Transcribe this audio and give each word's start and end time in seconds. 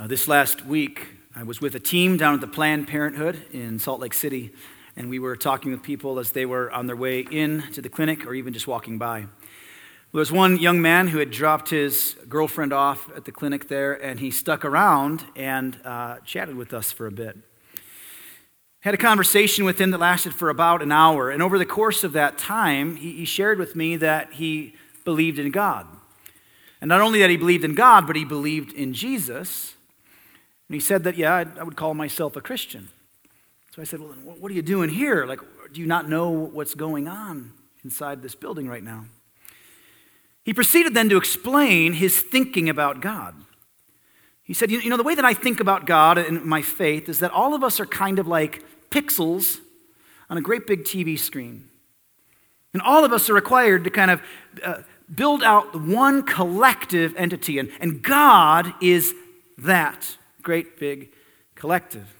Uh, 0.00 0.06
this 0.06 0.26
last 0.26 0.64
week, 0.64 1.08
I 1.36 1.42
was 1.42 1.60
with 1.60 1.74
a 1.74 1.78
team 1.78 2.16
down 2.16 2.32
at 2.32 2.40
the 2.40 2.46
Planned 2.46 2.88
Parenthood 2.88 3.38
in 3.52 3.78
Salt 3.78 4.00
Lake 4.00 4.14
City, 4.14 4.50
and 4.96 5.10
we 5.10 5.18
were 5.18 5.36
talking 5.36 5.72
with 5.72 5.82
people 5.82 6.18
as 6.18 6.32
they 6.32 6.46
were 6.46 6.72
on 6.72 6.86
their 6.86 6.96
way 6.96 7.20
in 7.20 7.64
to 7.74 7.82
the 7.82 7.90
clinic 7.90 8.24
or 8.24 8.32
even 8.32 8.54
just 8.54 8.66
walking 8.66 8.96
by. 8.96 9.20
There 9.20 10.18
was 10.18 10.32
one 10.32 10.56
young 10.56 10.80
man 10.80 11.08
who 11.08 11.18
had 11.18 11.30
dropped 11.30 11.68
his 11.68 12.16
girlfriend 12.30 12.72
off 12.72 13.10
at 13.14 13.26
the 13.26 13.30
clinic 13.30 13.68
there, 13.68 13.92
and 13.92 14.20
he 14.20 14.30
stuck 14.30 14.64
around 14.64 15.26
and 15.36 15.78
uh, 15.84 16.16
chatted 16.24 16.56
with 16.56 16.72
us 16.72 16.90
for 16.90 17.06
a 17.06 17.12
bit. 17.12 17.36
Had 18.80 18.94
a 18.94 18.96
conversation 18.96 19.66
with 19.66 19.78
him 19.78 19.90
that 19.90 20.00
lasted 20.00 20.34
for 20.34 20.48
about 20.48 20.80
an 20.80 20.92
hour, 20.92 21.28
and 21.28 21.42
over 21.42 21.58
the 21.58 21.66
course 21.66 22.04
of 22.04 22.14
that 22.14 22.38
time, 22.38 22.96
he, 22.96 23.12
he 23.12 23.26
shared 23.26 23.58
with 23.58 23.76
me 23.76 23.96
that 23.96 24.32
he 24.32 24.76
believed 25.04 25.38
in 25.38 25.50
God. 25.50 25.86
And 26.80 26.88
not 26.88 27.02
only 27.02 27.18
that 27.18 27.28
he 27.28 27.36
believed 27.36 27.64
in 27.64 27.74
God, 27.74 28.06
but 28.06 28.16
he 28.16 28.24
believed 28.24 28.72
in 28.72 28.94
Jesus. 28.94 29.74
And 30.70 30.76
he 30.76 30.80
said 30.80 31.02
that, 31.02 31.16
yeah, 31.16 31.34
I 31.58 31.64
would 31.64 31.74
call 31.74 31.94
myself 31.94 32.36
a 32.36 32.40
Christian. 32.40 32.90
So 33.74 33.82
I 33.82 33.84
said, 33.84 33.98
well, 33.98 34.14
what 34.38 34.52
are 34.52 34.54
you 34.54 34.62
doing 34.62 34.88
here? 34.88 35.26
Like, 35.26 35.40
do 35.72 35.80
you 35.80 35.86
not 35.88 36.08
know 36.08 36.30
what's 36.30 36.76
going 36.76 37.08
on 37.08 37.50
inside 37.82 38.22
this 38.22 38.36
building 38.36 38.68
right 38.68 38.84
now? 38.84 39.06
He 40.44 40.54
proceeded 40.54 40.94
then 40.94 41.08
to 41.08 41.16
explain 41.16 41.94
his 41.94 42.20
thinking 42.20 42.68
about 42.68 43.00
God. 43.00 43.34
He 44.44 44.54
said, 44.54 44.70
You 44.70 44.88
know, 44.88 44.96
the 44.96 45.02
way 45.02 45.16
that 45.16 45.24
I 45.24 45.34
think 45.34 45.58
about 45.58 45.86
God 45.86 46.18
and 46.18 46.44
my 46.44 46.62
faith 46.62 47.08
is 47.08 47.18
that 47.18 47.32
all 47.32 47.52
of 47.52 47.64
us 47.64 47.80
are 47.80 47.86
kind 47.86 48.20
of 48.20 48.28
like 48.28 48.64
pixels 48.90 49.58
on 50.28 50.38
a 50.38 50.40
great 50.40 50.68
big 50.68 50.84
TV 50.84 51.18
screen. 51.18 51.68
And 52.72 52.80
all 52.80 53.04
of 53.04 53.12
us 53.12 53.28
are 53.28 53.34
required 53.34 53.82
to 53.82 53.90
kind 53.90 54.12
of 54.12 54.22
uh, 54.62 54.82
build 55.12 55.42
out 55.42 55.80
one 55.80 56.22
collective 56.22 57.12
entity, 57.16 57.58
and, 57.58 57.72
and 57.80 58.02
God 58.04 58.72
is 58.80 59.12
that 59.58 60.16
great 60.42 60.78
big 60.78 61.12
collective, 61.54 62.14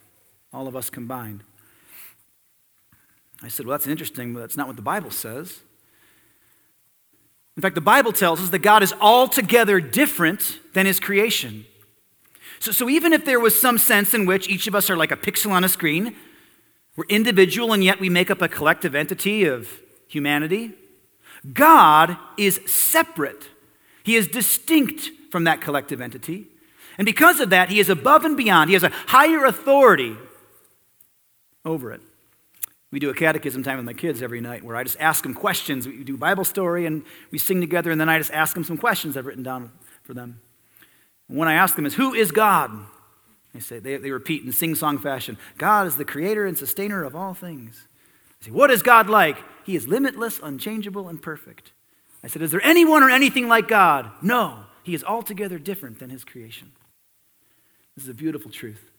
all 0.52 0.68
of 0.68 0.76
us 0.76 0.90
combined. 0.90 1.42
I 3.42 3.48
said, 3.48 3.66
Well, 3.66 3.76
that's 3.76 3.86
interesting, 3.86 4.34
but 4.34 4.40
that's 4.40 4.56
not 4.56 4.66
what 4.66 4.76
the 4.76 4.82
Bible 4.82 5.10
says. 5.10 5.60
In 7.56 7.62
fact, 7.62 7.74
the 7.74 7.80
Bible 7.80 8.12
tells 8.12 8.40
us 8.40 8.50
that 8.50 8.60
God 8.60 8.82
is 8.82 8.94
altogether 9.00 9.80
different 9.80 10.60
than 10.72 10.86
his 10.86 11.00
creation. 11.00 11.66
So, 12.58 12.72
so 12.72 12.88
even 12.88 13.12
if 13.12 13.24
there 13.24 13.40
was 13.40 13.60
some 13.60 13.78
sense 13.78 14.14
in 14.14 14.26
which 14.26 14.48
each 14.48 14.66
of 14.66 14.74
us 14.74 14.88
are 14.88 14.96
like 14.96 15.10
a 15.10 15.16
pixel 15.16 15.50
on 15.50 15.64
a 15.64 15.68
screen, 15.68 16.14
we're 16.96 17.04
individual 17.08 17.72
and 17.72 17.82
yet 17.82 18.00
we 18.00 18.08
make 18.08 18.30
up 18.30 18.42
a 18.42 18.48
collective 18.48 18.94
entity 18.94 19.44
of 19.44 19.68
humanity, 20.06 20.72
God 21.52 22.16
is 22.36 22.60
separate. 22.66 23.48
He 24.04 24.16
is 24.16 24.26
distinct 24.26 25.10
from 25.30 25.44
that 25.44 25.60
collective 25.60 26.00
entity. 26.00 26.46
And 26.98 27.06
because 27.06 27.40
of 27.40 27.50
that, 27.50 27.68
he 27.68 27.80
is 27.80 27.88
above 27.88 28.24
and 28.24 28.36
beyond. 28.36 28.70
He 28.70 28.74
has 28.74 28.82
a 28.82 28.92
higher 29.06 29.44
authority 29.44 30.16
over 31.64 31.92
it. 31.92 32.00
We 32.90 32.98
do 32.98 33.10
a 33.10 33.14
catechism 33.14 33.62
time 33.62 33.76
with 33.76 33.86
my 33.86 33.92
kids 33.92 34.20
every 34.20 34.40
night 34.40 34.64
where 34.64 34.74
I 34.74 34.82
just 34.82 34.98
ask 34.98 35.22
them 35.22 35.34
questions. 35.34 35.86
We 35.86 36.02
do 36.02 36.16
Bible 36.16 36.44
story 36.44 36.86
and 36.86 37.04
we 37.30 37.38
sing 37.38 37.60
together, 37.60 37.90
and 37.90 38.00
then 38.00 38.08
I 38.08 38.18
just 38.18 38.32
ask 38.32 38.54
them 38.54 38.64
some 38.64 38.76
questions 38.76 39.16
I've 39.16 39.26
written 39.26 39.44
down 39.44 39.70
for 40.02 40.12
them. 40.12 40.40
And 41.28 41.38
one 41.38 41.46
I 41.46 41.54
ask 41.54 41.76
them 41.76 41.86
is, 41.86 41.94
Who 41.94 42.14
is 42.14 42.32
God? 42.32 42.72
They 43.54 43.60
say, 43.60 43.78
they, 43.78 43.96
they 43.96 44.10
repeat 44.10 44.44
in 44.44 44.52
sing 44.52 44.74
song 44.74 44.98
fashion 44.98 45.38
God 45.58 45.86
is 45.86 45.96
the 45.96 46.04
creator 46.04 46.46
and 46.46 46.58
sustainer 46.58 47.04
of 47.04 47.14
all 47.14 47.34
things. 47.34 47.86
I 48.42 48.46
say, 48.46 48.50
What 48.50 48.70
is 48.70 48.82
God 48.82 49.08
like? 49.08 49.36
He 49.64 49.76
is 49.76 49.86
limitless, 49.86 50.40
unchangeable, 50.42 51.08
and 51.08 51.22
perfect. 51.22 51.72
I 52.24 52.26
said, 52.26 52.42
Is 52.42 52.50
there 52.50 52.64
anyone 52.64 53.04
or 53.04 53.10
anything 53.10 53.46
like 53.46 53.68
God? 53.68 54.10
No. 54.20 54.64
He 54.82 54.94
is 54.94 55.04
altogether 55.04 55.58
different 55.58 56.00
than 56.00 56.10
his 56.10 56.24
creation. 56.24 56.72
This 58.00 58.06
is 58.06 58.12
a 58.12 58.14
beautiful 58.14 58.50
truth. 58.50 58.90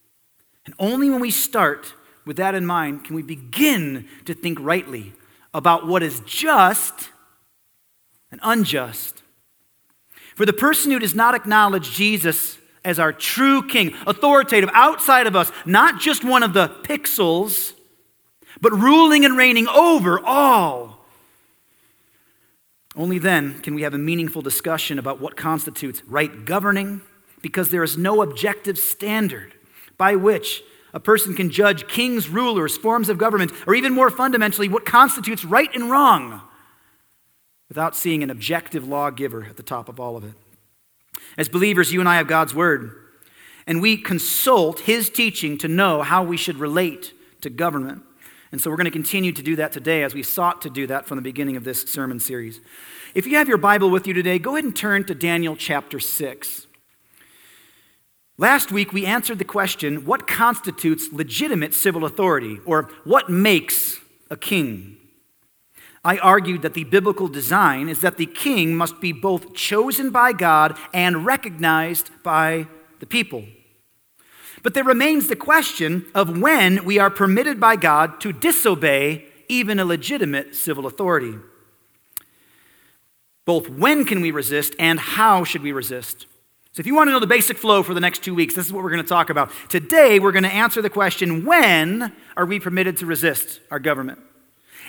And 0.64 0.76
only 0.78 1.10
when 1.10 1.22
we 1.22 1.32
start 1.32 1.96
with 2.24 2.38
that 2.38 2.54
in 2.54 2.68
mind 2.68 3.04
can 3.04 3.16
we 3.16 3.24
begin 3.24 4.08
to 4.26 4.36
think 4.36 4.60
rightly 4.62 5.14
about 5.56 5.88
what 5.88 6.04
is 6.04 6.20
just 6.20 7.10
and 8.30 8.40
unjust. 8.44 9.24
For 10.36 10.46
the 10.46 10.54
person 10.54 10.92
who 10.92 11.00
does 11.00 11.16
not 11.16 11.34
acknowledge 11.34 11.90
Jesus 11.90 12.60
as 12.86 13.00
our 13.00 13.12
true 13.12 13.68
king, 13.68 13.96
authoritative, 14.06 14.70
outside 14.72 15.26
of 15.26 15.36
us, 15.36 15.52
not 15.66 16.00
just 16.00 16.24
one 16.24 16.44
of 16.44 16.54
the 16.54 16.68
pixels, 16.84 17.74
but 18.62 18.72
ruling 18.72 19.26
and 19.26 19.36
reigning 19.36 19.68
over 19.68 20.20
all. 20.24 21.08
Only 22.96 23.18
then 23.18 23.62
can 23.62 23.74
we 23.74 23.82
have 23.82 23.96
a 23.96 23.98
meaningful 23.98 24.44
discussion 24.44 25.00
about 25.00 25.20
what 25.20 25.36
constitutes 25.36 26.04
right 26.06 26.46
governing 26.46 27.02
because 27.42 27.70
there 27.70 27.84
is 27.84 27.98
no 27.98 28.22
objective 28.22 28.78
standard 28.78 29.54
by 29.98 30.16
which 30.16 30.64
a 30.94 31.00
person 31.00 31.34
can 31.34 31.50
judge 31.50 31.88
kings, 31.88 32.28
rulers, 32.28 32.78
forms 32.78 33.10
of 33.10 33.18
government, 33.18 33.52
or 33.66 33.76
even 33.76 33.94
more 33.94 34.10
fundamentally, 34.10 34.68
what 34.68 34.86
constitutes 34.86 35.46
right 35.46 35.74
and 35.74 35.90
wrong 35.90 36.42
without 37.70 37.96
seeing 37.96 38.22
an 38.22 38.30
objective 38.30 38.86
lawgiver 38.88 39.46
at 39.46 39.56
the 39.56 39.64
top 39.64 39.88
of 39.88 40.00
all 40.00 40.18
of 40.18 40.26
it. 40.26 40.34
As 41.38 41.48
believers, 41.48 41.94
you 41.94 42.02
and 42.02 42.10
I 42.10 42.18
have 42.18 42.28
God's 42.28 42.54
Word, 42.54 42.92
and 43.66 43.82
we 43.82 43.96
consult 43.96 44.82
His 44.82 45.10
teaching 45.10 45.58
to 45.60 45.68
know 45.68 46.02
how 46.02 46.24
we 46.24 46.36
should 46.36 46.58
relate 46.58 47.14
to 47.42 47.50
government. 47.50 48.04
And 48.52 48.60
so 48.60 48.70
we're 48.70 48.76
going 48.76 48.86
to 48.86 48.92
continue 48.92 49.32
to 49.32 49.42
do 49.42 49.56
that 49.56 49.72
today 49.72 50.04
as 50.04 50.14
we 50.14 50.24
sought 50.24 50.62
to 50.64 50.70
do 50.70 50.86
that 50.88 51.06
from 51.06 51.16
the 51.16 51.22
beginning 51.22 51.56
of 51.56 51.64
this 51.64 51.84
sermon 51.84 52.20
series. 52.20 52.60
If 53.16 53.26
you 53.26 53.38
have 53.38 53.48
your 53.48 53.58
Bible 53.58 53.90
with 53.90 54.06
you 54.08 54.14
today, 54.14 54.40
go 54.40 54.56
ahead 54.56 54.66
and 54.66 54.76
turn 54.76 55.06
to 55.06 55.16
Daniel 55.16 55.56
chapter 55.56 56.00
6. 56.02 56.68
Last 58.38 58.72
week, 58.72 58.92
we 58.92 59.06
answered 59.06 59.40
the 59.40 59.46
question 59.46 60.06
what 60.06 60.28
constitutes 60.28 61.12
legitimate 61.12 61.74
civil 61.74 62.06
authority, 62.06 62.60
or 62.66 62.90
what 63.04 63.30
makes 63.30 64.00
a 64.30 64.38
king? 64.38 64.98
I 66.04 66.18
argued 66.18 66.64
that 66.64 66.74
the 66.74 66.86
biblical 66.86 67.28
design 67.28 67.88
is 67.88 68.02
that 68.02 68.18
the 68.18 68.26
king 68.26 68.76
must 68.76 69.00
be 69.00 69.12
both 69.12 69.54
chosen 69.54 70.10
by 70.10 70.34
God 70.34 70.78
and 70.94 71.26
recognized 71.26 72.10
by 72.24 72.68
the 73.00 73.06
people. 73.06 73.46
But 74.64 74.74
there 74.74 74.84
remains 74.84 75.28
the 75.28 75.36
question 75.36 76.06
of 76.16 76.40
when 76.40 76.86
we 76.86 76.98
are 76.98 77.10
permitted 77.10 77.60
by 77.60 77.76
God 77.76 78.20
to 78.22 78.34
disobey 78.34 79.26
even 79.48 79.80
a 79.80 79.86
legitimate 79.86 80.56
civil 80.56 80.88
authority. 80.88 81.36
Both 83.46 83.70
when 83.70 84.06
can 84.06 84.22
we 84.22 84.32
resist 84.32 84.74
and 84.80 85.00
how 85.00 85.44
should 85.44 85.62
we 85.62 85.72
resist? 85.72 86.26
So, 86.74 86.80
if 86.80 86.88
you 86.88 86.96
want 86.96 87.10
to 87.10 87.12
know 87.12 87.20
the 87.20 87.28
basic 87.28 87.58
flow 87.58 87.84
for 87.84 87.94
the 87.94 88.00
next 88.00 88.24
two 88.24 88.34
weeks, 88.34 88.56
this 88.56 88.66
is 88.66 88.72
what 88.72 88.82
we're 88.82 88.92
going 88.92 89.04
to 89.04 89.10
talk 89.10 89.30
about. 89.30 89.52
Today, 89.68 90.20
we're 90.20 90.32
going 90.32 90.44
to 90.44 90.54
answer 90.54 90.82
the 90.82 90.90
question 90.90 91.44
when 91.44 92.14
are 92.38 92.46
we 92.46 92.62
permitted 92.62 92.96
to 92.98 93.06
resist 93.06 93.60
our 93.70 93.80
government? 93.80 94.20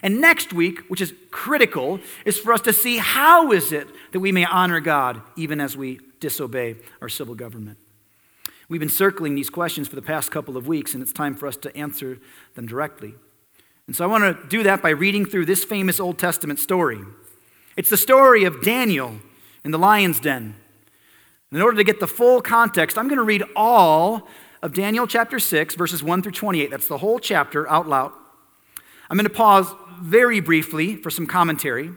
And 0.01 0.21
next 0.21 0.53
week, 0.53 0.81
which 0.89 1.01
is 1.01 1.13
critical, 1.33 1.99
is 2.25 2.39
for 2.39 2.53
us 2.53 2.61
to 2.63 2.73
see 2.73 2.99
how 2.99 3.51
is 3.51 3.73
it 3.73 3.89
that 4.13 4.21
we 4.21 4.31
may 4.31 4.45
honor 4.45 4.79
God 4.79 5.23
even 5.35 5.61
as 5.61 5.77
we 5.77 5.99
disobey 6.21 6.77
our 7.01 7.09
civil 7.09 7.35
government. 7.35 7.79
We've 8.69 8.81
been 8.81 8.89
circling 8.89 9.35
these 9.35 9.51
questions 9.51 9.89
for 9.89 9.97
the 9.97 10.03
past 10.03 10.31
couple 10.31 10.57
of 10.57 10.69
weeks, 10.69 10.95
and 10.95 11.03
it's 11.03 11.13
time 11.13 11.35
for 11.35 11.49
us 11.49 11.57
to 11.59 11.77
answer 11.77 12.19
them 12.55 12.67
directly. 12.67 13.15
And 13.89 13.97
so 13.97 14.05
I 14.05 14.07
want 14.07 14.23
to 14.23 14.49
do 14.49 14.63
that 14.63 14.83
by 14.83 14.91
reading 14.91 15.27
through 15.27 15.47
this 15.47 15.65
famous 15.65 15.99
Old 15.99 16.17
Testament 16.17 16.61
story. 16.61 17.01
It's 17.77 17.91
the 17.91 17.97
story 17.97 18.45
of 18.45 18.63
Daniel 18.63 19.17
in 19.65 19.73
the 19.73 19.79
lion's 19.79 20.21
den. 20.21 20.55
In 21.53 21.61
order 21.61 21.77
to 21.77 21.85
get 21.85 22.01
the 22.01 22.07
full 22.07 22.41
context, 22.41 22.97
I'm 22.97 23.09
going 23.09 23.19
to 23.19 23.25
read 23.25 23.45
all 23.55 24.27
of 24.63 24.73
Daniel 24.73 25.07
chapter 25.07 25.39
6, 25.39 25.75
verses 25.75 26.03
1 26.03 26.23
through 26.23 26.33
28. 26.33 26.71
That's 26.71 26.89
the 26.89 26.97
whole 26.99 27.19
chapter 27.19 27.69
out 27.69 27.87
loud. 27.87 28.13
I'm 29.11 29.19
going 29.19 29.29
to 29.29 29.35
pause 29.35 29.67
very 30.01 30.41
briefly 30.41 30.97
for 30.97 31.11
some 31.11 31.27
commentary, 31.27 31.91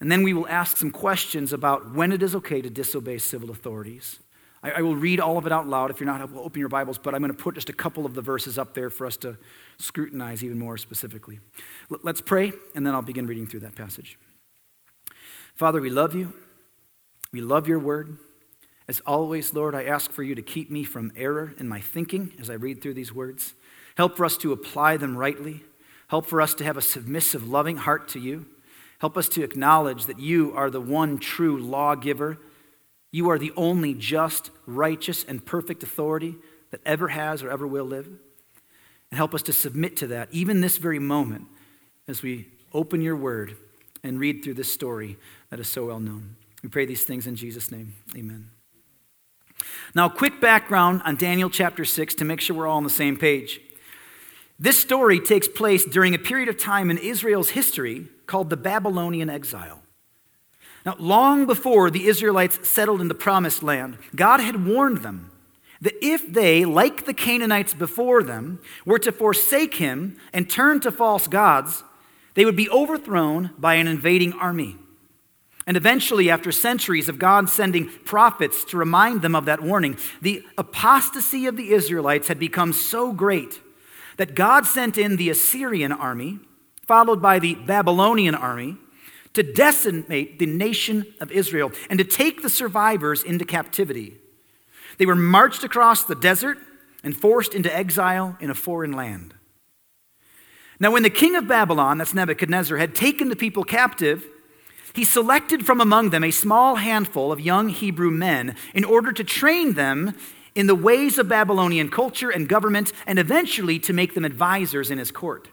and 0.00 0.10
then 0.10 0.24
we 0.24 0.34
will 0.34 0.48
ask 0.48 0.76
some 0.76 0.90
questions 0.90 1.52
about 1.52 1.94
when 1.94 2.10
it 2.10 2.20
is 2.20 2.34
okay 2.34 2.60
to 2.60 2.68
disobey 2.68 3.18
civil 3.18 3.50
authorities. 3.50 4.18
I, 4.60 4.72
I 4.72 4.80
will 4.82 4.96
read 4.96 5.20
all 5.20 5.38
of 5.38 5.46
it 5.46 5.52
out 5.52 5.68
loud. 5.68 5.92
If 5.92 6.00
you're 6.00 6.08
not, 6.08 6.32
will 6.32 6.40
open 6.40 6.58
your 6.58 6.68
Bibles, 6.68 6.98
but 6.98 7.14
I'm 7.14 7.20
going 7.20 7.32
to 7.32 7.40
put 7.40 7.54
just 7.54 7.68
a 7.68 7.72
couple 7.72 8.04
of 8.04 8.14
the 8.14 8.22
verses 8.22 8.58
up 8.58 8.74
there 8.74 8.90
for 8.90 9.06
us 9.06 9.16
to 9.18 9.38
scrutinize 9.78 10.42
even 10.42 10.58
more 10.58 10.76
specifically. 10.78 11.38
Let's 12.02 12.20
pray, 12.20 12.52
and 12.74 12.84
then 12.84 12.92
I'll 12.92 13.02
begin 13.02 13.28
reading 13.28 13.46
through 13.46 13.60
that 13.60 13.76
passage. 13.76 14.18
Father, 15.54 15.80
we 15.80 15.90
love 15.90 16.12
you. 16.16 16.32
We 17.32 17.40
love 17.40 17.68
your 17.68 17.78
word. 17.78 18.18
As 18.86 19.00
always, 19.06 19.54
Lord, 19.54 19.74
I 19.74 19.84
ask 19.84 20.10
for 20.10 20.22
you 20.22 20.34
to 20.34 20.42
keep 20.42 20.70
me 20.70 20.84
from 20.84 21.12
error 21.16 21.54
in 21.58 21.68
my 21.68 21.80
thinking 21.80 22.32
as 22.38 22.50
I 22.50 22.54
read 22.54 22.82
through 22.82 22.94
these 22.94 23.14
words. 23.14 23.54
Help 23.96 24.16
for 24.16 24.24
us 24.24 24.36
to 24.38 24.52
apply 24.52 24.96
them 24.96 25.16
rightly. 25.16 25.62
Help 26.08 26.26
for 26.26 26.40
us 26.40 26.54
to 26.54 26.64
have 26.64 26.76
a 26.76 26.82
submissive, 26.82 27.48
loving 27.48 27.78
heart 27.78 28.08
to 28.08 28.20
you. 28.20 28.46
Help 28.98 29.16
us 29.16 29.28
to 29.30 29.42
acknowledge 29.42 30.06
that 30.06 30.18
you 30.18 30.52
are 30.54 30.70
the 30.70 30.80
one 30.80 31.18
true 31.18 31.58
lawgiver. 31.58 32.38
You 33.10 33.30
are 33.30 33.38
the 33.38 33.52
only 33.56 33.94
just, 33.94 34.50
righteous, 34.66 35.24
and 35.24 35.44
perfect 35.44 35.82
authority 35.82 36.36
that 36.70 36.80
ever 36.84 37.08
has 37.08 37.42
or 37.42 37.50
ever 37.50 37.66
will 37.66 37.84
live. 37.84 38.06
And 38.06 39.16
help 39.16 39.34
us 39.34 39.42
to 39.42 39.52
submit 39.52 39.96
to 39.98 40.08
that, 40.08 40.28
even 40.32 40.60
this 40.60 40.76
very 40.76 40.98
moment, 40.98 41.46
as 42.08 42.22
we 42.22 42.48
open 42.72 43.00
your 43.00 43.16
word 43.16 43.56
and 44.02 44.18
read 44.18 44.42
through 44.42 44.54
this 44.54 44.72
story 44.72 45.16
that 45.50 45.60
is 45.60 45.68
so 45.68 45.86
well 45.86 46.00
known. 46.00 46.36
We 46.62 46.68
pray 46.68 46.84
these 46.84 47.04
things 47.04 47.26
in 47.26 47.36
Jesus' 47.36 47.70
name. 47.70 47.94
Amen. 48.16 48.53
Now, 49.94 50.08
quick 50.08 50.40
background 50.40 51.02
on 51.04 51.16
Daniel 51.16 51.50
chapter 51.50 51.84
6 51.84 52.14
to 52.16 52.24
make 52.24 52.40
sure 52.40 52.56
we're 52.56 52.66
all 52.66 52.78
on 52.78 52.84
the 52.84 52.90
same 52.90 53.16
page. 53.16 53.60
This 54.58 54.78
story 54.78 55.20
takes 55.20 55.48
place 55.48 55.84
during 55.84 56.14
a 56.14 56.18
period 56.18 56.48
of 56.48 56.58
time 56.58 56.90
in 56.90 56.98
Israel's 56.98 57.50
history 57.50 58.08
called 58.26 58.50
the 58.50 58.56
Babylonian 58.56 59.28
exile. 59.28 59.82
Now, 60.86 60.96
long 60.98 61.46
before 61.46 61.90
the 61.90 62.06
Israelites 62.06 62.68
settled 62.68 63.00
in 63.00 63.08
the 63.08 63.14
promised 63.14 63.62
land, 63.62 63.98
God 64.14 64.40
had 64.40 64.66
warned 64.66 64.98
them 64.98 65.30
that 65.80 65.94
if 66.02 66.32
they, 66.32 66.64
like 66.64 67.04
the 67.04 67.14
Canaanites 67.14 67.74
before 67.74 68.22
them, 68.22 68.60
were 68.84 68.98
to 68.98 69.12
forsake 69.12 69.74
him 69.74 70.16
and 70.32 70.48
turn 70.48 70.80
to 70.80 70.92
false 70.92 71.26
gods, 71.26 71.82
they 72.34 72.44
would 72.44 72.56
be 72.56 72.70
overthrown 72.70 73.50
by 73.58 73.74
an 73.74 73.86
invading 73.86 74.32
army. 74.34 74.76
And 75.66 75.76
eventually, 75.76 76.28
after 76.28 76.52
centuries 76.52 77.08
of 77.08 77.18
God 77.18 77.48
sending 77.48 77.88
prophets 78.04 78.64
to 78.66 78.76
remind 78.76 79.22
them 79.22 79.34
of 79.34 79.46
that 79.46 79.62
warning, 79.62 79.96
the 80.20 80.44
apostasy 80.58 81.46
of 81.46 81.56
the 81.56 81.72
Israelites 81.72 82.28
had 82.28 82.38
become 82.38 82.72
so 82.72 83.12
great 83.12 83.60
that 84.18 84.34
God 84.34 84.66
sent 84.66 84.98
in 84.98 85.16
the 85.16 85.30
Assyrian 85.30 85.90
army, 85.90 86.38
followed 86.82 87.22
by 87.22 87.38
the 87.38 87.54
Babylonian 87.54 88.34
army, 88.34 88.76
to 89.32 89.42
decimate 89.42 90.38
the 90.38 90.46
nation 90.46 91.06
of 91.20 91.32
Israel 91.32 91.72
and 91.90 91.98
to 91.98 92.04
take 92.04 92.42
the 92.42 92.50
survivors 92.50 93.22
into 93.22 93.44
captivity. 93.44 94.16
They 94.98 95.06
were 95.06 95.16
marched 95.16 95.64
across 95.64 96.04
the 96.04 96.14
desert 96.14 96.58
and 97.02 97.16
forced 97.16 97.54
into 97.54 97.74
exile 97.74 98.36
in 98.40 98.50
a 98.50 98.54
foreign 98.54 98.92
land. 98.92 99.34
Now, 100.78 100.92
when 100.92 101.02
the 101.02 101.10
king 101.10 101.34
of 101.36 101.48
Babylon, 101.48 101.98
that's 101.98 102.14
Nebuchadnezzar, 102.14 102.78
had 102.78 102.94
taken 102.94 103.28
the 103.28 103.36
people 103.36 103.64
captive, 103.64 104.24
he 104.94 105.04
selected 105.04 105.66
from 105.66 105.80
among 105.80 106.10
them 106.10 106.24
a 106.24 106.30
small 106.30 106.76
handful 106.76 107.32
of 107.32 107.40
young 107.40 107.68
Hebrew 107.68 108.10
men 108.10 108.54
in 108.72 108.84
order 108.84 109.12
to 109.12 109.24
train 109.24 109.74
them 109.74 110.14
in 110.54 110.68
the 110.68 110.74
ways 110.74 111.18
of 111.18 111.28
Babylonian 111.28 111.90
culture 111.90 112.30
and 112.30 112.48
government, 112.48 112.92
and 113.06 113.18
eventually 113.18 113.78
to 113.80 113.92
make 113.92 114.14
them 114.14 114.24
advisors 114.24 114.90
in 114.90 114.98
his 114.98 115.10
court. 115.10 115.48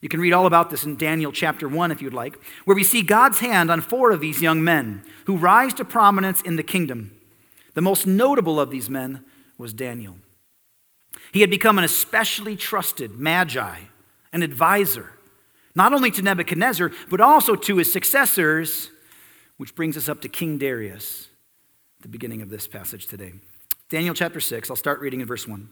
You 0.00 0.08
can 0.08 0.20
read 0.20 0.32
all 0.32 0.44
about 0.44 0.70
this 0.70 0.84
in 0.84 0.96
Daniel 0.96 1.32
chapter 1.32 1.68
1 1.68 1.90
if 1.90 2.02
you'd 2.02 2.12
like, 2.12 2.38
where 2.64 2.74
we 2.74 2.84
see 2.84 3.00
God's 3.00 3.38
hand 3.38 3.70
on 3.70 3.80
four 3.80 4.10
of 4.10 4.20
these 4.20 4.42
young 4.42 4.62
men 4.62 5.02
who 5.26 5.36
rise 5.36 5.72
to 5.74 5.84
prominence 5.84 6.42
in 6.42 6.56
the 6.56 6.62
kingdom. 6.62 7.12
The 7.74 7.80
most 7.80 8.06
notable 8.06 8.60
of 8.60 8.70
these 8.70 8.90
men 8.90 9.24
was 9.56 9.72
Daniel. 9.72 10.16
He 11.32 11.40
had 11.40 11.48
become 11.48 11.78
an 11.78 11.84
especially 11.84 12.56
trusted 12.56 13.18
magi, 13.18 13.78
an 14.32 14.42
advisor, 14.42 15.13
not 15.74 15.92
only 15.92 16.10
to 16.12 16.22
Nebuchadnezzar, 16.22 16.90
but 17.10 17.20
also 17.20 17.54
to 17.54 17.76
his 17.76 17.92
successors, 17.92 18.90
which 19.56 19.74
brings 19.74 19.96
us 19.96 20.08
up 20.08 20.20
to 20.22 20.28
King 20.28 20.58
Darius, 20.58 21.28
the 22.00 22.08
beginning 22.08 22.42
of 22.42 22.50
this 22.50 22.66
passage 22.66 23.06
today. 23.06 23.32
Daniel 23.88 24.14
chapter 24.14 24.40
6, 24.40 24.70
I'll 24.70 24.76
start 24.76 25.00
reading 25.00 25.20
in 25.20 25.26
verse 25.26 25.46
1. 25.46 25.68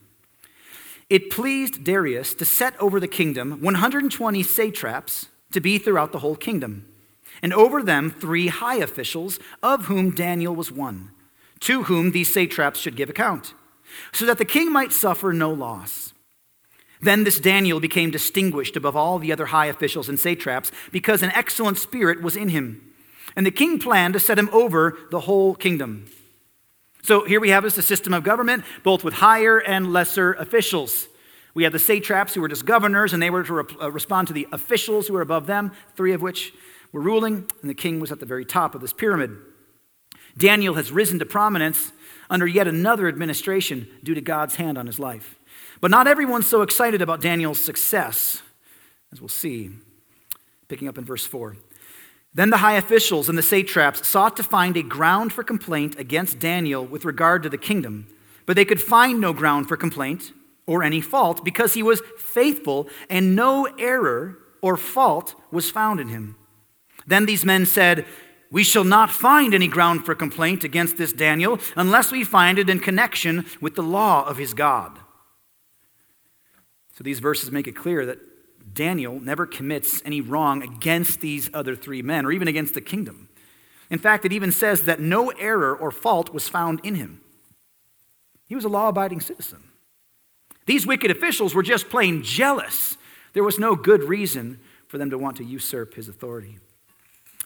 It 1.10 1.30
pleased 1.30 1.84
Darius 1.84 2.34
to 2.34 2.44
set 2.44 2.78
over 2.80 3.00
the 3.00 3.08
kingdom 3.08 3.60
120 3.60 4.42
satraps 4.42 5.26
to 5.52 5.60
be 5.60 5.78
throughout 5.78 6.12
the 6.12 6.20
whole 6.20 6.36
kingdom, 6.36 6.88
and 7.42 7.52
over 7.52 7.82
them 7.82 8.10
three 8.10 8.48
high 8.48 8.76
officials, 8.76 9.38
of 9.62 9.86
whom 9.86 10.10
Daniel 10.10 10.54
was 10.54 10.72
one 10.72 11.10
to 11.62 11.84
whom 11.84 12.10
these 12.10 12.32
satraps 12.32 12.80
should 12.80 12.96
give 12.96 13.08
account, 13.08 13.54
so 14.12 14.26
that 14.26 14.38
the 14.38 14.44
king 14.44 14.72
might 14.72 14.92
suffer 14.92 15.32
no 15.32 15.50
loss. 15.50 16.11
Then 17.02 17.24
this 17.24 17.40
Daniel 17.40 17.80
became 17.80 18.12
distinguished 18.12 18.76
above 18.76 18.96
all 18.96 19.18
the 19.18 19.32
other 19.32 19.46
high 19.46 19.66
officials 19.66 20.08
and 20.08 20.18
satraps 20.18 20.70
because 20.92 21.22
an 21.22 21.32
excellent 21.32 21.78
spirit 21.78 22.22
was 22.22 22.36
in 22.36 22.48
him. 22.50 22.92
And 23.34 23.44
the 23.44 23.50
king 23.50 23.78
planned 23.78 24.14
to 24.14 24.20
set 24.20 24.38
him 24.38 24.48
over 24.52 24.96
the 25.10 25.20
whole 25.20 25.54
kingdom. 25.54 26.06
So 27.02 27.24
here 27.24 27.40
we 27.40 27.50
have 27.50 27.64
us 27.64 27.76
a 27.76 27.82
system 27.82 28.14
of 28.14 28.22
government, 28.22 28.64
both 28.84 29.02
with 29.02 29.14
higher 29.14 29.58
and 29.58 29.92
lesser 29.92 30.34
officials. 30.34 31.08
We 31.54 31.64
have 31.64 31.72
the 31.72 31.80
satraps 31.80 32.34
who 32.34 32.40
were 32.40 32.48
just 32.48 32.64
governors, 32.64 33.12
and 33.12 33.20
they 33.20 33.30
were 33.30 33.42
to 33.42 33.66
uh, 33.80 33.90
respond 33.90 34.28
to 34.28 34.34
the 34.34 34.46
officials 34.52 35.08
who 35.08 35.14
were 35.14 35.20
above 35.20 35.46
them, 35.46 35.72
three 35.96 36.12
of 36.12 36.22
which 36.22 36.54
were 36.92 37.00
ruling, 37.00 37.48
and 37.60 37.68
the 37.68 37.74
king 37.74 37.98
was 37.98 38.12
at 38.12 38.20
the 38.20 38.26
very 38.26 38.44
top 38.44 38.74
of 38.74 38.80
this 38.80 38.92
pyramid. 38.92 39.36
Daniel 40.38 40.74
has 40.74 40.92
risen 40.92 41.18
to 41.18 41.26
prominence 41.26 41.92
under 42.30 42.46
yet 42.46 42.68
another 42.68 43.08
administration 43.08 43.88
due 44.02 44.14
to 44.14 44.20
God's 44.20 44.54
hand 44.54 44.78
on 44.78 44.86
his 44.86 44.98
life. 44.98 45.38
But 45.82 45.90
not 45.90 46.06
everyone's 46.06 46.46
so 46.46 46.62
excited 46.62 47.02
about 47.02 47.20
Daniel's 47.20 47.60
success, 47.60 48.40
as 49.12 49.20
we'll 49.20 49.26
see, 49.26 49.70
picking 50.68 50.86
up 50.86 50.96
in 50.96 51.04
verse 51.04 51.26
4. 51.26 51.56
Then 52.32 52.50
the 52.50 52.58
high 52.58 52.76
officials 52.76 53.28
and 53.28 53.36
the 53.36 53.42
satraps 53.42 54.06
sought 54.06 54.36
to 54.36 54.44
find 54.44 54.76
a 54.76 54.84
ground 54.84 55.32
for 55.32 55.42
complaint 55.42 55.98
against 55.98 56.38
Daniel 56.38 56.86
with 56.86 57.04
regard 57.04 57.42
to 57.42 57.48
the 57.48 57.58
kingdom, 57.58 58.06
but 58.46 58.54
they 58.54 58.64
could 58.64 58.80
find 58.80 59.20
no 59.20 59.32
ground 59.32 59.66
for 59.66 59.76
complaint 59.76 60.32
or 60.66 60.84
any 60.84 61.00
fault 61.00 61.44
because 61.44 61.74
he 61.74 61.82
was 61.82 62.00
faithful 62.16 62.88
and 63.10 63.34
no 63.34 63.64
error 63.76 64.38
or 64.60 64.76
fault 64.76 65.34
was 65.50 65.68
found 65.68 65.98
in 65.98 66.06
him. 66.06 66.36
Then 67.08 67.26
these 67.26 67.44
men 67.44 67.66
said, 67.66 68.06
we 68.52 68.62
shall 68.62 68.84
not 68.84 69.10
find 69.10 69.52
any 69.52 69.66
ground 69.66 70.06
for 70.06 70.14
complaint 70.14 70.62
against 70.62 70.96
this 70.96 71.12
Daniel 71.12 71.58
unless 71.74 72.12
we 72.12 72.22
find 72.22 72.60
it 72.60 72.70
in 72.70 72.78
connection 72.78 73.46
with 73.60 73.74
the 73.74 73.82
law 73.82 74.24
of 74.24 74.36
his 74.36 74.54
God. 74.54 75.01
So 76.92 77.02
these 77.04 77.20
verses 77.20 77.50
make 77.50 77.66
it 77.66 77.76
clear 77.76 78.06
that 78.06 78.18
Daniel 78.74 79.18
never 79.20 79.46
commits 79.46 80.02
any 80.04 80.20
wrong 80.20 80.62
against 80.62 81.20
these 81.20 81.50
other 81.52 81.74
three 81.74 82.02
men 82.02 82.24
or 82.24 82.32
even 82.32 82.48
against 82.48 82.74
the 82.74 82.80
kingdom. 82.80 83.28
In 83.90 83.98
fact, 83.98 84.24
it 84.24 84.32
even 84.32 84.52
says 84.52 84.82
that 84.82 85.00
no 85.00 85.30
error 85.30 85.74
or 85.74 85.90
fault 85.90 86.32
was 86.32 86.48
found 86.48 86.80
in 86.82 86.94
him. 86.94 87.20
He 88.48 88.54
was 88.54 88.64
a 88.64 88.68
law 88.68 88.88
abiding 88.88 89.20
citizen. 89.20 89.64
These 90.66 90.86
wicked 90.86 91.10
officials 91.10 91.54
were 91.54 91.62
just 91.62 91.88
plain 91.88 92.22
jealous. 92.22 92.96
There 93.32 93.42
was 93.42 93.58
no 93.58 93.74
good 93.74 94.04
reason 94.04 94.60
for 94.86 94.98
them 94.98 95.10
to 95.10 95.18
want 95.18 95.36
to 95.38 95.44
usurp 95.44 95.94
his 95.94 96.08
authority. 96.08 96.58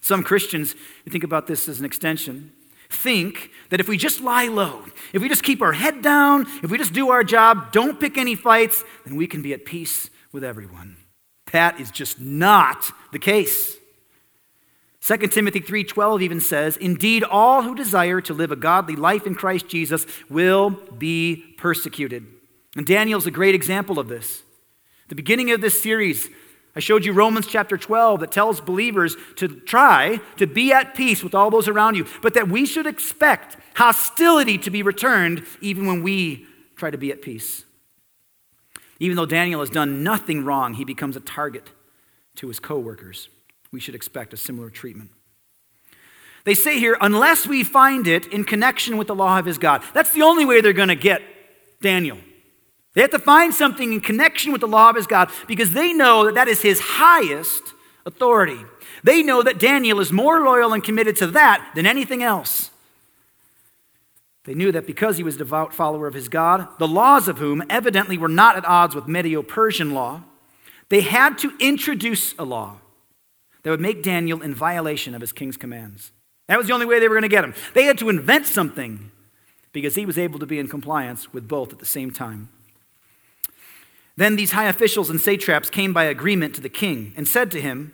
Some 0.00 0.22
Christians, 0.22 0.74
think 1.08 1.24
about 1.24 1.46
this 1.46 1.68
as 1.68 1.78
an 1.78 1.84
extension, 1.84 2.52
think 2.90 3.50
that 3.70 3.80
if 3.80 3.88
we 3.88 3.96
just 3.96 4.20
lie 4.20 4.46
low, 4.46 4.84
if 5.12 5.22
we 5.22 5.28
just 5.28 5.42
keep 5.42 5.62
our 5.62 5.72
head 5.72 6.02
down, 6.02 6.46
if 6.62 6.70
we 6.70 6.78
just 6.78 6.92
do 6.92 7.10
our 7.10 7.24
job, 7.24 7.72
don't 7.72 8.00
pick 8.00 8.16
any 8.16 8.34
fights, 8.34 8.84
then 9.04 9.16
we 9.16 9.26
can 9.26 9.42
be 9.42 9.52
at 9.52 9.64
peace 9.64 10.10
with 10.32 10.44
everyone. 10.44 10.96
That 11.52 11.80
is 11.80 11.90
just 11.90 12.20
not 12.20 12.90
the 13.12 13.18
case. 13.18 13.76
2 15.00 15.30
Timothy 15.30 15.60
3:12 15.60 16.20
even 16.20 16.40
says, 16.40 16.76
"Indeed 16.76 17.22
all 17.22 17.62
who 17.62 17.76
desire 17.76 18.20
to 18.22 18.34
live 18.34 18.50
a 18.50 18.56
godly 18.56 18.96
life 18.96 19.24
in 19.26 19.36
Christ 19.36 19.68
Jesus 19.68 20.04
will 20.28 20.70
be 20.98 21.54
persecuted." 21.58 22.26
And 22.74 22.84
Daniel's 22.84 23.26
a 23.26 23.30
great 23.30 23.54
example 23.54 24.00
of 24.00 24.08
this. 24.08 24.42
The 25.08 25.14
beginning 25.14 25.52
of 25.52 25.60
this 25.60 25.80
series, 25.80 26.28
I 26.76 26.80
showed 26.80 27.06
you 27.06 27.14
Romans 27.14 27.46
chapter 27.46 27.78
12 27.78 28.20
that 28.20 28.30
tells 28.30 28.60
believers 28.60 29.16
to 29.36 29.48
try 29.48 30.20
to 30.36 30.46
be 30.46 30.72
at 30.72 30.94
peace 30.94 31.24
with 31.24 31.34
all 31.34 31.50
those 31.50 31.68
around 31.68 31.94
you, 31.94 32.06
but 32.20 32.34
that 32.34 32.48
we 32.48 32.66
should 32.66 32.86
expect 32.86 33.56
hostility 33.74 34.58
to 34.58 34.70
be 34.70 34.82
returned 34.82 35.46
even 35.62 35.86
when 35.86 36.02
we 36.02 36.46
try 36.76 36.90
to 36.90 36.98
be 36.98 37.10
at 37.10 37.22
peace. 37.22 37.64
Even 39.00 39.16
though 39.16 39.26
Daniel 39.26 39.60
has 39.60 39.70
done 39.70 40.02
nothing 40.02 40.44
wrong, 40.44 40.74
he 40.74 40.84
becomes 40.84 41.16
a 41.16 41.20
target 41.20 41.70
to 42.36 42.48
his 42.48 42.60
coworkers. 42.60 43.30
We 43.72 43.80
should 43.80 43.94
expect 43.94 44.34
a 44.34 44.36
similar 44.36 44.68
treatment. 44.68 45.10
They 46.44 46.54
say 46.54 46.78
here, 46.78 46.98
unless 47.00 47.46
we 47.46 47.64
find 47.64 48.06
it 48.06 48.26
in 48.26 48.44
connection 48.44 48.98
with 48.98 49.08
the 49.08 49.14
law 49.14 49.38
of 49.38 49.46
his 49.46 49.58
God. 49.58 49.82
That's 49.94 50.12
the 50.12 50.22
only 50.22 50.44
way 50.44 50.60
they're 50.60 50.74
going 50.74 50.88
to 50.88 50.94
get 50.94 51.22
Daniel. 51.80 52.18
They 52.96 53.02
have 53.02 53.10
to 53.10 53.18
find 53.18 53.52
something 53.52 53.92
in 53.92 54.00
connection 54.00 54.52
with 54.52 54.62
the 54.62 54.66
law 54.66 54.88
of 54.88 54.96
his 54.96 55.06
God 55.06 55.30
because 55.46 55.72
they 55.72 55.92
know 55.92 56.24
that 56.24 56.34
that 56.34 56.48
is 56.48 56.62
his 56.62 56.80
highest 56.80 57.74
authority. 58.06 58.58
They 59.04 59.22
know 59.22 59.42
that 59.42 59.58
Daniel 59.58 60.00
is 60.00 60.12
more 60.12 60.40
loyal 60.40 60.72
and 60.72 60.82
committed 60.82 61.14
to 61.16 61.26
that 61.28 61.72
than 61.74 61.84
anything 61.84 62.22
else. 62.22 62.70
They 64.44 64.54
knew 64.54 64.72
that 64.72 64.86
because 64.86 65.18
he 65.18 65.22
was 65.22 65.34
a 65.34 65.38
devout 65.38 65.74
follower 65.74 66.06
of 66.06 66.14
his 66.14 66.30
God, 66.30 66.68
the 66.78 66.88
laws 66.88 67.28
of 67.28 67.36
whom 67.36 67.62
evidently 67.68 68.16
were 68.16 68.28
not 68.28 68.56
at 68.56 68.64
odds 68.64 68.94
with 68.94 69.06
Medo 69.06 69.42
Persian 69.42 69.92
law, 69.92 70.22
they 70.88 71.02
had 71.02 71.36
to 71.40 71.52
introduce 71.60 72.34
a 72.38 72.44
law 72.44 72.78
that 73.62 73.68
would 73.68 73.80
make 73.80 74.02
Daniel 74.02 74.40
in 74.40 74.54
violation 74.54 75.14
of 75.14 75.20
his 75.20 75.34
king's 75.34 75.58
commands. 75.58 76.12
That 76.46 76.56
was 76.56 76.66
the 76.66 76.72
only 76.72 76.86
way 76.86 76.98
they 76.98 77.08
were 77.08 77.16
going 77.16 77.22
to 77.22 77.28
get 77.28 77.44
him. 77.44 77.52
They 77.74 77.84
had 77.84 77.98
to 77.98 78.08
invent 78.08 78.46
something 78.46 79.10
because 79.72 79.96
he 79.96 80.06
was 80.06 80.16
able 80.16 80.38
to 80.38 80.46
be 80.46 80.58
in 80.58 80.68
compliance 80.68 81.34
with 81.34 81.46
both 81.46 81.74
at 81.74 81.78
the 81.78 81.84
same 81.84 82.10
time. 82.10 82.48
Then 84.16 84.36
these 84.36 84.52
high 84.52 84.68
officials 84.68 85.10
and 85.10 85.20
satraps 85.20 85.68
came 85.68 85.92
by 85.92 86.04
agreement 86.04 86.54
to 86.54 86.60
the 86.60 86.68
king 86.68 87.12
and 87.16 87.28
said 87.28 87.50
to 87.50 87.60
him, 87.60 87.92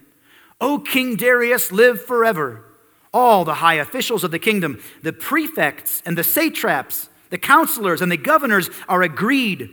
O 0.61 0.79
King 0.79 1.17
Darius, 1.17 1.73
live 1.73 2.05
forever. 2.05 2.65
All 3.13 3.45
the 3.45 3.55
high 3.55 3.75
officials 3.75 4.25
of 4.25 4.31
the 4.31 4.39
kingdom, 4.39 4.81
the 5.03 5.13
prefects 5.13 6.03
and 6.07 6.17
the 6.17 6.25
satraps, 6.25 7.09
the 7.31 7.39
counselors 7.39 8.01
and 8.01 8.13
the 8.13 8.17
governors 8.17 8.71
are 8.89 9.03
agreed 9.03 9.69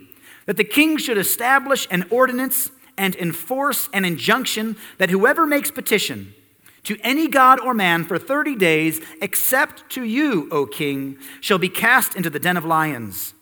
that 0.46 0.56
the 0.56 0.64
king 0.64 0.96
should 0.98 1.16
establish 1.16 1.86
an 1.90 2.04
ordinance 2.10 2.70
and 2.98 3.14
enforce 3.16 3.88
an 3.92 4.04
injunction 4.04 4.76
that 4.98 5.10
whoever 5.10 5.46
makes 5.46 5.70
petition 5.70 6.34
to 6.82 6.98
any 7.02 7.28
god 7.28 7.60
or 7.60 7.74
man 7.74 8.04
for 8.04 8.18
30 8.18 8.56
days, 8.56 9.00
except 9.22 9.88
to 9.90 10.02
you, 10.02 10.48
O 10.50 10.66
king, 10.66 11.18
shall 11.40 11.58
be 11.58 11.68
cast 11.68 12.16
into 12.16 12.30
the 12.30 12.38
den 12.38 12.56
of 12.56 12.64
lions. 12.64 13.34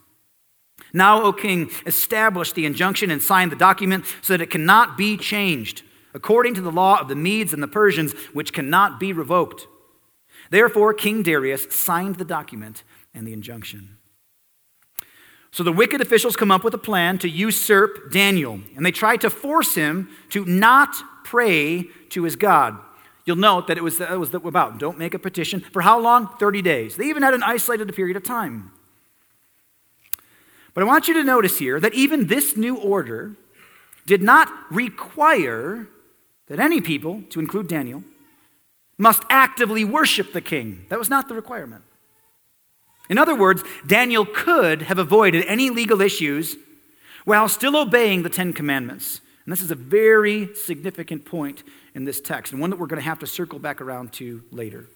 Now, 0.92 1.23
O 1.23 1.33
king, 1.33 1.71
establish 1.87 2.52
the 2.52 2.66
injunction 2.66 3.11
and 3.11 3.23
sign 3.23 3.50
the 3.50 3.57
document 3.57 4.04
so 4.23 4.33
that 4.33 4.42
it 4.42 4.50
cannot 4.50 4.97
be 4.97 5.16
changed, 5.16 5.83
according 6.14 6.54
to 6.54 6.61
the 6.61 6.73
law 6.73 7.00
of 7.00 7.09
the 7.09 7.14
Medes 7.14 7.52
and 7.52 7.62
the 7.62 7.68
Persians, 7.68 8.12
which 8.33 8.52
cannot 8.52 8.99
be 8.99 9.12
revoked. 9.12 9.66
Therefore, 10.50 10.95
King 10.95 11.23
Darius 11.23 11.66
signed 11.71 12.16
the 12.16 12.25
document 12.25 12.85
and 13.12 13.26
the 13.26 13.33
injunction. 13.33 13.99
So 15.50 15.62
the 15.62 15.73
wicked 15.73 16.00
officials 16.00 16.37
come 16.37 16.50
up 16.50 16.62
with 16.62 16.75
a 16.75 16.78
plan 16.78 17.18
to 17.18 17.28
usurp 17.28 18.12
Daniel, 18.12 18.61
and 18.76 18.85
they 18.85 18.92
try 18.92 19.16
to 19.16 19.30
force 19.30 19.75
him 19.75 20.09
to 20.30 20.45
not 20.45 20.95
pray 21.25 21.85
to 22.11 22.25
his 22.25 22.37
God. 22.37 22.78
You'll 23.25 23.37
note 23.37 23.66
that 23.66 23.76
it 23.76 23.85
was, 23.85 24.00
it 24.00 24.18
was 24.18 24.33
about 24.33 24.78
don't 24.78 24.99
make 24.99 25.14
a 25.14 25.18
petition. 25.18 25.61
For 25.61 25.83
how 25.83 26.00
long? 26.00 26.28
30 26.38 26.62
days. 26.62 26.97
They 26.97 27.07
even 27.09 27.23
had 27.23 27.35
an 27.35 27.42
isolated 27.42 27.95
period 27.95 28.16
of 28.16 28.25
time. 28.25 28.73
But 30.78 30.85
I 30.85 30.87
want 30.87 31.08
you 31.08 31.14
to 31.14 31.25
notice 31.25 31.58
here 31.58 31.80
that 31.80 31.92
even 31.94 32.28
this 32.28 32.56
new 32.56 32.76
order 32.76 33.35
did 34.06 34.23
not 34.23 34.49
require 34.70 35.88
that 36.47 36.61
any 36.61 36.80
people, 36.80 37.25
to 37.30 37.40
include 37.40 37.66
Daniel, 37.66 38.04
must 38.97 39.25
actively 39.28 39.85
worship 39.85 40.32
the 40.32 40.40
king. 40.40 40.87
That 40.88 41.00
was 41.00 41.11
not 41.11 41.26
the 41.26 41.35
requirement. 41.35 41.82
In 43.11 43.18
other 43.18 43.35
words, 43.35 43.64
Daniel 43.88 44.25
could 44.25 44.82
have 44.82 44.99
avoided 44.99 45.44
any 45.49 45.68
legal 45.68 46.00
issues 46.00 46.54
while 47.25 47.49
still 47.49 47.76
obeying 47.76 48.23
the 48.23 48.30
Ten 48.30 48.52
Commandments. 48.52 49.20
And 49.44 49.52
this 49.52 49.62
is 49.62 49.73
a 49.73 49.75
very 49.75 50.54
significant 50.54 51.25
point 51.25 51.64
in 51.92 52.04
this 52.04 52.20
text, 52.20 52.52
and 52.52 52.61
one 52.61 52.70
that 52.70 52.78
we're 52.78 52.87
going 52.87 53.02
to 53.02 53.08
have 53.08 53.18
to 53.18 53.26
circle 53.26 53.58
back 53.58 53.80
around 53.80 54.12
to 54.12 54.44
later. 54.52 54.87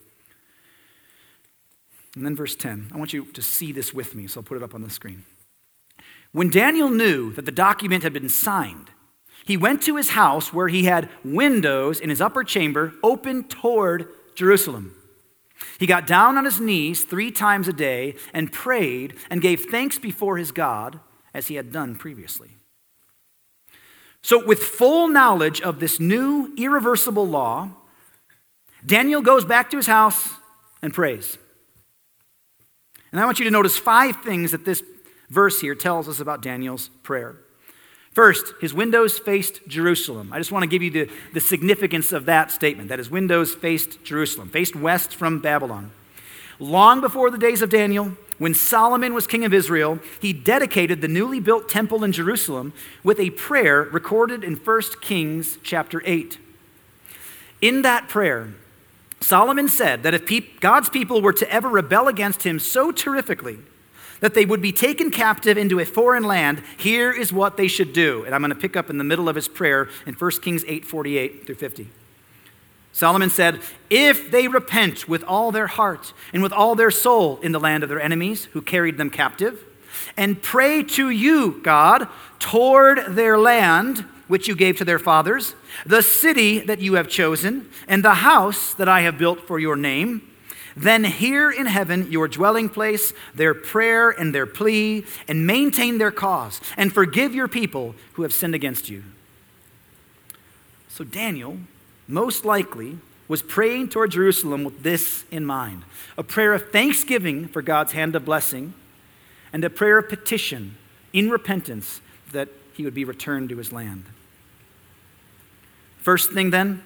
And 2.15 2.25
then, 2.25 2.37
verse 2.37 2.55
10. 2.55 2.93
I 2.95 2.99
want 2.99 3.12
you 3.12 3.25
to 3.25 3.43
see 3.43 3.73
this 3.73 3.93
with 3.93 4.15
me, 4.15 4.29
so 4.29 4.39
I'll 4.39 4.45
put 4.45 4.57
it 4.57 4.62
up 4.62 4.77
on 4.77 4.83
the 4.83 4.89
screen. 4.89 5.25
When 6.33 6.51
Daniel 6.51 6.89
knew 6.89 7.33
that 7.35 7.45
the 7.45 7.53
document 7.53 8.03
had 8.03 8.12
been 8.12 8.29
signed, 8.29 8.91
he 9.45 9.57
went 9.57 9.83
to 9.83 9.97
his 9.97 10.11
house 10.11 10.53
where 10.53 10.69
he 10.69 10.85
had 10.85 11.11
windows 11.25 12.01
in 12.01 12.11
his 12.11 12.21
upper 12.21 12.43
chamber 12.43 12.95
open 13.03 13.45
toward 13.45 14.09
Jerusalem. 14.35 14.95
He 15.79 15.87
got 15.87 16.07
down 16.07 16.39
on 16.39 16.45
his 16.45 16.61
knees 16.61 17.05
three 17.05 17.31
times 17.31 17.69
a 17.69 17.73
day 17.73 18.17
and 18.33 18.53
prayed 18.53 19.17
and 19.31 19.43
gave 19.43 19.67
thanks 19.71 19.99
before 19.99 20.37
his 20.37 20.53
God 20.53 21.01
as 21.35 21.49
he 21.49 21.57
had 21.57 21.73
done 21.73 21.97
previously. 21.97 22.57
So, 24.23 24.45
with 24.45 24.61
full 24.61 25.09
knowledge 25.09 25.61
of 25.61 25.81
this 25.81 25.99
new 25.99 26.55
irreversible 26.57 27.27
law, 27.27 27.71
Daniel 28.87 29.21
goes 29.21 29.45
back 29.45 29.71
to 29.71 29.77
his 29.77 29.87
house 29.87 30.31
and 30.81 30.95
prays. 30.95 31.39
And 33.11 33.21
I 33.21 33.25
want 33.25 33.39
you 33.39 33.45
to 33.45 33.51
notice 33.51 33.77
five 33.77 34.23
things 34.23 34.53
that 34.53 34.65
this 34.65 34.83
verse 35.33 35.61
here 35.61 35.75
tells 35.75 36.09
us 36.09 36.21
about 36.21 36.43
Daniel's 36.43 36.91
prayer. 37.03 37.37
First, 38.12 38.53
his 38.61 38.75
windows 38.75 39.19
faced 39.19 39.67
Jerusalem. 39.67 40.31
I 40.33 40.39
just 40.39 40.53
want 40.53 40.65
to 40.65 40.69
give 40.69 40.83
you 40.83 40.91
the, 40.91 41.11
the 41.33 41.41
significance 41.41 42.12
of 42.12 42.27
that 42.27 42.51
statement 42.51 42.91
that 42.91 42.99
his 42.99 43.11
windows 43.11 43.55
faced 43.55 44.05
Jerusalem, 44.05 44.51
faced 44.51 44.77
west 44.77 45.15
from 45.15 45.41
Babylon. 45.41 45.91
Long 46.59 47.01
before 47.01 47.31
the 47.31 47.39
days 47.39 47.62
of 47.62 47.71
Daniel, 47.71 48.12
when 48.37 48.53
Solomon 48.53 49.15
was 49.15 49.27
king 49.27 49.47
of 49.47 49.55
Israel, 49.55 49.99
he 50.21 50.35
dedicated 50.35 51.01
the 51.01 51.09
newly 51.09 51.41
built 51.41 51.71
temple 51.71 52.05
in 52.05 52.12
Jerusalem 52.12 52.75
with 53.03 53.19
a 53.19 53.31
prayer 53.31 53.85
recorded 53.85 54.45
in 54.45 54.57
1 54.57 54.83
Kings 55.01 55.57
chapter 55.62 56.03
8. 56.05 56.39
In 57.62 57.81
that 57.83 58.09
prayer, 58.11 58.53
Solomon 59.23 59.69
said 59.69 60.03
that 60.03 60.12
if 60.12 60.61
God's 60.61 60.91
people 60.91 61.23
were 61.23 61.33
to 61.33 61.51
ever 61.51 61.71
rebel 61.71 62.09
against 62.09 62.43
him 62.43 62.59
so 62.59 62.93
terrifically 62.93 63.59
that 64.23 64.35
they 64.35 64.47
would 64.47 64.62
be 64.62 64.73
taken 64.73 65.11
captive 65.11 65.59
into 65.59 65.81
a 65.81 65.85
foreign 65.85 66.23
land, 66.23 66.62
here 66.79 67.11
is 67.12 67.33
what 67.33 67.59
they 67.59 67.69
should 67.69 67.93
do. 67.93 68.25
And 68.25 68.35
I'm 68.35 68.41
going 68.41 68.55
to 68.55 68.59
pick 68.59 68.76
up 68.76 68.88
in 68.88 68.97
the 68.97 69.05
middle 69.05 69.29
of 69.29 69.37
his 69.37 69.49
prayer 69.49 69.91
in 70.07 70.14
1 70.14 70.31
Kings 70.41 70.64
8 70.67 70.87
48 70.87 71.45
through 71.45 71.57
50. 71.57 71.88
Solomon 72.93 73.31
said, 73.31 73.61
If 73.91 74.31
they 74.31 74.49
repent 74.49 75.09
with 75.09 75.25
all 75.25 75.50
their 75.50 75.67
heart 75.67 76.12
and 76.33 76.43
with 76.43 76.52
all 76.52 76.75
their 76.75 76.91
soul 76.91 77.41
in 77.43 77.52
the 77.52 77.61
land 77.61 77.83
of 77.83 77.88
their 77.88 78.00
enemies 78.00 78.45
who 78.52 78.62
carried 78.62 78.97
them 78.97 79.11
captive, 79.11 79.64
and 80.17 80.41
pray 80.41 80.83
to 80.83 81.11
you, 81.11 81.61
God, 81.62 82.07
toward 82.38 83.17
their 83.17 83.38
land, 83.38 84.00
which 84.29 84.47
you 84.47 84.55
gave 84.55 84.76
to 84.79 84.85
their 84.85 84.99
fathers, 84.99 85.55
the 85.85 86.02
city 86.02 86.61
that 86.61 86.81
you 86.81 86.95
have 86.95 87.09
chosen, 87.09 87.69
and 87.88 88.05
the 88.05 88.14
house 88.14 88.73
that 88.75 88.88
I 88.88 89.00
have 89.00 89.19
built 89.19 89.47
for 89.47 89.59
your 89.59 89.76
name, 89.76 90.29
then 90.76 91.05
hear 91.05 91.50
in 91.50 91.67
heaven 91.67 92.11
your 92.11 92.29
dwelling 92.29 92.69
place, 92.69 93.12
their 93.35 93.55
prayer 93.55 94.11
and 94.11 94.35
their 94.35 94.47
plea, 94.47 95.05
and 95.29 95.47
maintain 95.47 95.99
their 95.99 96.11
cause, 96.11 96.61
and 96.76 96.93
forgive 96.93 97.35
your 97.35 97.49
people 97.49 97.95
who 98.14 98.23
have 98.23 98.33
sinned 98.33 98.55
against 98.55 98.88
you. 98.88 99.02
So 100.88 101.05
Daniel 101.05 101.59
most 102.07 102.45
likely 102.45 102.99
was 103.29 103.43
praying 103.43 103.88
toward 103.88 104.11
Jerusalem 104.11 104.62
with 104.64 104.83
this 104.83 105.25
in 105.31 105.47
mind 105.47 105.85
a 106.19 106.23
prayer 106.23 106.52
of 106.52 106.71
thanksgiving 106.71 107.49
for 107.49 107.62
God's 107.62 107.93
hand 107.93 108.14
of 108.14 108.25
blessing, 108.25 108.75
and 109.52 109.64
a 109.64 109.71
prayer 109.71 109.99
of 109.99 110.09
petition 110.09 110.76
in 111.12 111.31
repentance 111.31 112.00
that 112.33 112.49
he 112.75 112.85
would 112.85 112.95
be 112.95 113.05
returned 113.05 113.49
to 113.49 113.57
his 113.57 113.73
land. 113.73 114.05
First 115.99 116.33
thing 116.33 116.50
then, 116.50 116.83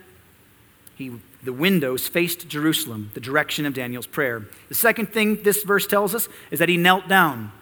he, 0.95 1.13
the 1.47 1.53
windows 1.53 2.09
faced 2.09 2.49
Jerusalem, 2.49 3.11
the 3.15 3.21
direction 3.21 3.65
of 3.65 3.73
Daniel's 3.73 4.07
prayer. 4.07 4.45
The 4.69 4.75
second 4.75 5.13
thing 5.13 5.43
this 5.43 5.63
verse 5.63 5.87
tells 5.87 6.15
us 6.15 6.29
is 6.51 6.59
that 6.59 6.69
he 6.69 6.77
knelt 6.77 7.09
down. 7.09 7.53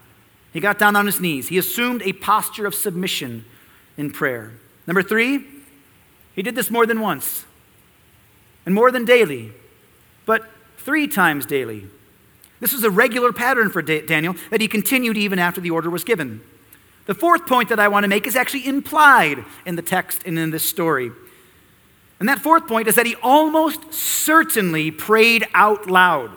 He 0.53 0.61
got 0.61 0.79
down 0.79 0.97
on 0.97 1.07
his 1.07 1.21
knees. 1.21 1.49
He 1.49 1.59
assumed 1.59 2.03
a 2.03 2.13
posture 2.15 2.67
of 2.67 2.75
submission 2.75 3.45
in 3.97 4.11
prayer. 4.11 4.53
Number 4.87 5.03
three, 5.03 5.45
he 6.35 6.43
did 6.43 6.55
this 6.55 6.71
more 6.71 6.87
than 6.87 7.01
once 7.01 7.45
and 8.67 8.75
more 8.75 8.91
than 8.91 9.05
daily, 9.05 9.53
but 10.27 10.51
three 10.79 11.07
times 11.07 11.47
daily. 11.47 11.87
This 12.61 12.73
was 12.73 12.85
a 12.85 12.91
regular 12.91 13.33
pattern 13.33 13.71
for 13.71 13.83
Daniel 13.83 14.35
that 14.51 14.61
he 14.61 14.69
continued 14.69 15.17
even 15.17 15.39
after 15.39 15.61
the 15.61 15.71
order 15.71 15.91
was 15.91 16.05
given. 16.05 16.41
The 17.07 17.15
fourth 17.15 17.47
point 17.47 17.69
that 17.69 17.79
I 17.79 17.89
want 17.89 18.05
to 18.05 18.09
make 18.09 18.27
is 18.27 18.37
actually 18.37 18.67
implied 18.67 19.45
in 19.67 19.77
the 19.77 19.83
text 19.83 20.23
and 20.25 20.39
in 20.39 20.51
this 20.51 20.65
story. 20.65 21.13
And 22.25 22.29
that 22.31 22.39
fourth 22.39 22.67
point 22.67 22.89
is 22.89 22.95
that 22.95 23.05
he 23.05 23.17
almost 23.17 23.93
certainly 23.93 24.91
prayed 24.91 25.47
out 25.53 25.91
loud. 25.91 26.31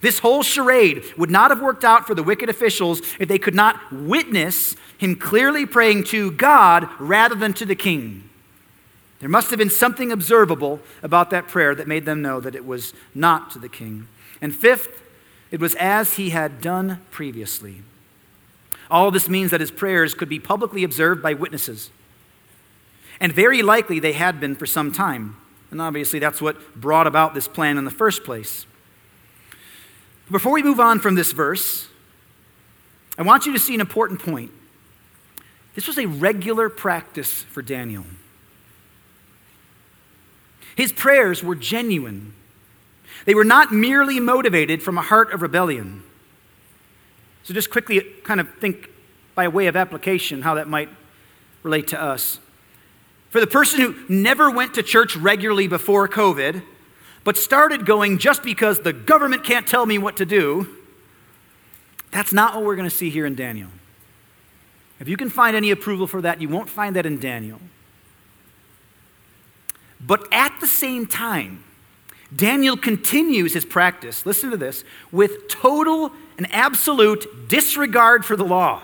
This 0.00 0.20
whole 0.20 0.44
charade 0.44 1.02
would 1.16 1.28
not 1.28 1.50
have 1.50 1.60
worked 1.60 1.82
out 1.82 2.06
for 2.06 2.14
the 2.14 2.22
wicked 2.22 2.48
officials 2.48 3.00
if 3.18 3.26
they 3.26 3.40
could 3.40 3.56
not 3.56 3.92
witness 3.92 4.76
him 4.96 5.16
clearly 5.16 5.66
praying 5.66 6.04
to 6.04 6.30
God 6.30 6.88
rather 7.00 7.34
than 7.34 7.52
to 7.54 7.66
the 7.66 7.74
king. 7.74 8.30
There 9.18 9.28
must 9.28 9.50
have 9.50 9.58
been 9.58 9.70
something 9.70 10.12
observable 10.12 10.78
about 11.02 11.30
that 11.30 11.48
prayer 11.48 11.74
that 11.74 11.88
made 11.88 12.04
them 12.04 12.22
know 12.22 12.38
that 12.38 12.54
it 12.54 12.64
was 12.64 12.94
not 13.16 13.50
to 13.50 13.58
the 13.58 13.68
king. 13.68 14.06
And 14.40 14.54
fifth, 14.54 15.02
it 15.50 15.58
was 15.58 15.74
as 15.80 16.14
he 16.14 16.30
had 16.30 16.60
done 16.60 17.00
previously. 17.10 17.82
All 18.88 19.10
this 19.10 19.28
means 19.28 19.50
that 19.50 19.60
his 19.60 19.72
prayers 19.72 20.14
could 20.14 20.28
be 20.28 20.38
publicly 20.38 20.84
observed 20.84 21.24
by 21.24 21.34
witnesses. 21.34 21.90
And 23.20 23.32
very 23.32 23.62
likely 23.62 23.98
they 23.98 24.12
had 24.12 24.40
been 24.40 24.54
for 24.54 24.66
some 24.66 24.92
time. 24.92 25.36
And 25.70 25.82
obviously 25.82 26.18
that's 26.18 26.40
what 26.40 26.74
brought 26.74 27.06
about 27.06 27.34
this 27.34 27.48
plan 27.48 27.78
in 27.78 27.84
the 27.84 27.90
first 27.90 28.24
place. 28.24 28.66
Before 30.30 30.52
we 30.52 30.62
move 30.62 30.78
on 30.78 30.98
from 30.98 31.14
this 31.14 31.32
verse, 31.32 31.88
I 33.16 33.22
want 33.22 33.46
you 33.46 33.52
to 33.52 33.58
see 33.58 33.74
an 33.74 33.80
important 33.80 34.20
point. 34.20 34.52
This 35.74 35.86
was 35.86 35.98
a 35.98 36.06
regular 36.06 36.68
practice 36.68 37.42
for 37.42 37.62
Daniel. 37.62 38.04
His 40.76 40.92
prayers 40.92 41.42
were 41.42 41.54
genuine. 41.54 42.34
They 43.24 43.34
were 43.34 43.44
not 43.44 43.72
merely 43.72 44.20
motivated 44.20 44.82
from 44.82 44.96
a 44.98 45.02
heart 45.02 45.32
of 45.32 45.42
rebellion. 45.42 46.02
So, 47.42 47.54
just 47.54 47.70
quickly 47.70 48.00
kind 48.22 48.40
of 48.40 48.48
think 48.56 48.90
by 49.34 49.48
way 49.48 49.66
of 49.66 49.76
application 49.76 50.42
how 50.42 50.54
that 50.54 50.68
might 50.68 50.88
relate 51.62 51.88
to 51.88 52.00
us. 52.00 52.38
For 53.30 53.40
the 53.40 53.46
person 53.46 53.80
who 53.80 53.94
never 54.08 54.50
went 54.50 54.74
to 54.74 54.82
church 54.82 55.16
regularly 55.16 55.68
before 55.68 56.08
COVID, 56.08 56.62
but 57.24 57.36
started 57.36 57.84
going 57.84 58.18
just 58.18 58.42
because 58.42 58.80
the 58.80 58.92
government 58.92 59.44
can't 59.44 59.66
tell 59.66 59.84
me 59.84 59.98
what 59.98 60.16
to 60.16 60.24
do, 60.24 60.66
that's 62.10 62.32
not 62.32 62.54
what 62.54 62.64
we're 62.64 62.76
going 62.76 62.88
to 62.88 62.94
see 62.94 63.10
here 63.10 63.26
in 63.26 63.34
Daniel. 63.34 63.68
If 64.98 65.08
you 65.08 65.16
can 65.16 65.28
find 65.28 65.54
any 65.54 65.70
approval 65.70 66.06
for 66.06 66.22
that, 66.22 66.40
you 66.40 66.48
won't 66.48 66.70
find 66.70 66.96
that 66.96 67.06
in 67.06 67.20
Daniel. 67.20 67.60
But 70.00 70.26
at 70.32 70.58
the 70.60 70.66
same 70.66 71.06
time, 71.06 71.64
Daniel 72.34 72.76
continues 72.76 73.54
his 73.54 73.64
practice, 73.64 74.26
listen 74.26 74.50
to 74.50 74.56
this, 74.56 74.84
with 75.12 75.48
total 75.48 76.12
and 76.36 76.52
absolute 76.52 77.48
disregard 77.48 78.24
for 78.24 78.36
the 78.36 78.44
law. 78.44 78.82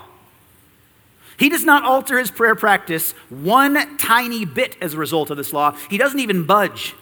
He 1.37 1.49
does 1.49 1.65
not 1.65 1.83
alter 1.83 2.17
his 2.17 2.31
prayer 2.31 2.55
practice 2.55 3.11
one 3.29 3.97
tiny 3.97 4.45
bit 4.45 4.77
as 4.81 4.93
a 4.93 4.97
result 4.97 5.29
of 5.29 5.37
this 5.37 5.51
law. 5.51 5.75
He 5.89 5.97
doesn't 5.97 6.19
even 6.19 6.45
budge. 6.45 6.95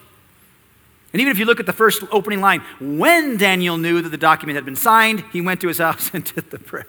And 1.11 1.21
even 1.21 1.31
if 1.31 1.37
you 1.37 1.45
look 1.45 1.59
at 1.59 1.67
the 1.67 1.73
first 1.73 2.03
opening 2.11 2.41
line, 2.41 2.63
when 2.79 3.37
Daniel 3.37 3.77
knew 3.77 4.01
that 4.01 4.09
the 4.09 4.17
document 4.17 4.55
had 4.55 4.65
been 4.65 4.75
signed, 4.75 5.23
he 5.31 5.41
went 5.41 5.61
to 5.61 5.67
his 5.67 5.77
house 5.79 6.11
and 6.13 6.23
did 6.23 6.49
the 6.49 6.57
prayer. 6.57 6.87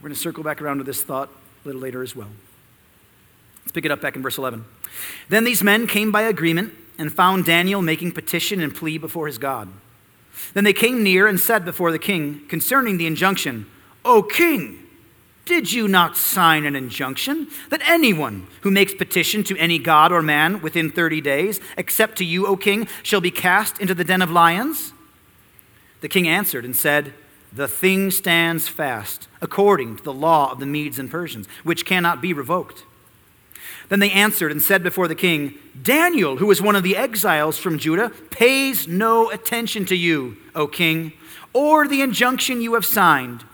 We're 0.00 0.08
going 0.08 0.14
to 0.14 0.20
circle 0.20 0.44
back 0.44 0.62
around 0.62 0.78
to 0.78 0.84
this 0.84 1.02
thought 1.02 1.28
a 1.64 1.68
little 1.68 1.80
later 1.80 2.02
as 2.02 2.14
well. 2.14 2.28
Let's 3.62 3.72
pick 3.72 3.84
it 3.84 3.90
up 3.90 4.00
back 4.00 4.14
in 4.14 4.22
verse 4.22 4.38
11. 4.38 4.64
Then 5.28 5.44
these 5.44 5.62
men 5.62 5.86
came 5.86 6.12
by 6.12 6.22
agreement 6.22 6.74
and 6.98 7.12
found 7.12 7.44
Daniel 7.44 7.82
making 7.82 8.12
petition 8.12 8.60
and 8.60 8.74
plea 8.74 8.98
before 8.98 9.26
his 9.26 9.38
God. 9.38 9.68
Then 10.52 10.64
they 10.64 10.72
came 10.72 11.02
near 11.02 11.26
and 11.26 11.40
said 11.40 11.64
before 11.64 11.90
the 11.90 11.98
king 11.98 12.46
concerning 12.48 12.98
the 12.98 13.06
injunction, 13.06 13.66
O 14.04 14.22
king, 14.22 14.83
did 15.44 15.72
you 15.72 15.88
not 15.88 16.16
sign 16.16 16.64
an 16.64 16.74
injunction 16.74 17.48
that 17.70 17.86
anyone 17.88 18.46
who 18.62 18.70
makes 18.70 18.94
petition 18.94 19.44
to 19.44 19.56
any 19.58 19.78
god 19.78 20.10
or 20.10 20.22
man 20.22 20.62
within 20.62 20.90
30 20.90 21.20
days, 21.20 21.60
except 21.76 22.16
to 22.18 22.24
you, 22.24 22.46
O 22.46 22.56
king, 22.56 22.88
shall 23.02 23.20
be 23.20 23.30
cast 23.30 23.78
into 23.78 23.94
the 23.94 24.04
den 24.04 24.22
of 24.22 24.30
lions? 24.30 24.92
The 26.00 26.08
king 26.08 26.26
answered 26.26 26.64
and 26.64 26.74
said, 26.74 27.12
The 27.52 27.68
thing 27.68 28.10
stands 28.10 28.68
fast, 28.68 29.28
according 29.42 29.96
to 29.96 30.04
the 30.04 30.12
law 30.12 30.50
of 30.52 30.60
the 30.60 30.66
Medes 30.66 30.98
and 30.98 31.10
Persians, 31.10 31.46
which 31.62 31.86
cannot 31.86 32.22
be 32.22 32.32
revoked. 32.32 32.84
Then 33.88 34.00
they 34.00 34.10
answered 34.10 34.50
and 34.50 34.62
said 34.62 34.82
before 34.82 35.08
the 35.08 35.14
king, 35.14 35.54
Daniel, 35.80 36.38
who 36.38 36.50
is 36.50 36.62
one 36.62 36.76
of 36.76 36.82
the 36.82 36.96
exiles 36.96 37.58
from 37.58 37.78
Judah, 37.78 38.10
pays 38.30 38.88
no 38.88 39.30
attention 39.30 39.84
to 39.86 39.96
you, 39.96 40.36
O 40.54 40.66
king, 40.66 41.12
or 41.52 41.86
the 41.86 42.00
injunction 42.00 42.62
you 42.62 42.74
have 42.74 42.84
signed, 42.86 43.44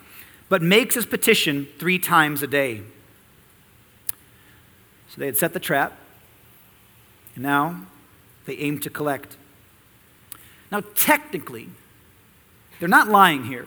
but 0.51 0.61
makes 0.61 0.97
his 0.97 1.07
petition 1.07 1.69
three 1.79 1.99
times 1.99 2.43
a 2.43 2.47
day. 2.47 2.83
So 5.09 5.19
they 5.19 5.27
had 5.27 5.37
set 5.39 5.55
the 5.55 5.61
trap, 5.61 5.97
and 7.35 7.43
now 7.43 7.87
they 8.45 8.57
aim 8.57 8.81
to 8.81 8.91
collect. 8.91 9.37
Now, 10.71 10.83
technically, 10.95 11.69
they're 12.79 12.89
not 12.89 13.09
lying 13.09 13.45
here. 13.45 13.67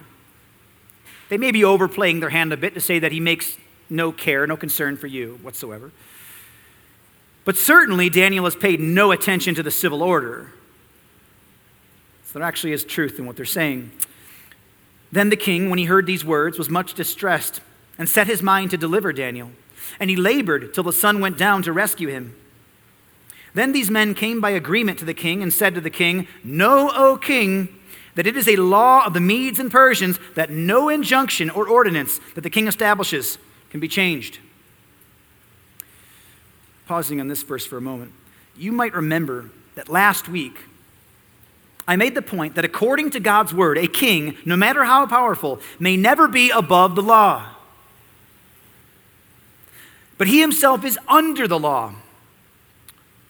They 1.29 1.37
may 1.37 1.51
be 1.51 1.63
overplaying 1.63 2.19
their 2.19 2.29
hand 2.29 2.51
a 2.51 2.57
bit 2.57 2.73
to 2.73 2.81
say 2.81 2.99
that 2.99 3.11
he 3.11 3.19
makes 3.19 3.57
no 3.89 4.11
care, 4.11 4.45
no 4.45 4.57
concern 4.57 4.97
for 4.97 5.07
you 5.07 5.39
whatsoever. 5.41 5.91
But 7.45 7.55
certainly, 7.57 8.09
Daniel 8.09 8.43
has 8.43 8.55
paid 8.55 8.81
no 8.81 9.11
attention 9.11 9.55
to 9.55 9.63
the 9.63 9.71
civil 9.71 10.03
order. 10.03 10.51
So 12.25 12.39
there 12.39 12.47
actually 12.47 12.73
is 12.73 12.83
truth 12.83 13.19
in 13.19 13.25
what 13.25 13.37
they're 13.37 13.45
saying. 13.45 13.91
Then 15.13 15.29
the 15.29 15.37
king, 15.37 15.69
when 15.69 15.79
he 15.79 15.85
heard 15.85 16.05
these 16.05 16.25
words, 16.25 16.57
was 16.57 16.69
much 16.69 16.93
distressed 16.93 17.61
and 17.97 18.09
set 18.09 18.27
his 18.27 18.41
mind 18.41 18.71
to 18.71 18.77
deliver 18.77 19.13
Daniel. 19.13 19.51
And 19.99 20.09
he 20.09 20.15
labored 20.15 20.73
till 20.73 20.83
the 20.83 20.91
sun 20.91 21.19
went 21.19 21.37
down 21.37 21.61
to 21.63 21.71
rescue 21.71 22.09
him. 22.09 22.35
Then 23.53 23.71
these 23.71 23.91
men 23.91 24.15
came 24.15 24.41
by 24.41 24.49
agreement 24.49 24.97
to 24.99 25.05
the 25.05 25.13
king 25.13 25.43
and 25.43 25.53
said 25.53 25.75
to 25.75 25.81
the 25.81 25.89
king, 25.89 26.27
Know, 26.43 26.91
O 26.95 27.17
king, 27.17 27.69
that 28.15 28.27
it 28.27 28.35
is 28.35 28.47
a 28.47 28.55
law 28.55 29.05
of 29.05 29.13
the 29.13 29.19
Medes 29.19 29.59
and 29.59 29.71
Persians 29.71 30.19
that 30.35 30.49
no 30.49 30.89
injunction 30.89 31.49
or 31.49 31.67
ordinance 31.67 32.19
that 32.35 32.41
the 32.41 32.49
king 32.49 32.67
establishes 32.67 33.37
can 33.69 33.79
be 33.79 33.87
changed 33.87 34.39
pausing 36.85 37.19
on 37.19 37.27
this 37.27 37.43
verse 37.43 37.65
for 37.65 37.77
a 37.77 37.81
moment, 37.81 38.11
you 38.55 38.71
might 38.71 38.93
remember 38.93 39.49
that 39.75 39.89
last 39.89 40.27
week 40.27 40.59
I 41.87 41.95
made 41.95 42.15
the 42.15 42.21
point 42.21 42.55
that 42.55 42.65
according 42.65 43.11
to 43.11 43.19
God's 43.19 43.53
word, 43.53 43.77
a 43.77 43.87
king, 43.87 44.37
no 44.45 44.55
matter 44.55 44.85
how 44.85 45.05
powerful, 45.05 45.59
may 45.79 45.97
never 45.97 46.27
be 46.27 46.49
above 46.49 46.95
the 46.95 47.01
law. 47.01 47.49
But 50.17 50.27
he 50.27 50.39
himself 50.39 50.85
is 50.85 50.97
under 51.07 51.47
the 51.47 51.59
law. 51.59 51.93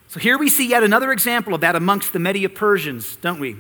So 0.10 0.20
here 0.20 0.38
we 0.38 0.50
see 0.50 0.68
yet 0.68 0.84
another 0.84 1.12
example 1.12 1.56
of 1.56 1.62
that 1.62 1.76
amongst 1.76 2.14
the 2.14 2.20
Medo 2.20 2.48
Persians, 2.48 3.16
don't 3.16 3.40
we? 3.40 3.56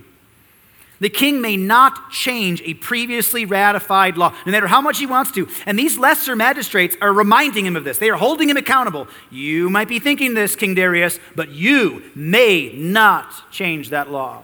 The 0.99 1.09
king 1.09 1.41
may 1.41 1.57
not 1.57 2.11
change 2.11 2.61
a 2.61 2.75
previously 2.75 3.43
ratified 3.43 4.15
law, 4.15 4.35
no 4.45 4.51
matter 4.51 4.67
how 4.67 4.79
much 4.79 4.99
he 4.99 5.07
wants 5.07 5.31
to. 5.31 5.49
And 5.65 5.77
these 5.77 5.97
lesser 5.97 6.35
magistrates 6.35 6.95
are 7.01 7.11
reminding 7.11 7.65
him 7.65 7.75
of 7.75 7.83
this. 7.83 7.97
They 7.97 8.11
are 8.11 8.17
holding 8.17 8.49
him 8.49 8.57
accountable. 8.57 9.07
You 9.31 9.69
might 9.69 9.87
be 9.87 9.99
thinking 9.99 10.35
this, 10.35 10.55
King 10.55 10.75
Darius, 10.75 11.19
but 11.35 11.49
you 11.49 12.03
may 12.13 12.71
not 12.75 13.51
change 13.51 13.89
that 13.89 14.11
law. 14.11 14.43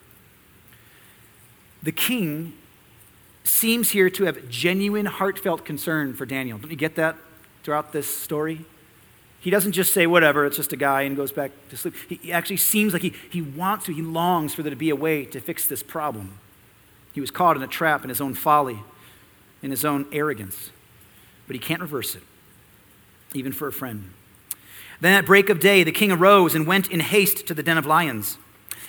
The 1.83 1.91
king 1.91 2.53
seems 3.43 3.91
here 3.91 4.09
to 4.09 4.25
have 4.25 4.49
genuine, 4.49 5.05
heartfelt 5.05 5.65
concern 5.65 6.13
for 6.13 6.25
Daniel. 6.25 6.57
Don't 6.57 6.69
you 6.69 6.77
get 6.77 6.95
that 6.95 7.17
throughout 7.63 7.91
this 7.91 8.07
story? 8.07 8.65
He 9.39 9.49
doesn't 9.49 9.71
just 9.71 9.91
say, 9.91 10.05
whatever, 10.05 10.45
it's 10.45 10.57
just 10.57 10.71
a 10.71 10.77
guy 10.77 11.01
and 11.01 11.15
goes 11.15 11.31
back 11.31 11.51
to 11.69 11.77
sleep. 11.77 11.95
He 12.07 12.31
actually 12.31 12.57
seems 12.57 12.93
like 12.93 13.01
he, 13.01 13.13
he 13.31 13.41
wants 13.41 13.85
to, 13.85 13.93
he 13.93 14.03
longs 14.03 14.53
for 14.53 14.61
there 14.61 14.69
to 14.69 14.75
be 14.75 14.91
a 14.91 14.95
way 14.95 15.25
to 15.25 15.41
fix 15.41 15.65
this 15.65 15.81
problem. 15.81 16.37
He 17.13 17.19
was 17.19 17.31
caught 17.31 17.57
in 17.57 17.63
a 17.63 17.67
trap 17.67 18.03
in 18.03 18.09
his 18.09 18.21
own 18.21 18.35
folly, 18.35 18.79
in 19.63 19.71
his 19.71 19.83
own 19.83 20.05
arrogance. 20.11 20.69
But 21.47 21.55
he 21.55 21.59
can't 21.59 21.81
reverse 21.81 22.15
it, 22.15 22.21
even 23.33 23.51
for 23.51 23.67
a 23.67 23.73
friend. 23.73 24.13
Then 24.99 25.13
at 25.13 25.25
break 25.25 25.49
of 25.49 25.59
day, 25.59 25.83
the 25.83 25.91
king 25.91 26.11
arose 26.11 26.53
and 26.53 26.67
went 26.67 26.91
in 26.91 26.99
haste 26.99 27.47
to 27.47 27.55
the 27.55 27.63
den 27.63 27.79
of 27.79 27.87
lions. 27.87 28.37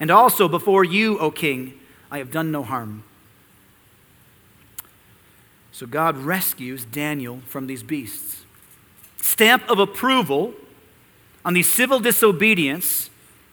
And 0.00 0.10
also 0.10 0.48
before 0.48 0.84
you, 0.84 1.18
O 1.18 1.30
king, 1.30 1.78
I 2.10 2.18
have 2.18 2.30
done 2.30 2.50
no 2.50 2.62
harm. 2.62 3.04
So 5.72 5.86
God 5.86 6.16
rescues 6.16 6.84
Daniel 6.84 7.40
from 7.46 7.66
these 7.66 7.82
beasts 7.82 8.44
stamp 9.20 9.68
of 9.70 9.78
approval 9.78 10.54
on 11.44 11.54
the 11.54 11.62
civil 11.62 11.98
disobedience 11.98 13.08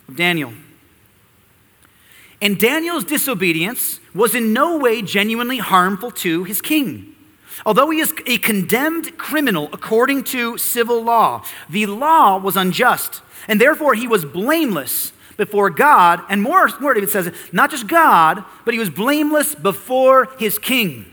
of 0.07 0.17
Daniel. 0.17 0.53
And 2.41 2.59
Daniel's 2.59 3.05
disobedience 3.05 3.99
was 4.13 4.35
in 4.35 4.51
no 4.51 4.77
way 4.77 5.01
genuinely 5.01 5.59
harmful 5.59 6.11
to 6.11 6.43
his 6.43 6.61
king. 6.61 7.15
Although 7.65 7.89
he 7.89 7.99
is 7.99 8.13
a 8.25 8.37
condemned 8.39 9.17
criminal 9.17 9.69
according 9.71 10.23
to 10.25 10.57
civil 10.57 11.01
law, 11.01 11.43
the 11.69 11.85
law 11.85 12.37
was 12.37 12.57
unjust, 12.57 13.21
and 13.47 13.61
therefore 13.61 13.93
he 13.93 14.07
was 14.07 14.25
blameless 14.25 15.13
before 15.41 15.71
God, 15.71 16.23
and 16.29 16.39
more, 16.39 16.69
more 16.79 16.93
David 16.93 17.09
says, 17.09 17.33
not 17.51 17.71
just 17.71 17.87
God, 17.87 18.45
but 18.63 18.75
he 18.75 18.79
was 18.79 18.91
blameless 18.91 19.55
before 19.55 20.27
his 20.37 20.59
king. 20.59 21.05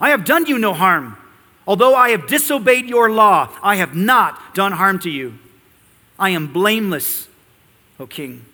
I 0.00 0.08
have 0.08 0.24
done 0.24 0.46
you 0.46 0.58
no 0.58 0.72
harm. 0.72 1.18
Although 1.66 1.94
I 1.94 2.08
have 2.10 2.26
disobeyed 2.26 2.86
your 2.86 3.10
law, 3.10 3.50
I 3.62 3.76
have 3.76 3.94
not 3.94 4.54
done 4.54 4.72
harm 4.72 4.98
to 5.00 5.10
you. 5.10 5.38
I 6.18 6.30
am 6.30 6.52
blameless, 6.52 7.28
O 8.00 8.06
king. 8.06 8.46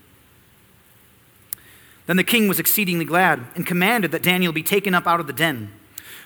Then 2.07 2.17
the 2.17 2.25
king 2.25 2.49
was 2.49 2.59
exceedingly 2.59 3.05
glad 3.05 3.45
and 3.55 3.65
commanded 3.65 4.11
that 4.11 4.25
Daniel 4.25 4.53
be 4.53 4.65
taken 4.65 4.93
up 4.93 5.07
out 5.07 5.21
of 5.21 5.29
the 5.29 5.33
den. 5.33 5.71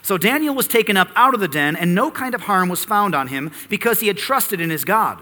So 0.00 0.16
Daniel 0.16 0.54
was 0.54 0.68
taken 0.68 0.96
up 0.96 1.10
out 1.16 1.34
of 1.34 1.40
the 1.40 1.48
den, 1.48 1.76
and 1.76 1.94
no 1.94 2.10
kind 2.10 2.34
of 2.34 2.42
harm 2.42 2.70
was 2.70 2.82
found 2.82 3.14
on 3.14 3.28
him 3.28 3.50
because 3.68 4.00
he 4.00 4.06
had 4.06 4.16
trusted 4.16 4.58
in 4.58 4.70
his 4.70 4.84
God. 4.84 5.20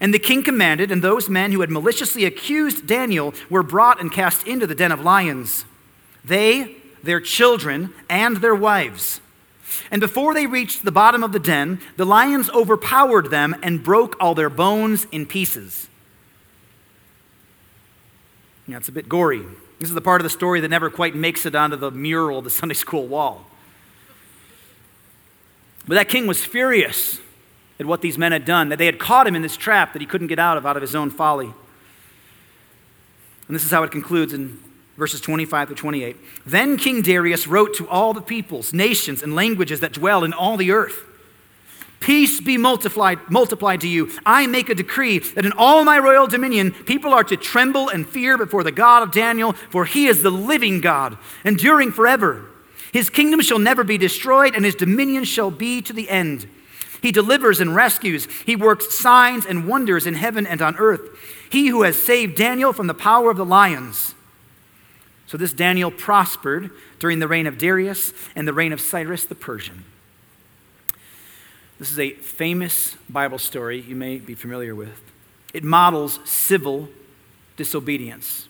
And 0.00 0.12
the 0.12 0.18
king 0.18 0.42
commanded, 0.42 0.90
and 0.90 1.02
those 1.02 1.28
men 1.28 1.52
who 1.52 1.60
had 1.60 1.70
maliciously 1.70 2.24
accused 2.24 2.86
Daniel 2.86 3.34
were 3.50 3.62
brought 3.62 4.00
and 4.00 4.12
cast 4.12 4.46
into 4.46 4.66
the 4.66 4.74
den 4.74 4.92
of 4.92 5.00
lions. 5.00 5.64
They, 6.24 6.76
their 7.02 7.20
children, 7.20 7.92
and 8.08 8.38
their 8.38 8.54
wives 8.54 9.20
and 9.90 10.00
before 10.00 10.34
they 10.34 10.46
reached 10.46 10.84
the 10.84 10.92
bottom 10.92 11.22
of 11.22 11.32
the 11.32 11.38
den, 11.38 11.80
the 11.96 12.06
lions 12.06 12.50
overpowered 12.50 13.30
them 13.30 13.54
and 13.62 13.82
broke 13.82 14.16
all 14.20 14.34
their 14.34 14.50
bones 14.50 15.06
in 15.12 15.26
pieces. 15.26 15.88
Yeah, 18.66 18.76
it's 18.76 18.88
a 18.88 18.92
bit 18.92 19.08
gory. 19.08 19.42
This 19.80 19.88
is 19.88 19.94
the 19.94 20.00
part 20.00 20.20
of 20.20 20.24
the 20.24 20.30
story 20.30 20.60
that 20.60 20.68
never 20.68 20.90
quite 20.90 21.14
makes 21.14 21.44
it 21.44 21.54
onto 21.54 21.76
the 21.76 21.90
mural 21.90 22.38
of 22.38 22.44
the 22.44 22.50
Sunday 22.50 22.74
school 22.74 23.06
wall. 23.06 23.46
But 25.86 25.94
that 25.94 26.08
king 26.08 26.26
was 26.26 26.44
furious 26.44 27.18
at 27.78 27.86
what 27.86 28.02
these 28.02 28.18
men 28.18 28.32
had 28.32 28.44
done, 28.44 28.68
that 28.68 28.78
they 28.78 28.86
had 28.86 28.98
caught 28.98 29.26
him 29.26 29.34
in 29.34 29.42
this 29.42 29.56
trap 29.56 29.92
that 29.92 30.00
he 30.00 30.06
couldn't 30.06 30.28
get 30.28 30.38
out 30.38 30.56
of 30.56 30.66
out 30.66 30.76
of 30.76 30.82
his 30.82 30.94
own 30.94 31.10
folly. 31.10 31.52
And 33.48 33.54
this 33.56 33.64
is 33.64 33.70
how 33.70 33.82
it 33.82 33.90
concludes 33.90 34.32
in 34.32 34.58
verses 34.96 35.20
25 35.20 35.70
to 35.70 35.74
28. 35.74 36.16
Then 36.46 36.76
King 36.76 37.02
Darius 37.02 37.46
wrote 37.46 37.74
to 37.76 37.88
all 37.88 38.12
the 38.12 38.22
peoples, 38.22 38.72
nations, 38.72 39.22
and 39.22 39.34
languages 39.34 39.80
that 39.80 39.92
dwell 39.92 40.24
in 40.24 40.32
all 40.32 40.56
the 40.56 40.70
earth. 40.70 41.04
Peace 42.00 42.40
be 42.40 42.58
multiplied, 42.58 43.18
multiplied 43.30 43.80
to 43.82 43.88
you. 43.88 44.10
I 44.26 44.48
make 44.48 44.68
a 44.68 44.74
decree 44.74 45.20
that 45.20 45.46
in 45.46 45.52
all 45.52 45.84
my 45.84 45.98
royal 45.98 46.26
dominion, 46.26 46.72
people 46.72 47.14
are 47.14 47.22
to 47.24 47.36
tremble 47.36 47.88
and 47.88 48.08
fear 48.08 48.36
before 48.36 48.64
the 48.64 48.72
God 48.72 49.04
of 49.04 49.12
Daniel, 49.12 49.52
for 49.70 49.84
he 49.84 50.08
is 50.08 50.22
the 50.22 50.30
living 50.30 50.80
God, 50.80 51.16
enduring 51.44 51.92
forever. 51.92 52.46
His 52.92 53.08
kingdom 53.08 53.40
shall 53.40 53.60
never 53.60 53.84
be 53.84 53.98
destroyed, 53.98 54.56
and 54.56 54.64
his 54.64 54.74
dominion 54.74 55.24
shall 55.24 55.50
be 55.50 55.80
to 55.82 55.92
the 55.92 56.10
end. 56.10 56.48
He 57.02 57.10
delivers 57.10 57.60
and 57.60 57.74
rescues. 57.74 58.26
He 58.46 58.54
works 58.54 58.96
signs 58.96 59.44
and 59.44 59.66
wonders 59.66 60.06
in 60.06 60.14
heaven 60.14 60.46
and 60.46 60.62
on 60.62 60.76
earth. 60.76 61.00
He 61.50 61.66
who 61.66 61.82
has 61.82 62.00
saved 62.00 62.36
Daniel 62.36 62.72
from 62.72 62.86
the 62.86 62.94
power 62.94 63.30
of 63.30 63.36
the 63.36 63.44
lions. 63.44 64.14
So 65.26 65.36
this 65.36 65.52
Daniel 65.52 65.90
prospered 65.90 66.70
during 67.00 67.18
the 67.18 67.26
reign 67.26 67.46
of 67.46 67.58
Darius 67.58 68.12
and 68.36 68.46
the 68.46 68.52
reign 68.52 68.72
of 68.72 68.80
Cyrus 68.80 69.24
the 69.24 69.34
Persian. 69.34 69.84
This 71.78 71.90
is 71.90 71.98
a 71.98 72.10
famous 72.10 72.96
Bible 73.10 73.38
story 73.38 73.80
you 73.80 73.96
may 73.96 74.18
be 74.18 74.34
familiar 74.34 74.74
with. 74.74 75.00
It 75.52 75.64
models 75.64 76.20
civil 76.24 76.88
disobedience. 77.56 78.48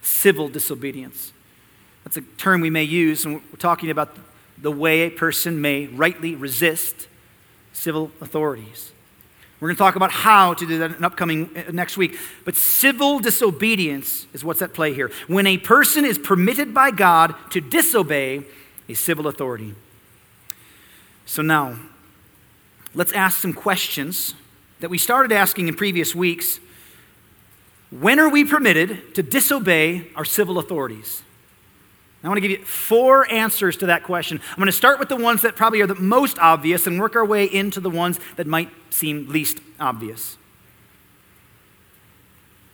Civil 0.00 0.48
disobedience. 0.48 1.32
That's 2.04 2.16
a 2.16 2.22
term 2.38 2.62
we 2.62 2.70
may 2.70 2.84
use 2.84 3.26
when 3.26 3.34
we're 3.34 3.58
talking 3.58 3.90
about 3.90 4.16
the 4.56 4.72
way 4.72 5.02
a 5.02 5.10
person 5.10 5.60
may 5.60 5.86
rightly 5.86 6.34
resist 6.34 7.08
civil 7.76 8.10
authorities. 8.20 8.92
We're 9.60 9.68
going 9.68 9.76
to 9.76 9.78
talk 9.78 9.96
about 9.96 10.10
how 10.10 10.54
to 10.54 10.66
do 10.66 10.78
that 10.78 10.96
in 10.96 11.04
upcoming 11.04 11.50
uh, 11.56 11.70
next 11.72 11.96
week. 11.96 12.18
But 12.44 12.56
civil 12.56 13.18
disobedience 13.18 14.26
is 14.32 14.44
what's 14.44 14.60
at 14.62 14.74
play 14.74 14.92
here. 14.92 15.10
When 15.28 15.46
a 15.46 15.58
person 15.58 16.04
is 16.04 16.18
permitted 16.18 16.74
by 16.74 16.90
God 16.90 17.34
to 17.50 17.60
disobey 17.60 18.44
a 18.88 18.94
civil 18.94 19.26
authority. 19.26 19.74
So 21.24 21.42
now, 21.42 21.78
let's 22.94 23.12
ask 23.12 23.40
some 23.40 23.52
questions 23.52 24.34
that 24.80 24.90
we 24.90 24.98
started 24.98 25.32
asking 25.32 25.68
in 25.68 25.74
previous 25.74 26.14
weeks. 26.14 26.60
When 27.90 28.18
are 28.18 28.28
we 28.28 28.44
permitted 28.44 29.14
to 29.14 29.22
disobey 29.22 30.08
our 30.16 30.24
civil 30.24 30.58
authorities? 30.58 31.22
I 32.26 32.28
want 32.28 32.42
to 32.42 32.48
give 32.48 32.58
you 32.58 32.66
four 32.66 33.30
answers 33.30 33.76
to 33.76 33.86
that 33.86 34.02
question. 34.02 34.40
I'm 34.50 34.56
going 34.56 34.66
to 34.66 34.72
start 34.72 34.98
with 34.98 35.08
the 35.08 35.16
ones 35.16 35.42
that 35.42 35.54
probably 35.54 35.80
are 35.80 35.86
the 35.86 35.94
most 35.94 36.40
obvious 36.40 36.88
and 36.88 36.98
work 36.98 37.14
our 37.14 37.24
way 37.24 37.44
into 37.44 37.78
the 37.78 37.88
ones 37.88 38.18
that 38.34 38.48
might 38.48 38.68
seem 38.90 39.28
least 39.28 39.60
obvious. 39.78 40.36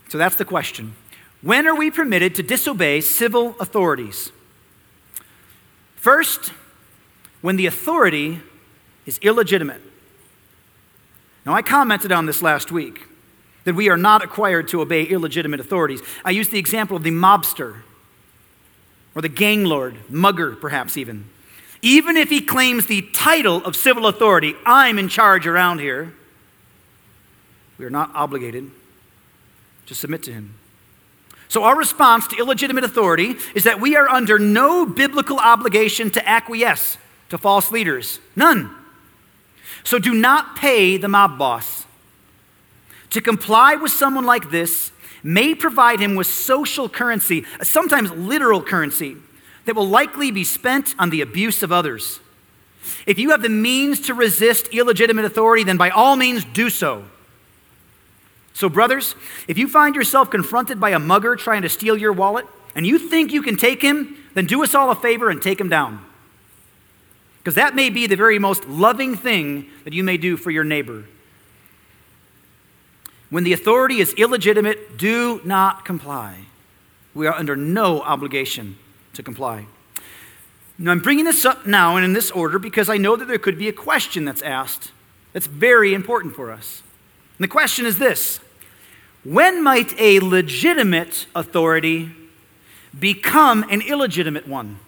So 0.08 0.16
that's 0.16 0.36
the 0.36 0.46
question. 0.46 0.94
When 1.42 1.66
are 1.66 1.74
we 1.74 1.90
permitted 1.90 2.34
to 2.36 2.42
disobey 2.42 3.02
civil 3.02 3.54
authorities? 3.60 4.32
First, 5.96 6.54
when 7.42 7.56
the 7.56 7.66
authority 7.66 8.40
is 9.04 9.18
illegitimate. 9.18 9.82
Now, 11.44 11.52
I 11.52 11.60
commented 11.60 12.10
on 12.10 12.24
this 12.24 12.40
last 12.40 12.72
week 12.72 13.02
that 13.64 13.74
we 13.74 13.90
are 13.90 13.98
not 13.98 14.22
required 14.22 14.68
to 14.68 14.80
obey 14.80 15.02
illegitimate 15.04 15.60
authorities. 15.60 16.00
I 16.24 16.30
used 16.30 16.52
the 16.52 16.58
example 16.58 16.96
of 16.96 17.02
the 17.02 17.10
mobster 17.10 17.82
or 19.14 19.22
the 19.22 19.28
gang 19.28 19.64
lord, 19.64 19.96
mugger 20.08 20.56
perhaps 20.56 20.96
even. 20.96 21.24
Even 21.82 22.16
if 22.16 22.30
he 22.30 22.40
claims 22.40 22.86
the 22.86 23.02
title 23.12 23.64
of 23.64 23.74
civil 23.74 24.06
authority, 24.06 24.54
I'm 24.64 24.98
in 24.98 25.08
charge 25.08 25.46
around 25.46 25.80
here, 25.80 26.14
we 27.76 27.84
are 27.84 27.90
not 27.90 28.10
obligated 28.14 28.70
to 29.86 29.94
submit 29.94 30.22
to 30.22 30.32
him. 30.32 30.54
So, 31.48 31.64
our 31.64 31.76
response 31.76 32.26
to 32.28 32.36
illegitimate 32.36 32.84
authority 32.84 33.36
is 33.54 33.64
that 33.64 33.80
we 33.80 33.96
are 33.96 34.08
under 34.08 34.38
no 34.38 34.86
biblical 34.86 35.38
obligation 35.38 36.08
to 36.12 36.26
acquiesce 36.26 36.96
to 37.28 37.36
false 37.36 37.70
leaders. 37.70 38.20
None. 38.36 38.74
So, 39.84 39.98
do 39.98 40.14
not 40.14 40.56
pay 40.56 40.96
the 40.96 41.08
mob 41.08 41.36
boss. 41.36 41.84
To 43.10 43.20
comply 43.20 43.74
with 43.74 43.90
someone 43.90 44.24
like 44.24 44.50
this 44.50 44.91
may 45.22 45.54
provide 45.54 46.00
him 46.00 46.14
with 46.14 46.26
social 46.26 46.88
currency, 46.88 47.44
sometimes 47.62 48.10
literal 48.10 48.62
currency, 48.62 49.16
that 49.64 49.76
will 49.76 49.88
likely 49.88 50.30
be 50.30 50.44
spent 50.44 50.94
on 50.98 51.10
the 51.10 51.20
abuse 51.20 51.62
of 51.62 51.70
others. 51.70 52.20
If 53.06 53.18
you 53.18 53.30
have 53.30 53.42
the 53.42 53.48
means 53.48 54.00
to 54.00 54.14
resist 54.14 54.68
illegitimate 54.68 55.24
authority, 55.24 55.64
then 55.64 55.76
by 55.76 55.90
all 55.90 56.16
means 56.16 56.44
do 56.44 56.68
so. 56.68 57.04
So, 58.54 58.68
brothers, 58.68 59.14
if 59.48 59.56
you 59.56 59.68
find 59.68 59.94
yourself 59.94 60.30
confronted 60.30 60.78
by 60.78 60.90
a 60.90 60.98
mugger 60.98 61.36
trying 61.36 61.62
to 61.62 61.68
steal 61.68 61.96
your 61.96 62.12
wallet 62.12 62.46
and 62.74 62.86
you 62.86 62.98
think 62.98 63.32
you 63.32 63.42
can 63.42 63.56
take 63.56 63.82
him, 63.82 64.16
then 64.34 64.46
do 64.46 64.62
us 64.62 64.74
all 64.74 64.90
a 64.90 64.94
favor 64.94 65.30
and 65.30 65.40
take 65.40 65.60
him 65.60 65.68
down. 65.68 66.04
Because 67.38 67.54
that 67.54 67.74
may 67.74 67.90
be 67.90 68.06
the 68.06 68.16
very 68.16 68.38
most 68.38 68.68
loving 68.68 69.16
thing 69.16 69.68
that 69.84 69.92
you 69.92 70.04
may 70.04 70.16
do 70.16 70.36
for 70.36 70.50
your 70.50 70.64
neighbor. 70.64 71.04
When 73.32 73.44
the 73.44 73.54
authority 73.54 73.98
is 73.98 74.12
illegitimate, 74.12 74.98
do 74.98 75.40
not 75.42 75.86
comply. 75.86 76.40
We 77.14 77.26
are 77.26 77.32
under 77.32 77.56
no 77.56 78.02
obligation 78.02 78.76
to 79.14 79.22
comply. 79.22 79.64
Now, 80.76 80.90
I'm 80.90 81.00
bringing 81.00 81.24
this 81.24 81.46
up 81.46 81.66
now 81.66 81.96
and 81.96 82.04
in 82.04 82.12
this 82.12 82.30
order 82.30 82.58
because 82.58 82.90
I 82.90 82.98
know 82.98 83.16
that 83.16 83.28
there 83.28 83.38
could 83.38 83.56
be 83.56 83.68
a 83.68 83.72
question 83.72 84.26
that's 84.26 84.42
asked 84.42 84.92
that's 85.32 85.46
very 85.46 85.94
important 85.94 86.36
for 86.36 86.52
us. 86.52 86.82
And 87.38 87.44
the 87.44 87.48
question 87.48 87.86
is 87.86 87.98
this 87.98 88.40
When 89.24 89.62
might 89.62 89.98
a 89.98 90.20
legitimate 90.20 91.24
authority 91.34 92.10
become 93.00 93.64
an 93.70 93.80
illegitimate 93.80 94.46
one? 94.46 94.78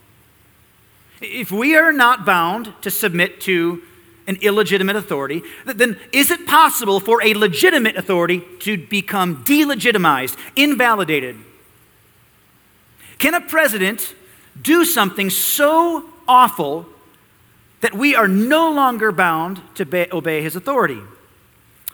If 1.22 1.50
we 1.50 1.76
are 1.76 1.94
not 1.94 2.26
bound 2.26 2.74
to 2.82 2.90
submit 2.90 3.40
to 3.40 3.80
an 4.26 4.38
illegitimate 4.40 4.96
authority, 4.96 5.42
then 5.66 5.98
is 6.12 6.30
it 6.30 6.46
possible 6.46 7.00
for 7.00 7.22
a 7.22 7.34
legitimate 7.34 7.96
authority 7.96 8.42
to 8.60 8.78
become 8.78 9.44
delegitimized, 9.44 10.36
invalidated? 10.56 11.36
Can 13.18 13.34
a 13.34 13.40
president 13.40 14.14
do 14.60 14.84
something 14.84 15.30
so 15.30 16.08
awful 16.26 16.86
that 17.80 17.94
we 17.94 18.14
are 18.14 18.28
no 18.28 18.72
longer 18.72 19.12
bound 19.12 19.60
to 19.74 20.14
obey 20.14 20.42
his 20.42 20.56
authority? 20.56 21.00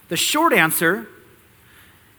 The 0.09 0.17
short 0.17 0.53
answer 0.53 1.09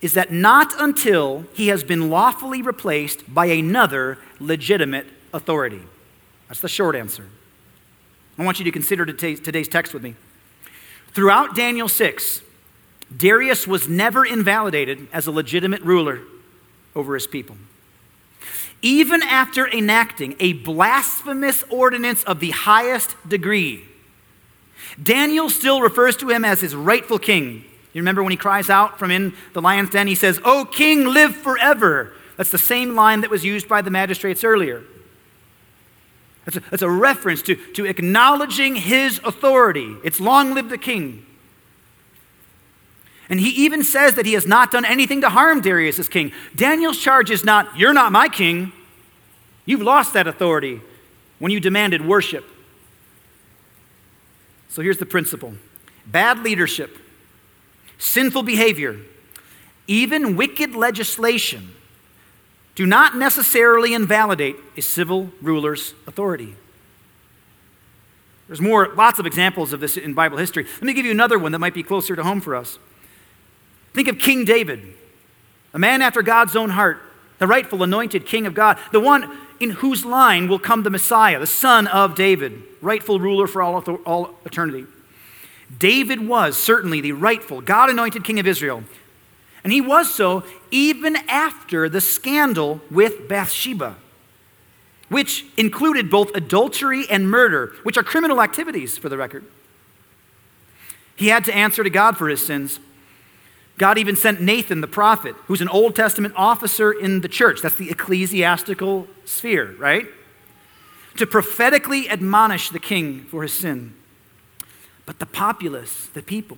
is 0.02 0.13
that 0.13 0.32
not 0.32 0.74
until 0.82 1.45
he 1.54 1.67
has 1.67 1.84
been 1.84 2.10
lawfully 2.10 2.62
replaced 2.62 3.34
by 3.34 3.45
another 3.45 4.17
legitimate 4.39 5.06
authority. 5.34 5.82
That's 6.47 6.60
the 6.60 6.69
short 6.69 6.95
answer. 6.95 7.28
I 8.38 8.44
want 8.46 8.60
you 8.60 8.65
to 8.65 8.72
consider 8.72 9.06
today's 9.06 9.67
text 9.67 9.94
with 9.94 10.04
me. 10.04 10.15
Throughout 11.13 11.56
Daniel 11.56 11.89
6, 11.89 12.41
Darius 13.15 13.67
was 13.67 13.89
never 13.89 14.26
invalidated 14.26 15.08
as 15.12 15.28
a 15.28 15.32
legitimate 15.32 15.82
ruler 15.82 16.22
over 16.96 17.13
his 17.13 17.28
people. 17.28 17.58
Even 18.82 19.22
after 19.22 19.67
enacting 19.67 20.36
a 20.39 20.54
blasphemous 20.54 21.63
ordinance 21.70 22.24
of 22.24 22.39
the 22.39 22.52
highest 22.52 23.15
degree, 23.28 23.84
Daniel 25.02 25.50
still 25.50 25.82
refers 25.82 26.15
to 26.17 26.30
him 26.30 26.44
as 26.44 26.62
his 26.62 26.76
rightful 26.76 27.20
king. 27.20 27.65
You 27.94 28.02
remember 28.02 28.24
when 28.24 28.32
he 28.32 28.38
cries 28.38 28.70
out 28.70 28.98
from 28.98 29.12
in 29.12 29.34
the 29.54 29.62
lion's 29.62 29.89
den, 29.89 30.08
he 30.08 30.15
says, 30.15 30.39
O 30.44 30.65
king, 30.65 31.06
live 31.06 31.36
forever. 31.36 32.13
That's 32.38 32.52
the 32.52 32.58
same 32.58 32.96
line 32.96 33.22
that 33.22 33.30
was 33.30 33.46
used 33.46 33.67
by 33.67 33.82
the 33.82 33.91
magistrates 33.91 34.44
earlier. 34.44 34.84
That's 36.45 36.58
a, 36.58 36.60
that's 36.71 36.82
a 36.82 36.89
reference 36.89 37.41
to, 37.43 37.56
to 37.73 37.86
acknowledging 37.86 38.75
his 38.75 39.19
authority. 39.23 39.95
It's 40.04 40.19
long 40.19 40.54
live 40.54 40.69
the 40.69 40.77
king. 40.77 41.25
And 43.30 43.39
he 43.39 43.49
even 43.63 43.84
says 43.84 44.15
that 44.15 44.25
he 44.25 44.34
has 44.34 44.45
not 44.45 44.71
done 44.71 44.84
anything 44.84 45.21
to 45.21 45.30
harm 45.30 45.62
Darius 45.62 45.99
as 45.99 46.10
king. 46.10 46.34
Daniel's 46.56 46.97
charge 46.97 47.32
is 47.32 47.45
not, 47.45 47.77
You're 47.77 47.93
not 47.93 48.12
my 48.12 48.27
king. 48.27 48.73
You've 49.65 49.82
lost 49.82 50.13
that 50.13 50.27
authority 50.27 50.82
when 51.39 51.51
you 51.51 51.60
demanded 51.60 52.06
worship. 52.06 52.45
So 54.69 54.82
here's 54.82 54.97
the 54.97 55.06
principle 55.06 55.54
bad 56.08 56.39
leadership, 56.39 56.97
sinful 57.97 58.43
behavior, 58.43 58.99
even 59.88 60.36
wicked 60.36 60.75
legislation 60.75 61.73
do 62.76 62.86
not 62.86 63.16
necessarily 63.16 63.94
invalidate 63.94 64.56
a 64.78 64.82
civil 64.82 65.32
ruler's 65.42 65.94
authority. 66.08 66.56
There's 68.48 68.62
more, 68.62 68.94
lots 68.96 69.20
of 69.20 69.26
examples 69.26 69.72
of 69.72 69.80
this 69.80 69.98
in 69.98 70.14
Bible 70.14 70.38
history. 70.38 70.66
Let 70.66 70.84
me 70.84 70.94
give 70.94 71.06
you 71.06 71.12
another 71.12 71.40
one 71.40 71.52
that 71.54 71.60
might 71.60 71.74
be 71.74 71.84
closer 71.84 72.16
to 72.16 72.24
home 72.24 72.42
for 72.42 72.56
us. 72.56 72.80
Think 73.94 74.08
of 74.08 74.20
King 74.20 74.46
David, 74.46 74.82
a 75.74 75.80
man 75.80 76.02
after 76.02 76.22
God's 76.22 76.56
own 76.56 76.72
heart, 76.72 77.02
the 77.40 77.48
rightful 77.48 77.82
anointed 77.82 78.26
king 78.26 78.46
of 78.46 78.54
God, 78.54 78.78
the 78.92 79.00
one 79.00 79.38
in 79.60 79.72
whose 79.72 80.06
line 80.06 80.48
will 80.48 80.60
come 80.60 80.84
the 80.84 80.90
Messiah, 80.90 81.40
the 81.40 81.48
son 81.48 81.88
of 81.88 82.16
David, 82.16 82.62
rightful 82.82 83.20
ruler 83.20 83.48
for 83.48 83.62
all, 83.62 83.82
all 84.06 84.36
eternity. 84.46 84.86
David 85.78 86.28
was 86.28 86.58
certainly 86.58 87.00
the 87.00 87.14
rightful, 87.14 87.62
God 87.62 87.90
anointed 87.90 88.24
king 88.24 88.40
of 88.40 88.48
Israel. 88.48 88.84
And 89.63 89.71
he 89.71 89.82
was 89.82 90.13
so 90.13 90.43
even 90.71 91.15
after 91.28 91.88
the 91.88 92.02
scandal 92.02 92.82
with 92.89 93.28
Bathsheba, 93.28 93.95
which 95.10 95.45
included 95.58 96.10
both 96.10 96.36
adultery 96.36 97.06
and 97.10 97.30
murder, 97.30 97.74
which 97.84 97.97
are 97.97 98.04
criminal 98.04 98.41
activities 98.41 98.97
for 98.97 99.10
the 99.10 99.17
record. 99.17 99.43
He 101.15 101.28
had 101.28 101.45
to 101.45 101.54
answer 101.54 101.84
to 101.84 101.89
God 101.89 102.17
for 102.17 102.30
his 102.30 102.43
sins. 102.45 102.80
God 103.78 103.97
even 103.97 104.15
sent 104.15 104.41
Nathan 104.41 104.82
the 104.82 104.88
prophet, 104.88 105.36
who's 105.47 105.62
an 105.62 105.67
Old 105.67 105.95
Testament 105.95 106.34
officer 106.38 106.91
in 106.91 107.21
the 107.21 107.28
church. 107.28 107.62
That's 107.62 107.76
the 107.76 107.89
ecclesiastical 107.89 109.08
sphere, 109.26 109.76
right? 109.78 110.08
To 111.17 111.28
prophetically 111.28 112.10
admonish 112.10 112.69
the 112.69 112.80
king 112.80 113.26
for 113.26 113.43
his 113.43 113.54
sin. 113.54 113.93
But 115.06 115.19
the 115.19 115.26
populace, 115.26 116.08
the 116.08 116.21
people, 116.21 116.58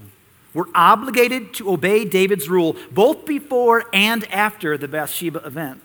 were 0.53 0.69
obligated 0.75 1.53
to 1.55 1.71
obey 1.71 2.05
David's 2.05 2.47
rule 2.47 2.75
both 2.91 3.25
before 3.25 3.85
and 3.93 4.31
after 4.31 4.77
the 4.77 4.87
Bathsheba 4.87 5.39
event. 5.45 5.81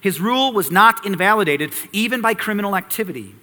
His 0.00 0.20
rule 0.20 0.52
was 0.52 0.70
not 0.70 1.04
invalidated 1.04 1.72
even 1.92 2.20
by 2.20 2.34
criminal 2.34 2.76
activity. 2.76 3.34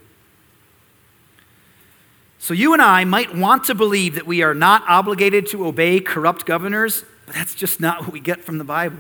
So 2.39 2.54
you 2.54 2.74
and 2.74 2.82
I 2.82 3.06
might 3.06 3.36
want 3.36 3.63
to 3.65 3.76
believe 3.76 4.15
that 4.15 4.28
we 4.28 4.43
are 4.43 4.54
not 4.54 4.84
obligated 4.88 5.48
to 5.48 5.65
obey 5.65 6.00
corrupt 6.00 6.45
governors, 6.45 7.04
but 7.26 7.36
that's 7.36 7.56
just 7.56 7.80
not 7.80 8.02
what 8.02 8.12
we 8.12 8.19
get 8.19 8.43
from 8.43 8.58
the 8.58 8.63
Bible. 8.63 9.00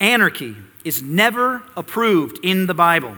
Anarchy 0.00 0.54
is 0.84 1.02
never 1.02 1.62
approved 1.76 2.38
in 2.44 2.66
the 2.66 2.74
Bible. 2.74 3.16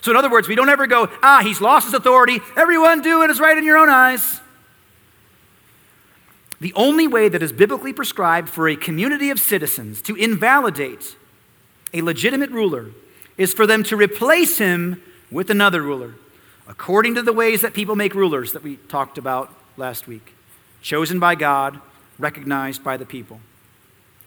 So, 0.00 0.10
in 0.10 0.16
other 0.16 0.30
words, 0.30 0.48
we 0.48 0.54
don't 0.54 0.68
ever 0.68 0.86
go, 0.86 1.08
ah, 1.22 1.40
he's 1.42 1.60
lost 1.60 1.86
his 1.86 1.94
authority. 1.94 2.40
Everyone 2.56 3.02
do 3.02 3.18
what 3.18 3.30
is 3.30 3.38
right 3.38 3.56
in 3.56 3.64
your 3.64 3.76
own 3.76 3.88
eyes. 3.88 4.40
The 6.62 6.72
only 6.74 7.08
way 7.08 7.28
that 7.28 7.42
is 7.42 7.50
biblically 7.50 7.92
prescribed 7.92 8.48
for 8.48 8.68
a 8.68 8.76
community 8.76 9.30
of 9.30 9.40
citizens 9.40 10.00
to 10.02 10.14
invalidate 10.14 11.16
a 11.92 12.02
legitimate 12.02 12.52
ruler 12.52 12.92
is 13.36 13.52
for 13.52 13.66
them 13.66 13.82
to 13.82 13.96
replace 13.96 14.58
him 14.58 15.02
with 15.28 15.50
another 15.50 15.82
ruler, 15.82 16.14
according 16.68 17.16
to 17.16 17.22
the 17.22 17.32
ways 17.32 17.62
that 17.62 17.74
people 17.74 17.96
make 17.96 18.14
rulers 18.14 18.52
that 18.52 18.62
we 18.62 18.76
talked 18.76 19.18
about 19.18 19.52
last 19.76 20.06
week, 20.06 20.34
chosen 20.82 21.18
by 21.18 21.34
God, 21.34 21.80
recognized 22.16 22.84
by 22.84 22.96
the 22.96 23.06
people. 23.06 23.40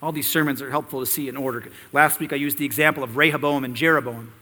All 0.02 0.12
these 0.12 0.28
sermons 0.28 0.62
are 0.62 0.72
helpful 0.72 1.00
to 1.00 1.06
see 1.06 1.30
in 1.30 1.38
order. 1.38 1.72
Last 1.94 2.20
week 2.20 2.34
I 2.34 2.36
used 2.36 2.58
the 2.58 2.66
example 2.66 3.02
of 3.02 3.16
Rehoboam 3.16 3.64
and 3.64 3.78
Jeroboam. 3.78 4.34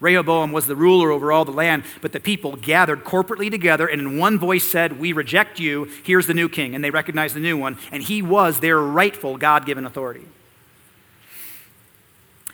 Rehoboam 0.00 0.52
was 0.52 0.66
the 0.66 0.76
ruler 0.76 1.10
over 1.10 1.32
all 1.32 1.44
the 1.44 1.50
land, 1.50 1.82
but 2.00 2.12
the 2.12 2.20
people 2.20 2.54
gathered 2.54 3.04
corporately 3.04 3.50
together 3.50 3.86
and 3.86 4.00
in 4.00 4.18
one 4.18 4.38
voice 4.38 4.70
said, 4.70 5.00
We 5.00 5.12
reject 5.12 5.58
you, 5.58 5.88
here's 6.04 6.26
the 6.28 6.34
new 6.34 6.48
king. 6.48 6.74
And 6.74 6.84
they 6.84 6.90
recognized 6.90 7.34
the 7.34 7.40
new 7.40 7.56
one, 7.56 7.78
and 7.90 8.02
he 8.02 8.22
was 8.22 8.60
their 8.60 8.78
rightful 8.78 9.36
God 9.36 9.66
given 9.66 9.84
authority. 9.84 10.26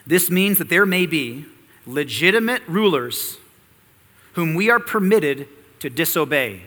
This 0.06 0.30
means 0.30 0.58
that 0.58 0.70
there 0.70 0.86
may 0.86 1.06
be 1.06 1.44
legitimate 1.86 2.62
rulers 2.66 3.38
whom 4.34 4.54
we 4.54 4.70
are 4.70 4.80
permitted 4.80 5.48
to 5.80 5.90
disobey. 5.90 6.62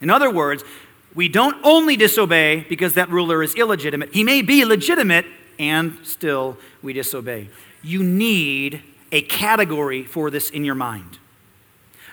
In 0.00 0.10
other 0.10 0.30
words, 0.30 0.64
we 1.14 1.28
don't 1.28 1.56
only 1.62 1.96
disobey 1.96 2.66
because 2.68 2.94
that 2.94 3.10
ruler 3.10 3.42
is 3.42 3.54
illegitimate, 3.54 4.14
he 4.14 4.24
may 4.24 4.40
be 4.40 4.64
legitimate, 4.64 5.26
and 5.58 5.98
still 6.02 6.56
we 6.82 6.92
disobey. 6.94 7.48
You 7.82 8.02
need 8.02 8.82
a 9.12 9.22
category 9.22 10.02
for 10.02 10.30
this 10.30 10.50
in 10.50 10.64
your 10.64 10.74
mind. 10.74 11.18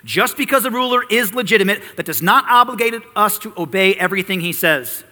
Just 0.04 0.36
because 0.36 0.64
a 0.64 0.70
ruler 0.70 1.02
is 1.10 1.34
legitimate, 1.34 1.82
that 1.96 2.06
does 2.06 2.22
not 2.22 2.44
obligate 2.48 2.94
us 3.16 3.38
to 3.40 3.52
obey 3.56 3.94
everything 3.94 4.40
he 4.40 4.52
says. 4.52 5.04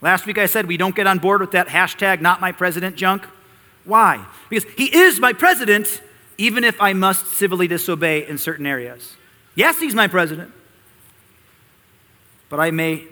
Last 0.00 0.26
week 0.26 0.38
I 0.38 0.46
said 0.46 0.66
we 0.66 0.76
don't 0.76 0.94
get 0.94 1.06
on 1.06 1.18
board 1.18 1.40
with 1.40 1.52
that 1.52 1.68
hashtag 1.68 2.20
not 2.20 2.40
my 2.40 2.52
president 2.52 2.96
junk. 2.96 3.24
Why? 3.84 4.24
Because 4.50 4.68
he 4.76 4.94
is 4.96 5.18
my 5.20 5.32
president, 5.32 6.02
even 6.38 6.64
if 6.64 6.80
I 6.80 6.92
must 6.92 7.26
civilly 7.26 7.68
disobey 7.68 8.26
in 8.26 8.38
certain 8.38 8.66
areas. 8.66 9.16
Yes, 9.54 9.78
he's 9.78 9.94
my 9.94 10.08
president, 10.08 10.52
but 12.48 12.58
I 12.58 12.70
may 12.70 13.04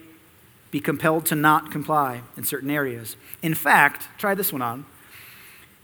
be 0.70 0.80
compelled 0.80 1.26
to 1.26 1.34
not 1.34 1.70
comply 1.70 2.22
in 2.36 2.44
certain 2.44 2.70
areas. 2.70 3.16
In 3.42 3.54
fact, 3.54 4.08
try 4.18 4.34
this 4.34 4.52
one 4.52 4.62
on. 4.62 4.86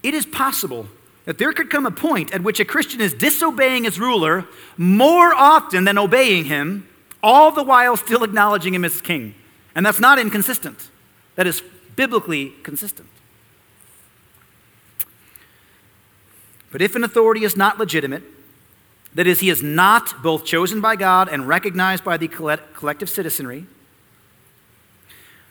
It 0.03 0.15
is 0.15 0.25
possible 0.25 0.89
that 1.27 1.39
there 1.39 1.53
could 1.53 1.69
come 1.69 1.85
a 1.85 1.91
point 1.91 2.33
at 2.33 2.43
which 2.43 2.61
a 2.61 2.65
Christian 2.65 3.01
is 3.01 3.13
disobeying 3.13 3.85
his 3.85 4.01
ruler 4.01 4.47
more 4.79 5.35
often 5.35 5.85
than 5.85 5.99
obeying 5.99 6.47
him, 6.47 6.89
all 7.23 7.51
the 7.51 7.63
while 7.63 7.97
still 7.97 8.25
acknowledging 8.25 8.73
him 8.73 8.85
as 8.85 9.01
king. 9.01 9.35
And 9.75 9.85
that's 9.85 10.01
not 10.01 10.19
inconsistent, 10.19 10.89
that 11.35 11.47
is 11.47 11.63
biblically 11.97 12.55
consistent. 12.63 13.09
But 16.71 16.81
if 16.81 16.95
an 16.95 17.05
authority 17.05 17.45
is 17.45 17.57
not 17.57 17.79
legitimate, 17.79 18.23
that 19.15 19.27
is, 19.27 19.41
he 19.41 19.51
is 19.51 19.63
not 19.63 20.23
both 20.23 20.45
chosen 20.45 20.81
by 20.81 20.95
God 20.95 21.29
and 21.29 21.49
recognized 21.49 22.05
by 22.05 22.17
the 22.19 22.29
collective 22.29 23.09
citizenry, 23.09 23.67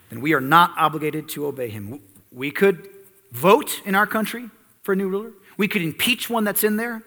then 0.09 0.21
we 0.21 0.33
are 0.33 0.41
not 0.41 0.71
obligated 0.77 1.27
to 1.29 1.47
obey 1.47 1.69
him. 1.69 1.99
We 2.31 2.51
could 2.51 2.89
vote 3.31 3.81
in 3.85 3.95
our 3.95 4.05
country 4.05 4.49
for 4.83 4.93
a 4.93 4.95
new 4.95 5.09
ruler. 5.09 5.31
We 5.58 5.68
could 5.68 5.82
impeach 5.82 6.30
one 6.30 6.44
that's 6.44 6.63
in 6.63 6.78
there. 6.78 7.04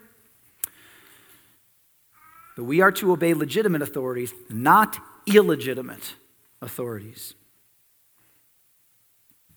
But 2.57 2.65
we 2.65 2.81
are 2.81 2.91
to 2.93 3.13
obey 3.13 3.35
legitimate 3.35 3.83
authorities, 3.83 4.33
not 4.49 4.99
illegitimate 5.27 6.15
authorities. 6.61 7.35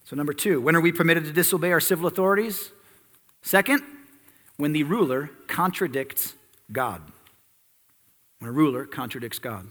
So, 0.04 0.16
number 0.16 0.34
two, 0.34 0.62
when 0.62 0.76
are 0.76 0.82
we 0.82 0.92
permitted 0.92 1.26
to 1.26 1.32
disobey 1.32 1.72
our 1.72 1.80
civil 1.80 2.06
authorities? 2.06 2.72
Second, 3.42 3.82
when 4.58 4.74
the 4.74 4.84
ruler 4.84 5.32
contradicts 5.48 6.36
God. 6.72 7.02
When 8.40 8.50
a 8.50 8.52
ruler 8.52 8.86
contradicts 8.86 9.40
God. 9.40 9.68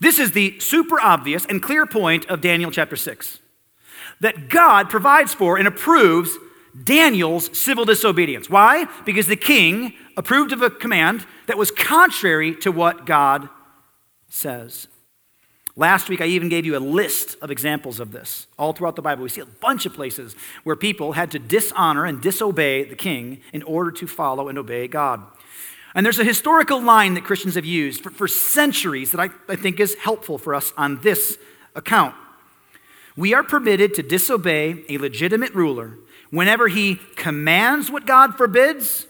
This 0.00 0.18
is 0.18 0.32
the 0.32 0.58
super 0.58 1.00
obvious 1.00 1.46
and 1.46 1.62
clear 1.62 1.86
point 1.86 2.26
of 2.26 2.40
Daniel 2.40 2.70
chapter 2.70 2.96
6 2.96 3.38
that 4.20 4.48
God 4.48 4.88
provides 4.88 5.34
for 5.34 5.56
and 5.58 5.68
approves 5.68 6.36
Daniel's 6.84 7.56
civil 7.56 7.84
disobedience. 7.84 8.50
Why? 8.50 8.86
Because 9.04 9.26
the 9.26 9.36
king 9.36 9.94
approved 10.16 10.52
of 10.52 10.62
a 10.62 10.70
command 10.70 11.26
that 11.46 11.58
was 11.58 11.70
contrary 11.70 12.54
to 12.56 12.72
what 12.72 13.06
God 13.06 13.48
says. 14.28 14.88
Last 15.78 16.08
week, 16.08 16.22
I 16.22 16.26
even 16.26 16.48
gave 16.48 16.64
you 16.64 16.74
a 16.76 16.80
list 16.80 17.36
of 17.42 17.50
examples 17.50 18.00
of 18.00 18.10
this. 18.10 18.46
All 18.58 18.72
throughout 18.72 18.96
the 18.96 19.02
Bible, 19.02 19.22
we 19.22 19.28
see 19.28 19.42
a 19.42 19.46
bunch 19.46 19.84
of 19.84 19.92
places 19.92 20.34
where 20.64 20.74
people 20.74 21.12
had 21.12 21.30
to 21.32 21.38
dishonor 21.38 22.06
and 22.06 22.20
disobey 22.20 22.84
the 22.84 22.96
king 22.96 23.42
in 23.52 23.62
order 23.62 23.90
to 23.92 24.06
follow 24.06 24.48
and 24.48 24.56
obey 24.56 24.88
God. 24.88 25.22
And 25.94 26.04
there's 26.04 26.18
a 26.18 26.24
historical 26.24 26.80
line 26.80 27.14
that 27.14 27.24
Christians 27.24 27.56
have 27.56 27.66
used 27.66 28.02
for, 28.02 28.10
for 28.10 28.26
centuries 28.26 29.12
that 29.12 29.20
I, 29.20 29.28
I 29.48 29.56
think 29.56 29.78
is 29.78 29.94
helpful 29.96 30.38
for 30.38 30.54
us 30.54 30.72
on 30.78 31.00
this 31.02 31.36
account. 31.74 32.14
We 33.14 33.34
are 33.34 33.42
permitted 33.42 33.94
to 33.94 34.02
disobey 34.02 34.82
a 34.88 34.98
legitimate 34.98 35.54
ruler 35.54 35.98
whenever 36.30 36.68
he 36.68 36.96
commands 37.16 37.90
what 37.90 38.06
God 38.06 38.36
forbids 38.36 39.06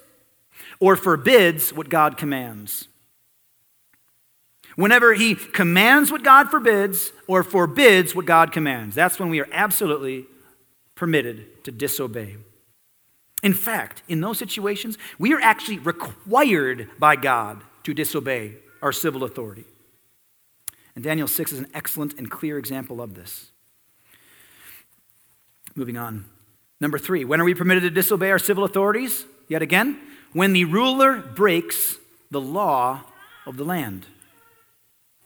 or 0.81 0.97
forbids 0.97 1.73
what 1.73 1.89
God 1.89 2.17
commands. 2.17 2.89
Whenever 4.77 5.15
he 5.15 5.35
commands 5.35 6.13
what 6.13 6.23
God 6.23 6.51
forbids 6.51 7.13
or 7.27 7.43
forbids 7.43 8.15
what 8.15 8.27
God 8.27 8.53
commands, 8.53 8.95
that's 8.95 9.19
when 9.19 9.31
we 9.31 9.41
are 9.41 9.49
absolutely 9.51 10.27
permitted 10.95 11.65
to 11.65 11.73
disobey. 11.73 12.37
In 13.43 13.55
fact, 13.55 14.03
in 14.09 14.21
those 14.21 14.39
situations, 14.39 14.99
we 15.19 15.33
are 15.33 15.41
actually 15.41 15.79
required 15.79 16.91
by 16.99 17.17
God 17.17 17.63
to 17.85 17.95
disobey 17.95 18.57
our 18.83 18.93
civil 18.93 19.25
authority. 19.25 19.65
And 20.95 21.05
Daniel 21.05 21.29
6 21.29 21.53
is 21.53 21.59
an 21.59 21.69
excellent 21.73 22.15
and 22.19 22.31
clear 22.31 22.59
example 22.59 23.01
of 23.01 23.15
this. 23.15 23.51
Moving 25.75 25.97
on. 25.97 26.25
Number 26.81 26.99
three, 26.99 27.25
when 27.25 27.41
are 27.41 27.45
we 27.45 27.55
permitted 27.55 27.83
to 27.85 27.91
disobey 27.91 28.31
our 28.31 28.39
civil 28.39 28.65
authorities? 28.65 29.25
Yet 29.49 29.63
again, 29.63 29.99
when 30.33 30.53
the 30.53 30.65
ruler 30.65 31.17
breaks 31.17 31.97
the 32.31 32.41
law 32.41 33.05
of 33.47 33.57
the 33.57 33.65
land. 33.65 34.07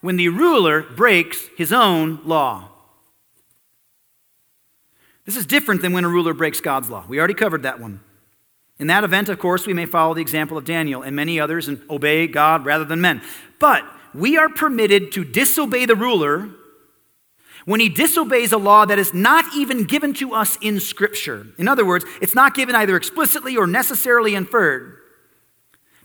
When 0.01 0.17
the 0.17 0.29
ruler 0.29 0.83
breaks 0.83 1.49
his 1.57 1.73
own 1.73 2.21
law. 2.25 2.69
This 5.25 5.37
is 5.37 5.47
different 5.47 5.83
than 5.83 5.93
when 5.93 6.05
a 6.05 6.09
ruler 6.09 6.35
breaks 6.35 6.61
God's 6.61 6.91
law. 6.91 7.05
We 7.09 7.19
already 7.19 7.35
covered 7.35 7.63
that 7.63 7.81
one. 7.81 8.01
In 8.79 8.87
that 8.87 9.05
event, 9.05 9.29
of 9.29 9.39
course, 9.39 9.67
we 9.67 9.75
may 9.75 9.87
follow 9.87 10.15
the 10.15 10.23
example 10.23 10.57
of 10.57 10.65
Daniel 10.65 11.03
and 11.03 11.15
many 11.15 11.39
others 11.39 11.69
and 11.69 11.83
obey 11.91 12.27
God 12.27 12.65
rather 12.65 12.85
than 12.85 13.01
men. 13.01 13.21
But 13.59 13.85
we 14.15 14.39
are 14.39 14.49
permitted 14.49 15.13
to 15.13 15.25
disobey 15.25 15.85
the 15.85 15.95
ruler 15.95 16.49
when 17.65 17.81
he 17.81 17.89
disobeys 17.89 18.53
a 18.53 18.59
law 18.59 18.85
that 18.85 18.99
is 18.99 19.13
not 19.13 19.45
even 19.55 19.85
given 19.85 20.15
to 20.15 20.35
us 20.35 20.57
in 20.61 20.81
Scripture. 20.81 21.47
In 21.59 21.69
other 21.69 21.85
words, 21.85 22.05
it's 22.21 22.35
not 22.35 22.55
given 22.55 22.75
either 22.75 22.97
explicitly 22.97 23.57
or 23.57 23.67
necessarily 23.67 24.35
inferred, 24.35 24.97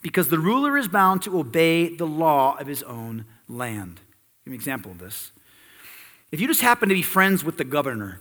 because 0.01 0.29
the 0.29 0.39
ruler 0.39 0.77
is 0.77 0.87
bound 0.87 1.21
to 1.23 1.39
obey 1.39 1.95
the 1.95 2.05
law 2.05 2.57
of 2.59 2.67
his 2.67 2.83
own 2.83 3.25
land. 3.47 4.01
Give 4.43 4.51
me 4.51 4.55
an 4.55 4.61
example 4.61 4.91
of 4.91 4.99
this. 4.99 5.31
If 6.31 6.41
you 6.41 6.47
just 6.47 6.61
happen 6.61 6.89
to 6.89 6.95
be 6.95 7.01
friends 7.01 7.43
with 7.43 7.57
the 7.57 7.63
governor, 7.63 8.19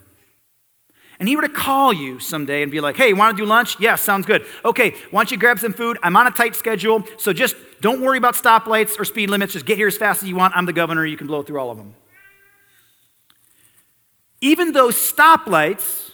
and 1.19 1.29
he 1.29 1.37
were 1.37 1.43
to 1.43 1.49
call 1.49 1.93
you 1.93 2.19
someday 2.19 2.63
and 2.63 2.73
be 2.73 2.81
like, 2.81 2.97
hey, 2.97 3.13
want 3.13 3.37
to 3.37 3.43
do 3.43 3.47
lunch? 3.47 3.79
Yeah, 3.79 3.95
sounds 3.95 4.27
good. 4.27 4.45
Okay, 4.65 4.91
why 5.11 5.21
don't 5.21 5.31
you 5.31 5.37
grab 5.37 5.59
some 5.59 5.73
food? 5.73 5.99
I'm 6.03 6.17
on 6.17 6.27
a 6.27 6.31
tight 6.31 6.57
schedule, 6.57 7.05
so 7.19 7.33
just 7.33 7.55
don't 7.81 8.01
worry 8.01 8.19
about 8.19 8.35
stoplights 8.35 8.99
or 8.99 9.05
speed 9.05 9.31
limits. 9.31 9.53
Just 9.53 9.65
get 9.65 9.77
here 9.77 9.87
as 9.87 9.97
fast 9.97 10.23
as 10.23 10.29
you 10.29 10.37
want. 10.37 10.57
I'm 10.57 10.67
the 10.67 10.73
governor. 10.73 11.07
You 11.07 11.17
can 11.17 11.27
blow 11.27 11.43
through 11.43 11.61
all 11.61 11.71
of 11.71 11.77
them. 11.77 11.95
Even 14.45 14.73
though 14.73 14.89
stoplights 14.89 16.11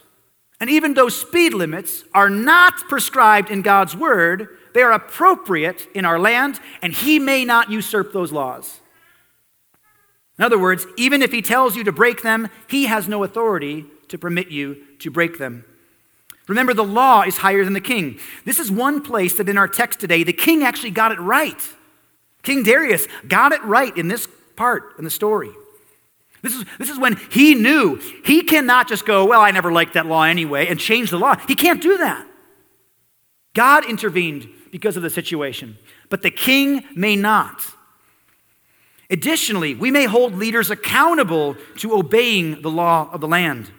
and 0.61 0.71
even 0.71 0.95
though 0.95 1.09
speed 1.09 1.53
limits 1.53 2.05
are 2.15 2.31
not 2.31 2.75
prescribed 2.89 3.51
in 3.51 3.61
God's 3.61 3.97
word, 3.97 4.57
they 4.73 4.83
are 4.83 4.93
appropriate 4.93 5.89
in 5.97 6.05
our 6.05 6.17
land, 6.17 6.61
and 6.81 6.93
he 6.93 7.19
may 7.19 7.45
not 7.45 7.73
usurp 7.73 8.13
those 8.13 8.31
laws. 8.31 8.79
In 10.39 10.45
other 10.45 10.61
words, 10.61 10.87
even 10.97 11.23
if 11.23 11.33
he 11.33 11.43
tells 11.43 11.75
you 11.75 11.83
to 11.83 11.91
break 11.91 12.23
them, 12.23 12.49
he 12.69 12.87
has 12.87 13.09
no 13.09 13.25
authority 13.25 13.87
to 14.07 14.17
permit 14.17 14.49
you 14.49 14.77
to 15.01 15.11
break 15.11 15.39
them. 15.39 15.65
Remember, 16.47 16.73
the 16.73 16.85
law 16.85 17.23
is 17.23 17.39
higher 17.39 17.65
than 17.65 17.73
the 17.73 17.81
king. 17.81 18.21
This 18.45 18.61
is 18.61 18.71
one 18.71 19.03
place 19.03 19.35
that 19.39 19.49
in 19.49 19.59
our 19.59 19.67
text 19.67 19.99
today, 19.99 20.23
the 20.23 20.33
king 20.33 20.63
actually 20.63 20.93
got 20.93 21.11
it 21.11 21.19
right. 21.19 21.69
King 22.45 22.63
Darius 22.63 23.09
got 23.27 23.51
it 23.51 23.63
right 23.65 23.97
in 23.97 24.07
this 24.07 24.29
part 24.55 24.95
in 24.99 25.05
the 25.05 25.11
story. 25.11 25.51
This 26.43 26.55
is, 26.55 26.65
this 26.79 26.89
is 26.91 26.99
when 26.99 27.17
he 27.31 27.55
knew 27.55 28.01
he 28.25 28.43
cannot 28.43 28.89
just 28.89 29.05
go, 29.05 29.27
Well, 29.27 29.41
I 29.41 29.51
never 29.51 29.73
liked 29.73 29.95
that 29.95 30.07
law 30.07 30.23
anyway, 30.23 30.67
and 30.69 30.81
change 30.81 31.11
the 31.11 31.19
law. 31.19 31.37
He 31.47 31.55
can't 31.55 31.83
do 31.83 31.99
that. 31.99 32.27
God 33.55 33.85
intervened 33.85 34.49
because 34.71 34.97
of 34.97 35.03
the 35.03 35.11
situation, 35.11 35.77
but 36.09 36.23
the 36.23 36.31
king 36.31 36.85
may 36.95 37.17
not. 37.17 37.63
Additionally, 39.11 39.75
we 39.75 39.91
may 39.91 40.05
hold 40.05 40.35
leaders 40.35 40.71
accountable 40.71 41.57
to 41.79 41.95
obeying 41.95 42.63
the 42.63 42.71
law 42.71 43.11
of 43.13 43.21
the 43.21 43.27
land. 43.27 43.73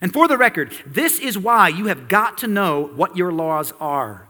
And 0.00 0.12
for 0.12 0.26
the 0.28 0.38
record, 0.38 0.74
this 0.86 1.18
is 1.18 1.38
why 1.38 1.68
you 1.68 1.86
have 1.86 2.08
got 2.08 2.38
to 2.38 2.46
know 2.46 2.90
what 2.94 3.16
your 3.16 3.32
laws 3.32 3.72
are. 3.80 4.28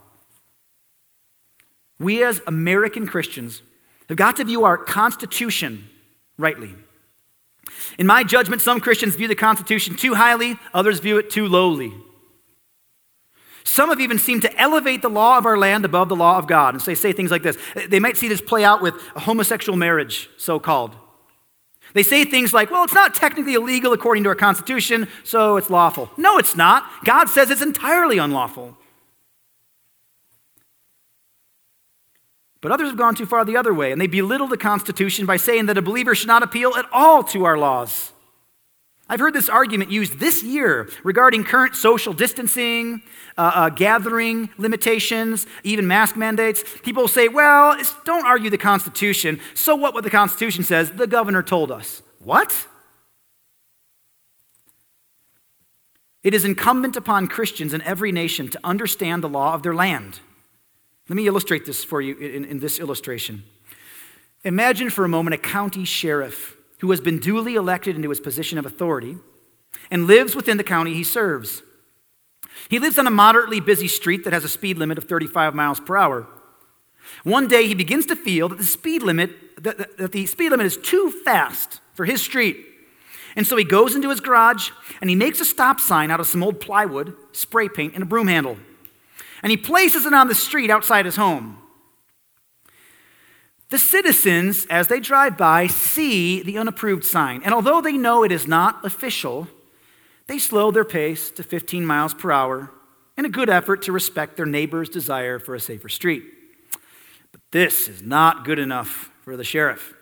We, 1.98 2.22
as 2.22 2.40
American 2.46 3.06
Christians, 3.06 3.62
have 4.08 4.18
got 4.18 4.36
to 4.36 4.44
view 4.44 4.64
our 4.64 4.76
Constitution 4.76 5.88
rightly. 6.36 6.74
In 7.98 8.06
my 8.06 8.24
judgment, 8.24 8.62
some 8.62 8.80
Christians 8.80 9.16
view 9.16 9.28
the 9.28 9.34
Constitution 9.34 9.96
too 9.96 10.14
highly, 10.14 10.56
others 10.74 11.00
view 11.00 11.18
it 11.18 11.30
too 11.30 11.46
lowly. 11.46 11.92
Some 13.64 13.88
have 13.88 14.00
even 14.00 14.18
seemed 14.18 14.42
to 14.42 14.60
elevate 14.60 15.02
the 15.02 15.10
law 15.10 15.38
of 15.38 15.44
our 15.44 15.58
land 15.58 15.84
above 15.84 16.08
the 16.08 16.16
law 16.16 16.38
of 16.38 16.46
God. 16.46 16.74
And 16.74 16.82
so 16.82 16.90
they 16.90 16.94
say 16.94 17.12
things 17.12 17.30
like 17.30 17.42
this. 17.42 17.58
They 17.88 17.98
might 17.98 18.16
see 18.16 18.28
this 18.28 18.40
play 18.40 18.64
out 18.64 18.80
with 18.80 18.94
a 19.16 19.20
homosexual 19.20 19.76
marriage, 19.76 20.30
so 20.36 20.60
called. 20.60 20.94
They 21.92 22.02
say 22.02 22.24
things 22.24 22.54
like, 22.54 22.70
well, 22.70 22.84
it's 22.84 22.94
not 22.94 23.14
technically 23.14 23.54
illegal 23.54 23.92
according 23.92 24.22
to 24.24 24.28
our 24.28 24.34
Constitution, 24.34 25.08
so 25.24 25.56
it's 25.56 25.70
lawful. 25.70 26.10
No, 26.16 26.38
it's 26.38 26.54
not. 26.54 26.84
God 27.04 27.28
says 27.28 27.50
it's 27.50 27.62
entirely 27.62 28.18
unlawful. 28.18 28.76
But 32.66 32.72
others 32.72 32.88
have 32.88 32.98
gone 32.98 33.14
too 33.14 33.26
far 33.26 33.44
the 33.44 33.56
other 33.56 33.72
way, 33.72 33.92
and 33.92 34.00
they 34.00 34.08
belittle 34.08 34.48
the 34.48 34.56
Constitution 34.56 35.24
by 35.24 35.36
saying 35.36 35.66
that 35.66 35.78
a 35.78 35.82
believer 35.82 36.16
should 36.16 36.26
not 36.26 36.42
appeal 36.42 36.74
at 36.74 36.84
all 36.90 37.22
to 37.22 37.44
our 37.44 37.56
laws. 37.56 38.10
I've 39.08 39.20
heard 39.20 39.34
this 39.34 39.48
argument 39.48 39.92
used 39.92 40.18
this 40.18 40.42
year 40.42 40.88
regarding 41.04 41.44
current 41.44 41.76
social 41.76 42.12
distancing, 42.12 43.02
uh, 43.38 43.52
uh, 43.54 43.68
gathering 43.68 44.50
limitations, 44.58 45.46
even 45.62 45.86
mask 45.86 46.16
mandates. 46.16 46.64
People 46.82 47.06
say, 47.06 47.28
well, 47.28 47.80
don't 48.04 48.26
argue 48.26 48.50
the 48.50 48.58
Constitution. 48.58 49.38
So 49.54 49.76
what, 49.76 49.94
what 49.94 50.02
the 50.02 50.10
Constitution 50.10 50.64
says? 50.64 50.90
The 50.90 51.06
governor 51.06 51.44
told 51.44 51.70
us. 51.70 52.02
What? 52.18 52.66
It 56.24 56.34
is 56.34 56.44
incumbent 56.44 56.96
upon 56.96 57.28
Christians 57.28 57.72
in 57.72 57.80
every 57.82 58.10
nation 58.10 58.48
to 58.48 58.58
understand 58.64 59.22
the 59.22 59.28
law 59.28 59.54
of 59.54 59.62
their 59.62 59.72
land. 59.72 60.18
Let 61.08 61.16
me 61.16 61.26
illustrate 61.26 61.66
this 61.66 61.84
for 61.84 62.00
you 62.00 62.16
in, 62.16 62.44
in 62.44 62.58
this 62.58 62.78
illustration. 62.80 63.44
Imagine 64.44 64.90
for 64.90 65.04
a 65.04 65.08
moment 65.08 65.34
a 65.34 65.38
county 65.38 65.84
sheriff 65.84 66.56
who 66.80 66.90
has 66.90 67.00
been 67.00 67.18
duly 67.18 67.54
elected 67.54 67.96
into 67.96 68.10
his 68.10 68.20
position 68.20 68.58
of 68.58 68.66
authority 68.66 69.16
and 69.90 70.06
lives 70.06 70.34
within 70.34 70.56
the 70.56 70.64
county 70.64 70.94
he 70.94 71.04
serves. 71.04 71.62
He 72.68 72.78
lives 72.78 72.98
on 72.98 73.06
a 73.06 73.10
moderately 73.10 73.60
busy 73.60 73.88
street 73.88 74.24
that 74.24 74.32
has 74.32 74.44
a 74.44 74.48
speed 74.48 74.78
limit 74.78 74.98
of 74.98 75.04
35 75.04 75.54
miles 75.54 75.80
per 75.80 75.96
hour. 75.96 76.26
One 77.22 77.46
day 77.46 77.66
he 77.66 77.74
begins 77.74 78.06
to 78.06 78.16
feel 78.16 78.48
that 78.48 78.58
the 78.58 78.64
speed 78.64 79.02
limit 79.02 79.30
that, 79.62 79.96
that 79.96 80.12
the 80.12 80.26
speed 80.26 80.50
limit 80.50 80.66
is 80.66 80.76
too 80.76 81.10
fast 81.24 81.80
for 81.94 82.04
his 82.04 82.20
street. 82.20 82.58
And 83.36 83.46
so 83.46 83.56
he 83.56 83.64
goes 83.64 83.94
into 83.94 84.10
his 84.10 84.20
garage 84.20 84.70
and 85.00 85.10
he 85.10 85.16
makes 85.16 85.40
a 85.40 85.44
stop 85.44 85.80
sign 85.80 86.10
out 86.10 86.20
of 86.20 86.26
some 86.26 86.42
old 86.42 86.60
plywood, 86.60 87.14
spray 87.32 87.68
paint, 87.68 87.94
and 87.94 88.02
a 88.02 88.06
broom 88.06 88.28
handle. 88.28 88.56
And 89.42 89.50
he 89.50 89.56
places 89.56 90.06
it 90.06 90.14
on 90.14 90.28
the 90.28 90.34
street 90.34 90.70
outside 90.70 91.04
his 91.04 91.16
home. 91.16 91.58
The 93.68 93.78
citizens, 93.78 94.66
as 94.70 94.88
they 94.88 95.00
drive 95.00 95.36
by, 95.36 95.66
see 95.66 96.42
the 96.42 96.56
unapproved 96.56 97.04
sign, 97.04 97.42
and 97.42 97.52
although 97.52 97.80
they 97.80 97.92
know 97.92 98.22
it 98.22 98.30
is 98.30 98.46
not 98.46 98.84
official, 98.84 99.48
they 100.28 100.38
slow 100.38 100.70
their 100.70 100.84
pace 100.84 101.30
to 101.32 101.42
15 101.42 101.84
miles 101.84 102.14
per 102.14 102.30
hour 102.30 102.70
in 103.16 103.24
a 103.24 103.28
good 103.28 103.48
effort 103.48 103.82
to 103.82 103.92
respect 103.92 104.36
their 104.36 104.46
neighbor's 104.46 104.88
desire 104.88 105.38
for 105.38 105.54
a 105.54 105.60
safer 105.60 105.88
street. 105.88 106.24
But 107.32 107.40
this 107.50 107.88
is 107.88 108.02
not 108.02 108.44
good 108.44 108.58
enough 108.58 109.10
for 109.22 109.36
the 109.36 109.44
sheriff. 109.44 109.94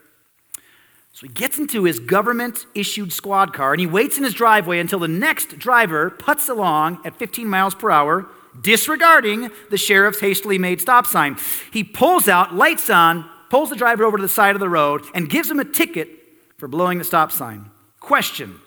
So 1.13 1.27
he 1.27 1.33
gets 1.33 1.59
into 1.59 1.85
his 1.85 2.01
government 2.01 2.67
issued 2.75 3.13
squad 3.13 3.55
car 3.55 3.73
and 3.73 3.81
he 3.81 3.87
waits 3.87 4.19
in 4.19 4.25
his 4.25 4.35
driveway 4.35 4.81
until 4.81 4.99
the 4.99 5.09
next 5.09 5.59
driver 5.59 6.11
puts 6.11 6.49
along 6.49 7.01
at 7.05 7.17
15 7.17 7.47
miles 7.47 7.75
per 7.75 7.91
hour, 7.91 8.27
disregarding 8.61 9.51
the 9.71 9.77
sheriff's 9.77 10.21
hastily 10.21 10.59
made 10.59 10.81
stop 10.81 11.07
sign. 11.07 11.37
He 11.73 11.85
pulls 11.85 12.29
out, 12.29 12.55
lights 12.55 12.91
on, 12.91 13.29
pulls 13.51 13.71
the 13.71 13.77
driver 13.77 14.05
over 14.05 14.17
to 14.17 14.23
the 14.23 14.29
side 14.29 14.57
of 14.57 14.61
the 14.61 14.69
road, 14.69 15.05
and 15.15 15.29
gives 15.29 15.51
him 15.51 15.61
a 15.61 15.65
ticket 15.65 16.09
for 16.57 16.69
blowing 16.69 16.99
the 16.99 17.05
stop 17.05 17.33
sign. 17.33 17.71
Question 18.01 18.61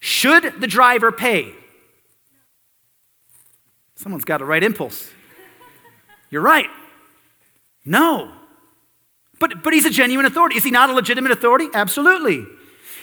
Should 0.00 0.60
the 0.60 0.66
driver 0.66 1.12
pay? 1.12 1.54
Someone's 3.96 4.24
got 4.24 4.40
a 4.40 4.44
right 4.44 4.62
impulse. 4.62 5.10
You're 6.30 6.42
right. 6.42 6.70
No. 7.84 8.32
But, 9.38 9.62
but 9.62 9.72
he's 9.72 9.84
a 9.84 9.90
genuine 9.90 10.26
authority. 10.26 10.56
Is 10.56 10.64
he 10.64 10.70
not 10.70 10.90
a 10.90 10.92
legitimate 10.92 11.32
authority? 11.32 11.68
Absolutely. 11.74 12.46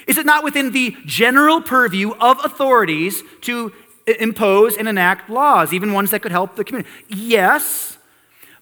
Is 0.08 0.18
it 0.18 0.26
not 0.26 0.44
within 0.44 0.72
the 0.72 0.96
general 1.06 1.62
purview 1.62 2.14
of 2.14 2.44
authorities 2.44 3.22
to 3.42 3.74
impose 4.08 4.78
and 4.78 4.88
enact 4.88 5.30
laws, 5.30 5.74
even 5.74 5.94
ones 5.94 6.12
that 6.12 6.22
could 6.22 6.32
help 6.32 6.56
the 6.56 6.64
community? 6.64 6.90
Yes. 7.10 7.98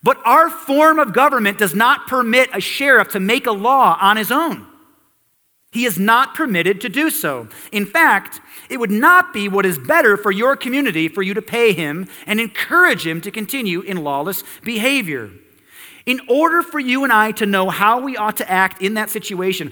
But 0.03 0.17
our 0.25 0.49
form 0.49 0.99
of 0.99 1.13
government 1.13 1.57
does 1.57 1.73
not 1.73 2.07
permit 2.07 2.49
a 2.53 2.61
sheriff 2.61 3.09
to 3.09 3.19
make 3.19 3.47
a 3.47 3.51
law 3.51 3.97
on 3.99 4.17
his 4.17 4.31
own. 4.31 4.67
He 5.71 5.85
is 5.85 5.99
not 5.99 6.35
permitted 6.35 6.79
to 6.81 6.89
do 6.89 7.09
so. 7.09 7.49
In 7.71 7.85
fact, 7.85 8.39
it 8.69 8.79
would 8.79 8.91
not 8.91 9.33
be 9.33 9.49
what 9.49 9.65
is 9.65 9.77
better 9.77 10.15
for 10.15 10.31
your 10.31 10.55
community 10.55 11.07
for 11.09 11.21
you 11.21 11.33
to 11.33 11.41
pay 11.41 11.73
him 11.73 12.07
and 12.25 12.39
encourage 12.39 13.05
him 13.05 13.19
to 13.21 13.31
continue 13.31 13.81
in 13.81 14.03
lawless 14.03 14.43
behavior. 14.63 15.31
In 16.05 16.21
order 16.29 16.61
for 16.61 16.79
you 16.79 17.03
and 17.03 17.11
I 17.11 17.31
to 17.33 17.45
know 17.45 17.69
how 17.69 17.99
we 17.99 18.15
ought 18.15 18.37
to 18.37 18.49
act 18.49 18.81
in 18.81 18.93
that 18.93 19.09
situation, 19.09 19.71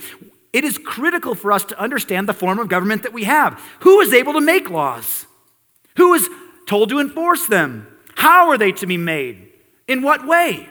it 0.51 0.63
is 0.63 0.77
critical 0.77 1.35
for 1.35 1.51
us 1.51 1.63
to 1.65 1.79
understand 1.79 2.27
the 2.27 2.33
form 2.33 2.59
of 2.59 2.67
government 2.67 3.03
that 3.03 3.13
we 3.13 3.23
have. 3.23 3.61
Who 3.81 4.01
is 4.01 4.13
able 4.13 4.33
to 4.33 4.41
make 4.41 4.69
laws? 4.69 5.25
Who 5.97 6.13
is 6.13 6.29
told 6.67 6.89
to 6.89 6.99
enforce 6.99 7.47
them? 7.47 7.87
How 8.15 8.49
are 8.49 8.57
they 8.57 8.71
to 8.73 8.85
be 8.85 8.97
made? 8.97 9.49
In 9.87 10.01
what 10.01 10.25
way? 10.25 10.69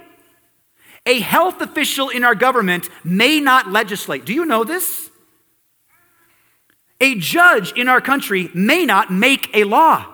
A 1.07 1.21
health 1.21 1.61
official 1.61 2.09
in 2.09 2.25
our 2.25 2.35
government 2.35 2.89
may 3.05 3.41
not 3.41 3.71
legislate. 3.71 4.25
Do 4.25 4.33
you 4.33 4.45
know 4.45 4.65
this? 4.65 5.11
A 7.01 7.17
judge 7.17 7.73
in 7.73 7.89
our 7.89 8.01
country 8.01 8.49
may 8.55 8.87
not 8.87 9.13
make 9.13 9.51
a 9.55 9.65
law. 9.65 10.07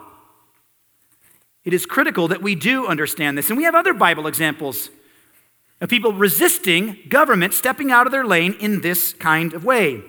It 1.64 1.74
is 1.74 1.84
critical 1.84 2.28
that 2.28 2.40
we 2.40 2.54
do 2.54 2.86
understand 2.86 3.36
this. 3.36 3.50
And 3.50 3.59
we 3.59 3.64
have 3.64 3.74
other 3.74 3.92
Bible 3.92 4.26
examples 4.26 4.88
of 5.82 5.90
people 5.90 6.14
resisting 6.14 6.96
government 7.09 7.52
stepping 7.52 7.92
out 7.92 8.06
of 8.06 8.12
their 8.12 8.24
lane 8.24 8.56
in 8.59 8.80
this 8.80 9.12
kind 9.12 9.52
of 9.52 9.64
way. 9.64 10.02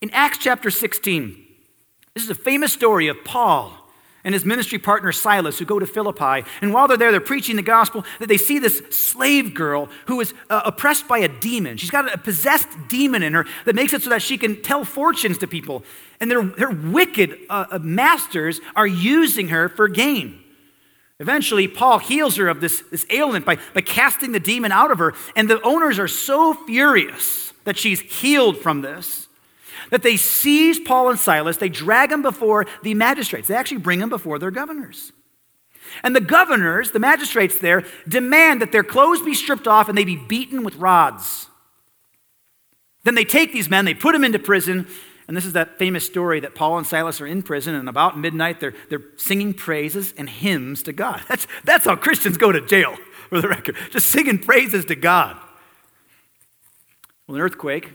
In 0.00 0.10
Acts 0.10 0.38
chapter 0.38 0.70
16, 0.70 1.44
this 2.14 2.24
is 2.24 2.30
a 2.30 2.34
famous 2.34 2.72
story 2.72 3.06
of 3.06 3.22
Paul 3.24 3.77
and 4.24 4.34
his 4.34 4.44
ministry 4.44 4.78
partner 4.78 5.12
Silas, 5.12 5.58
who 5.58 5.64
go 5.64 5.78
to 5.78 5.86
Philippi. 5.86 6.44
And 6.60 6.72
while 6.72 6.88
they're 6.88 6.96
there, 6.96 7.10
they're 7.10 7.20
preaching 7.20 7.56
the 7.56 7.62
gospel. 7.62 8.04
That 8.18 8.28
they 8.28 8.36
see 8.36 8.58
this 8.58 8.82
slave 8.90 9.54
girl 9.54 9.88
who 10.06 10.20
is 10.20 10.34
uh, 10.50 10.62
oppressed 10.64 11.06
by 11.06 11.18
a 11.18 11.28
demon. 11.28 11.76
She's 11.76 11.90
got 11.90 12.12
a 12.12 12.18
possessed 12.18 12.68
demon 12.88 13.22
in 13.22 13.34
her 13.34 13.46
that 13.64 13.74
makes 13.74 13.92
it 13.92 14.02
so 14.02 14.10
that 14.10 14.22
she 14.22 14.36
can 14.36 14.60
tell 14.62 14.84
fortunes 14.84 15.38
to 15.38 15.46
people. 15.46 15.84
And 16.20 16.30
their, 16.30 16.42
their 16.42 16.70
wicked 16.70 17.38
uh, 17.48 17.66
uh 17.70 17.78
masters 17.78 18.60
are 18.74 18.86
using 18.86 19.48
her 19.48 19.68
for 19.68 19.88
gain. 19.88 20.42
Eventually, 21.20 21.66
Paul 21.66 21.98
heals 21.98 22.36
her 22.36 22.48
of 22.48 22.60
this, 22.60 22.82
this 22.90 23.04
ailment 23.10 23.44
by, 23.44 23.58
by 23.74 23.80
casting 23.80 24.32
the 24.32 24.40
demon 24.40 24.70
out 24.70 24.90
of 24.90 24.98
her. 24.98 25.14
And 25.34 25.50
the 25.50 25.60
owners 25.62 25.98
are 25.98 26.08
so 26.08 26.54
furious 26.54 27.52
that 27.64 27.76
she's 27.76 28.00
healed 28.00 28.58
from 28.58 28.82
this 28.82 29.27
that 29.90 30.02
they 30.02 30.16
seize 30.16 30.78
Paul 30.78 31.10
and 31.10 31.18
Silas, 31.18 31.56
they 31.56 31.68
drag 31.68 32.10
them 32.10 32.22
before 32.22 32.66
the 32.82 32.94
magistrates. 32.94 33.48
They 33.48 33.54
actually 33.54 33.78
bring 33.78 33.98
them 33.98 34.08
before 34.08 34.38
their 34.38 34.50
governors. 34.50 35.12
And 36.02 36.14
the 36.14 36.20
governors, 36.20 36.90
the 36.90 36.98
magistrates 36.98 37.58
there, 37.58 37.84
demand 38.06 38.60
that 38.62 38.72
their 38.72 38.84
clothes 38.84 39.22
be 39.22 39.34
stripped 39.34 39.66
off 39.66 39.88
and 39.88 39.96
they 39.96 40.04
be 40.04 40.16
beaten 40.16 40.62
with 40.62 40.76
rods. 40.76 41.46
Then 43.04 43.14
they 43.14 43.24
take 43.24 43.52
these 43.52 43.70
men, 43.70 43.84
they 43.84 43.94
put 43.94 44.12
them 44.12 44.24
into 44.24 44.38
prison, 44.38 44.86
and 45.28 45.36
this 45.36 45.44
is 45.44 45.52
that 45.52 45.78
famous 45.78 46.04
story 46.04 46.40
that 46.40 46.54
Paul 46.54 46.78
and 46.78 46.86
Silas 46.86 47.20
are 47.20 47.26
in 47.26 47.42
prison, 47.42 47.74
and 47.74 47.88
about 47.88 48.18
midnight 48.18 48.60
they're, 48.60 48.74
they're 48.88 49.04
singing 49.16 49.54
praises 49.54 50.12
and 50.16 50.28
hymns 50.28 50.82
to 50.84 50.92
God. 50.92 51.22
That's, 51.28 51.46
that's 51.64 51.84
how 51.84 51.96
Christians 51.96 52.38
go 52.38 52.50
to 52.50 52.60
jail, 52.60 52.96
for 53.28 53.40
the 53.40 53.48
record, 53.48 53.76
just 53.90 54.06
singing 54.08 54.38
praises 54.38 54.84
to 54.86 54.96
God. 54.96 55.36
Well, 57.26 57.36
an 57.36 57.42
earthquake 57.42 57.92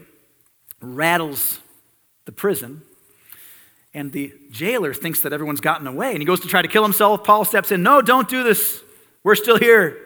rattles 0.79 1.59
the 2.25 2.31
prison. 2.31 2.81
And 3.93 4.11
the 4.11 4.33
jailer 4.51 4.93
thinks 4.93 5.21
that 5.21 5.33
everyone's 5.33 5.61
gotten 5.61 5.85
away 5.85 6.11
and 6.11 6.19
he 6.19 6.25
goes 6.25 6.39
to 6.41 6.47
try 6.47 6.61
to 6.61 6.67
kill 6.67 6.83
himself. 6.83 7.23
Paul 7.23 7.45
steps 7.45 7.71
in, 7.71 7.83
No, 7.83 8.01
don't 8.01 8.27
do 8.27 8.43
this. 8.43 8.81
We're 9.23 9.35
still 9.35 9.57
here. 9.57 9.97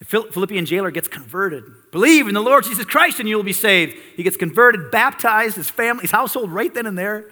The 0.00 0.04
Philippian 0.04 0.66
jailer 0.66 0.90
gets 0.90 1.08
converted. 1.08 1.64
Believe 1.92 2.28
in 2.28 2.34
the 2.34 2.42
Lord 2.42 2.64
Jesus 2.64 2.84
Christ 2.84 3.20
and 3.20 3.28
you'll 3.28 3.42
be 3.42 3.52
saved. 3.52 3.96
He 4.16 4.22
gets 4.22 4.36
converted, 4.36 4.90
baptized, 4.90 5.56
his 5.56 5.70
family, 5.70 6.02
his 6.02 6.10
household 6.10 6.50
right 6.50 6.72
then 6.74 6.86
and 6.86 6.98
there. 6.98 7.30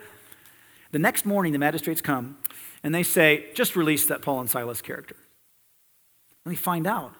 The 0.92 0.98
next 0.98 1.26
morning, 1.26 1.52
the 1.52 1.58
magistrates 1.58 2.00
come 2.00 2.38
and 2.82 2.94
they 2.94 3.02
say, 3.02 3.46
Just 3.54 3.76
release 3.76 4.06
that 4.06 4.22
Paul 4.22 4.40
and 4.40 4.48
Silas 4.48 4.80
character. 4.80 5.16
And 6.44 6.52
they 6.52 6.56
find 6.56 6.86
out 6.86 7.14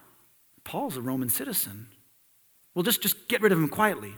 Paul's 0.63 0.97
a 0.97 1.01
Roman 1.01 1.29
citizen. 1.29 1.87
Well, 2.73 2.83
just, 2.83 3.01
just 3.01 3.27
get 3.27 3.41
rid 3.41 3.51
of 3.51 3.57
him 3.57 3.69
quietly. 3.69 4.13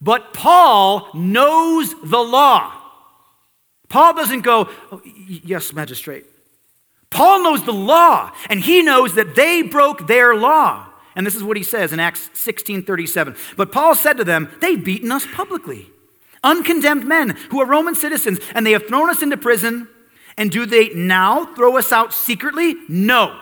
But 0.00 0.34
Paul 0.34 1.08
knows 1.14 1.94
the 2.02 2.18
law. 2.18 2.72
Paul 3.88 4.14
doesn't 4.14 4.42
go, 4.42 4.68
oh, 4.90 5.00
Yes, 5.04 5.72
magistrate. 5.72 6.26
Paul 7.10 7.44
knows 7.44 7.64
the 7.64 7.72
law, 7.72 8.32
and 8.50 8.60
he 8.60 8.82
knows 8.82 9.14
that 9.14 9.36
they 9.36 9.62
broke 9.62 10.08
their 10.08 10.34
law. 10.34 10.88
And 11.14 11.24
this 11.24 11.36
is 11.36 11.44
what 11.44 11.56
he 11.56 11.62
says 11.62 11.92
in 11.92 12.00
Acts 12.00 12.28
16 12.34 12.82
37. 12.82 13.36
But 13.56 13.70
Paul 13.70 13.94
said 13.94 14.16
to 14.16 14.24
them, 14.24 14.50
They've 14.60 14.82
beaten 14.82 15.12
us 15.12 15.24
publicly. 15.32 15.90
Uncondemned 16.42 17.06
men 17.06 17.30
who 17.50 17.60
are 17.60 17.66
Roman 17.66 17.94
citizens, 17.94 18.40
and 18.54 18.66
they 18.66 18.72
have 18.72 18.88
thrown 18.88 19.10
us 19.10 19.22
into 19.22 19.36
prison. 19.36 19.88
And 20.36 20.50
do 20.50 20.66
they 20.66 20.88
now 20.88 21.54
throw 21.54 21.78
us 21.78 21.92
out 21.92 22.12
secretly? 22.12 22.74
No. 22.88 23.40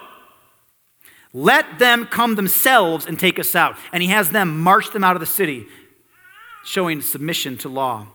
Let 1.32 1.78
them 1.78 2.04
come 2.04 2.34
themselves 2.34 3.06
and 3.06 3.18
take 3.18 3.38
us 3.38 3.54
out. 3.54 3.76
And 3.92 4.02
he 4.02 4.10
has 4.10 4.30
them 4.30 4.60
march 4.60 4.90
them 4.92 5.02
out 5.02 5.16
of 5.16 5.20
the 5.20 5.26
city 5.26 5.66
showing 6.64 7.00
submission 7.00 7.58
to 7.58 7.68
law. 7.68 8.06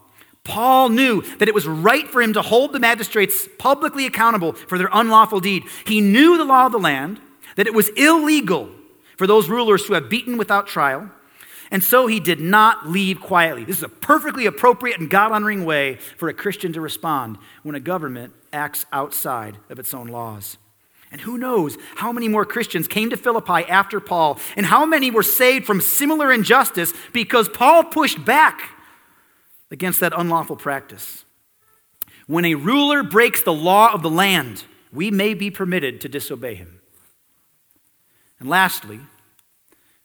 Paul 0.43 0.89
knew 0.89 1.21
that 1.37 1.47
it 1.49 1.53
was 1.53 1.67
right 1.67 2.07
for 2.07 2.21
him 2.21 2.33
to 2.33 2.41
hold 2.41 2.71
the 2.71 2.79
magistrates 2.79 3.47
publicly 3.59 4.05
accountable 4.05 4.53
for 4.53 4.77
their 4.77 4.89
unlawful 4.93 5.41
deed. 5.41 5.63
He 5.85 5.99
knew 5.99 6.37
the 6.37 6.45
law 6.45 6.67
of 6.67 6.71
the 6.71 6.79
land, 6.79 7.19
that 7.57 7.67
it 7.67 7.73
was 7.73 7.89
illegal 7.89 8.69
for 9.17 9.27
those 9.27 9.49
rulers 9.49 9.85
to 9.85 9.93
have 9.93 10.09
beaten 10.09 10.37
without 10.37 10.67
trial, 10.67 11.11
and 11.69 11.83
so 11.83 12.07
he 12.07 12.19
did 12.19 12.39
not 12.39 12.87
leave 12.87 13.19
quietly. 13.19 13.65
This 13.65 13.77
is 13.77 13.83
a 13.83 13.89
perfectly 13.89 14.45
appropriate 14.45 14.99
and 14.99 15.09
God 15.09 15.33
honoring 15.33 15.65
way 15.65 15.95
for 16.17 16.29
a 16.29 16.33
Christian 16.33 16.71
to 16.73 16.81
respond 16.81 17.37
when 17.63 17.75
a 17.75 17.79
government 17.81 18.33
acts 18.53 18.85
outside 18.93 19.57
of 19.69 19.79
its 19.79 19.93
own 19.93 20.07
laws. 20.07 20.57
And 21.11 21.21
who 21.21 21.37
knows 21.37 21.77
how 21.95 22.11
many 22.11 22.27
more 22.27 22.45
Christians 22.45 22.87
came 22.87 23.09
to 23.09 23.17
Philippi 23.17 23.63
after 23.69 23.99
Paul, 23.99 24.39
and 24.55 24.65
how 24.65 24.85
many 24.85 25.09
were 25.09 25.23
saved 25.23 25.65
from 25.65 25.79
similar 25.79 26.31
injustice 26.31 26.93
because 27.13 27.47
Paul 27.47 27.85
pushed 27.85 28.25
back 28.25 28.71
against 29.71 29.99
that 30.01 30.13
unlawful 30.17 30.57
practice. 30.57 31.23
When 32.27 32.43
a 32.43 32.55
ruler 32.55 33.03
breaks 33.03 33.41
the 33.41 33.53
law 33.53 33.93
of 33.93 34.01
the 34.01 34.09
land, 34.09 34.65
we 34.91 35.11
may 35.11 35.33
be 35.33 35.49
permitted 35.49 36.01
to 36.01 36.09
disobey 36.09 36.55
him. 36.55 36.81
And 38.39 38.49
lastly, 38.49 38.99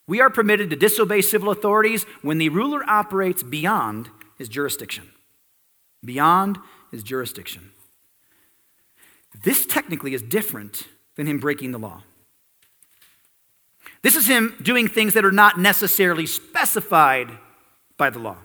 we 0.07 0.21
are 0.21 0.31
permitted 0.31 0.71
to 0.71 0.77
disobey 0.77 1.21
civil 1.21 1.51
authorities 1.51 2.05
when 2.23 2.39
the 2.39 2.49
ruler 2.49 2.89
operates 2.89 3.43
beyond 3.43 4.09
his 4.39 4.49
jurisdiction. 4.49 5.11
Beyond 6.05 6.59
his 6.91 7.03
jurisdiction. 7.03 7.73
This 9.45 9.67
technically 9.67 10.15
is 10.15 10.23
different 10.23 10.89
than 11.17 11.27
him 11.27 11.39
breaking 11.39 11.73
the 11.73 11.79
law. 11.79 12.03
This 14.03 14.17
is 14.17 14.27
him 14.27 14.57
doing 14.63 14.89
things 14.89 15.15
that 15.15 15.25
are 15.25 15.33
not 15.33 15.59
necessarily 15.59 16.27
specified 16.27 17.31
by 17.97 18.11
the 18.11 18.19
law. 18.19 18.37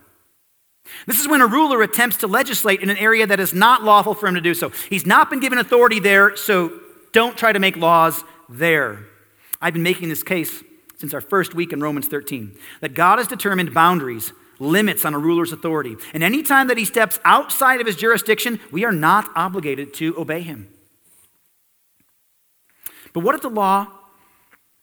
This 1.05 1.19
is 1.19 1.27
when 1.27 1.41
a 1.41 1.47
ruler 1.47 1.81
attempts 1.81 2.17
to 2.17 2.27
legislate 2.27 2.81
in 2.81 2.89
an 2.89 2.97
area 2.97 3.27
that 3.27 3.39
is 3.39 3.53
not 3.53 3.83
lawful 3.83 4.13
for 4.13 4.27
him 4.27 4.35
to 4.35 4.41
do 4.41 4.53
so. 4.53 4.69
He's 4.89 5.05
not 5.05 5.29
been 5.29 5.39
given 5.39 5.57
authority 5.57 5.99
there, 5.99 6.35
so 6.35 6.79
don't 7.11 7.37
try 7.37 7.51
to 7.51 7.59
make 7.59 7.75
laws 7.75 8.23
there. 8.47 8.99
I've 9.61 9.73
been 9.73 9.83
making 9.83 10.09
this 10.09 10.23
case 10.23 10.63
since 10.97 11.13
our 11.13 11.21
first 11.21 11.53
week 11.53 11.73
in 11.73 11.81
Romans 11.81 12.07
13 12.07 12.57
that 12.81 12.93
God 12.93 13.17
has 13.17 13.27
determined 13.27 13.73
boundaries, 13.73 14.31
limits 14.59 15.05
on 15.05 15.13
a 15.13 15.19
ruler's 15.19 15.51
authority. 15.51 15.95
And 16.13 16.23
any 16.23 16.41
time 16.43 16.67
that 16.67 16.77
he 16.77 16.85
steps 16.85 17.19
outside 17.25 17.81
of 17.81 17.87
his 17.87 17.95
jurisdiction, 17.95 18.59
we 18.71 18.85
are 18.85 18.91
not 18.91 19.29
obligated 19.35 19.93
to 19.95 20.17
obey 20.17 20.41
him. 20.41 20.69
But 23.17 23.23
what 23.23 23.33
if 23.33 23.41
the 23.41 23.49
law 23.49 23.87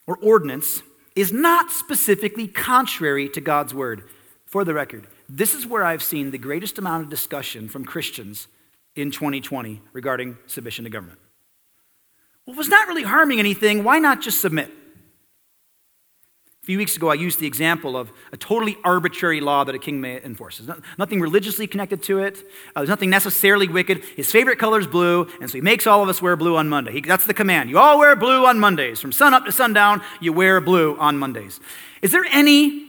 or 0.09 0.16
ordinance 0.16 0.82
is 1.14 1.32
not 1.32 1.70
specifically 1.70 2.49
contrary 2.49 3.28
to 3.28 3.41
God's 3.41 3.72
word? 3.72 4.09
For 4.45 4.64
the 4.64 4.74
record, 4.74 5.07
this 5.28 5.55
is 5.55 5.68
where 5.68 5.85
I've 5.85 6.03
seen 6.03 6.32
the 6.32 6.39
greatest 6.39 6.76
amount 6.76 7.05
of 7.05 7.11
discussion 7.11 7.68
from 7.68 7.85
Christians 7.85 8.49
in 8.97 9.12
2020 9.12 9.82
regarding 9.93 10.37
submission 10.49 10.82
to 10.82 10.91
government. 10.91 11.20
Well, 12.45 12.55
if 12.55 12.59
it's 12.59 12.68
not 12.68 12.89
really 12.89 13.05
harming 13.05 13.39
anything, 13.39 13.85
why 13.85 14.01
not 14.01 14.20
just 14.20 14.41
submit? 14.41 14.68
A 16.65 16.67
few 16.67 16.79
weeks 16.79 16.97
ago, 16.97 17.11
I 17.11 17.15
used 17.15 17.41
the 17.41 17.47
example 17.47 17.95
of 17.95 18.11
a 18.33 18.39
totally 18.39 18.79
arbitrary 18.85 19.43
law 19.43 19.65
that 19.65 19.75
a 19.75 19.79
king 19.79 20.01
may 20.01 20.23
enforce. 20.23 20.57
There's 20.57 20.81
nothing 20.97 21.21
religiously 21.21 21.67
connected 21.67 22.03
to 22.05 22.21
it. 22.21 22.39
Uh, 22.75 22.81
there's 22.81 22.89
nothing 22.89 23.11
necessarily 23.11 23.69
wicked. 23.69 24.03
His 24.17 24.33
favorite 24.33 24.59
color 24.59 24.81
is 24.81 24.87
blue, 24.87 25.29
and 25.43 25.51
so 25.51 25.59
he 25.59 25.61
makes 25.61 25.87
all 25.87 26.03
of 26.03 26.09
us 26.09 26.23
wear 26.23 26.37
blue 26.37 26.57
on 26.57 26.71
Monday. 26.71 26.93
He, 26.93 27.01
that's 27.03 27.27
the 27.27 27.35
command. 27.35 27.69
You 27.69 27.79
all 27.79 27.99
wear 27.99 28.17
blue 28.17 28.47
on 28.47 28.59
Mondays. 28.59 28.99
From 28.99 29.12
sun 29.12 29.35
up 29.35 29.45
to 29.45 29.53
sundown, 29.53 30.01
you 30.23 30.33
wear 30.33 30.59
blue 30.62 30.97
on 30.97 31.19
Mondays. 31.19 31.61
Is 32.01 32.12
there 32.12 32.25
any 32.31 32.87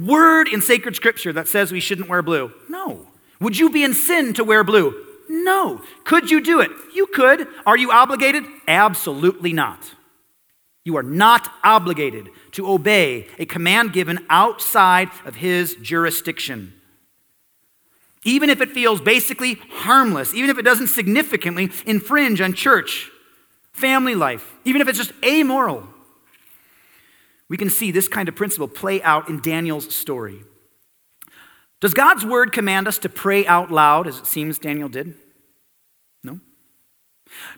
word 0.00 0.48
in 0.48 0.60
sacred 0.60 0.96
scripture 0.96 1.32
that 1.32 1.46
says 1.46 1.70
we 1.70 1.78
shouldn't 1.78 2.08
wear 2.08 2.22
blue? 2.22 2.50
No. 2.68 3.06
Would 3.38 3.56
you 3.56 3.70
be 3.70 3.84
in 3.84 3.94
sin 3.94 4.34
to 4.34 4.42
wear 4.42 4.64
blue? 4.64 5.00
No. 5.28 5.80
Could 6.02 6.28
you 6.28 6.40
do 6.40 6.58
it? 6.58 6.72
You 6.92 7.06
could. 7.06 7.46
Are 7.66 7.76
you 7.76 7.92
obligated? 7.92 8.42
Absolutely 8.66 9.52
not. 9.52 9.92
You 10.84 10.96
are 10.96 11.04
not 11.04 11.48
obligated 11.62 12.28
to 12.52 12.70
obey 12.70 13.26
a 13.38 13.46
command 13.46 13.92
given 13.92 14.24
outside 14.28 15.10
of 15.24 15.36
his 15.36 15.74
jurisdiction. 15.76 16.74
Even 18.24 18.50
if 18.50 18.60
it 18.60 18.70
feels 18.70 19.00
basically 19.00 19.54
harmless, 19.70 20.32
even 20.34 20.48
if 20.48 20.58
it 20.58 20.62
doesn't 20.62 20.88
significantly 20.88 21.70
infringe 21.86 22.40
on 22.40 22.52
church, 22.52 23.10
family 23.72 24.14
life, 24.14 24.54
even 24.64 24.80
if 24.80 24.88
it's 24.88 24.98
just 24.98 25.12
amoral, 25.24 25.88
we 27.48 27.56
can 27.56 27.68
see 27.68 27.90
this 27.90 28.06
kind 28.06 28.28
of 28.28 28.36
principle 28.36 28.68
play 28.68 29.02
out 29.02 29.28
in 29.28 29.40
Daniel's 29.40 29.92
story. 29.94 30.44
Does 31.80 31.94
God's 31.94 32.24
word 32.24 32.52
command 32.52 32.86
us 32.86 32.96
to 32.98 33.08
pray 33.08 33.44
out 33.44 33.72
loud 33.72 34.06
as 34.06 34.18
it 34.18 34.26
seems 34.26 34.58
Daniel 34.58 34.88
did? 34.88 35.14
No. 36.22 36.38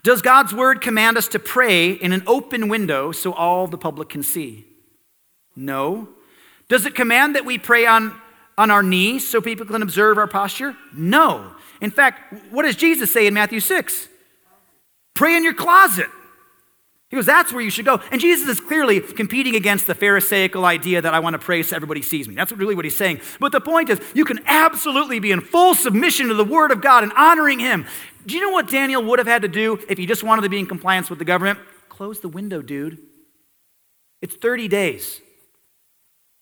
Does 0.02 0.22
God's 0.22 0.54
word 0.54 0.80
command 0.80 1.18
us 1.18 1.28
to 1.28 1.38
pray 1.38 1.90
in 1.90 2.12
an 2.12 2.22
open 2.26 2.68
window 2.68 3.12
so 3.12 3.34
all 3.34 3.66
the 3.66 3.76
public 3.76 4.08
can 4.08 4.22
see? 4.22 4.64
No. 5.56 6.08
Does 6.68 6.86
it 6.86 6.94
command 6.94 7.34
that 7.34 7.44
we 7.44 7.58
pray 7.58 7.86
on, 7.86 8.18
on 8.56 8.70
our 8.70 8.82
knees 8.82 9.28
so 9.28 9.40
people 9.40 9.66
can 9.66 9.82
observe 9.82 10.18
our 10.18 10.26
posture? 10.26 10.76
No. 10.94 11.54
In 11.80 11.90
fact, 11.90 12.32
what 12.50 12.62
does 12.62 12.76
Jesus 12.76 13.12
say 13.12 13.26
in 13.26 13.34
Matthew 13.34 13.60
6? 13.60 14.08
Pray 15.14 15.36
in 15.36 15.44
your 15.44 15.54
closet. 15.54 16.08
He 17.08 17.16
goes, 17.16 17.26
That's 17.26 17.52
where 17.52 17.62
you 17.62 17.70
should 17.70 17.84
go. 17.84 18.00
And 18.10 18.20
Jesus 18.20 18.48
is 18.48 18.60
clearly 18.60 19.00
competing 19.00 19.54
against 19.54 19.86
the 19.86 19.94
Pharisaical 19.94 20.64
idea 20.64 21.00
that 21.00 21.14
I 21.14 21.20
want 21.20 21.34
to 21.34 21.38
pray 21.38 21.62
so 21.62 21.76
everybody 21.76 22.02
sees 22.02 22.26
me. 22.26 22.34
That's 22.34 22.50
really 22.50 22.74
what 22.74 22.84
he's 22.84 22.96
saying. 22.96 23.20
But 23.38 23.52
the 23.52 23.60
point 23.60 23.90
is, 23.90 24.00
you 24.14 24.24
can 24.24 24.40
absolutely 24.46 25.20
be 25.20 25.30
in 25.30 25.40
full 25.40 25.74
submission 25.74 26.28
to 26.28 26.34
the 26.34 26.44
Word 26.44 26.72
of 26.72 26.80
God 26.80 27.04
and 27.04 27.12
honoring 27.12 27.60
Him. 27.60 27.86
Do 28.26 28.34
you 28.34 28.40
know 28.40 28.50
what 28.50 28.68
Daniel 28.68 29.04
would 29.04 29.18
have 29.18 29.28
had 29.28 29.42
to 29.42 29.48
do 29.48 29.78
if 29.88 29.98
he 29.98 30.06
just 30.06 30.24
wanted 30.24 30.42
to 30.42 30.48
be 30.48 30.58
in 30.58 30.66
compliance 30.66 31.10
with 31.10 31.18
the 31.18 31.24
government? 31.24 31.58
Close 31.88 32.20
the 32.20 32.28
window, 32.28 32.62
dude. 32.62 32.98
It's 34.22 34.34
30 34.34 34.68
days. 34.68 35.20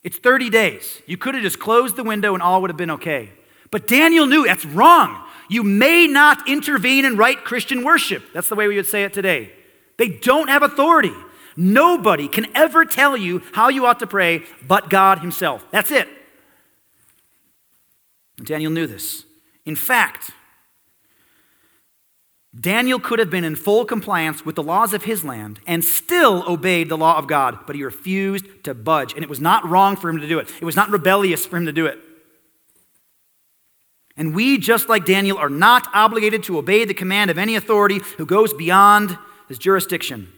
It's 0.05 0.19
30 0.19 0.51
days. 0.51 1.01
You 1.07 1.17
could 1.17 1.35
have 1.35 1.43
just 1.43 1.59
closed 1.59 1.97
the 1.97 2.05
window 2.05 2.35
and 2.35 2.43
all 2.43 2.61
would 2.61 2.71
have 2.71 2.77
been 2.77 2.91
okay. 2.93 3.31
But 3.71 3.87
Daniel 3.87 4.27
knew 4.27 4.45
that's 4.45 4.65
wrong. 4.65 5.23
You 5.49 5.63
may 5.63 6.07
not 6.07 6.49
intervene 6.49 7.05
in 7.05 7.17
right 7.17 7.43
Christian 7.43 7.85
worship. 7.85 8.25
That's 8.33 8.49
the 8.49 8.55
way 8.55 8.69
we 8.69 8.77
would 8.77 8.87
say 8.87 9.05
it 9.05 9.13
today. 9.13 9.53
They 9.99 10.09
don't 10.09 10.49
have 10.49 10.63
authority. 10.63 11.13
Nobody 11.57 12.29
can 12.29 12.47
ever 12.57 12.85
tell 12.85 13.17
you 13.17 13.43
how 13.53 13.69
you 13.69 13.87
ought 13.87 13.99
to 14.01 14.07
pray 14.07 14.45
but 14.67 14.89
God 14.89 15.19
Himself. 15.19 15.65
That's 15.71 15.91
it. 15.91 16.09
Daniel 18.43 18.73
knew 18.73 18.87
this. 18.87 19.25
In 19.65 19.77
fact, 19.77 20.31
Daniel 22.59 23.01
could 23.01 23.19
have 23.19 23.31
been 23.31 23.45
in 23.45 23.57
full 23.57 23.87
compliance 23.87 24.45
with 24.45 24.57
the 24.57 24.63
laws 24.63 24.93
of 24.93 25.05
his 25.05 25.25
land 25.25 25.59
and 25.67 25.83
still 25.83 26.45
obeyed 26.47 26.91
the 26.91 26.99
law 26.99 27.17
of 27.17 27.27
God, 27.27 27.61
but 27.67 27.75
he 27.75 27.83
refused 27.83 28.45
to 28.65 28.75
budge. 28.75 29.15
And 29.15 29.23
it 29.23 29.31
was 29.31 29.41
not 29.41 29.67
wrong 29.67 29.97
for 29.97 30.11
him 30.11 30.21
to 30.21 30.29
do 30.29 30.39
it, 30.39 30.49
it 30.61 30.65
was 30.65 30.77
not 30.77 30.91
rebellious 30.91 31.47
for 31.47 31.57
him 31.57 31.67
to 31.67 31.73
do 31.73 31.87
it. 31.87 31.99
And 34.15 34.35
we, 34.35 34.59
just 34.59 34.91
like 34.91 35.07
Daniel, 35.07 35.39
are 35.39 35.49
not 35.49 35.89
obligated 35.95 36.43
to 36.45 36.59
obey 36.59 36.85
the 36.85 36.93
command 36.93 37.31
of 37.31 37.39
any 37.39 37.57
authority 37.57 38.01
who 38.19 38.27
goes 38.27 38.53
beyond 38.53 39.17
his 39.49 39.59
jurisdiction. 39.59 40.31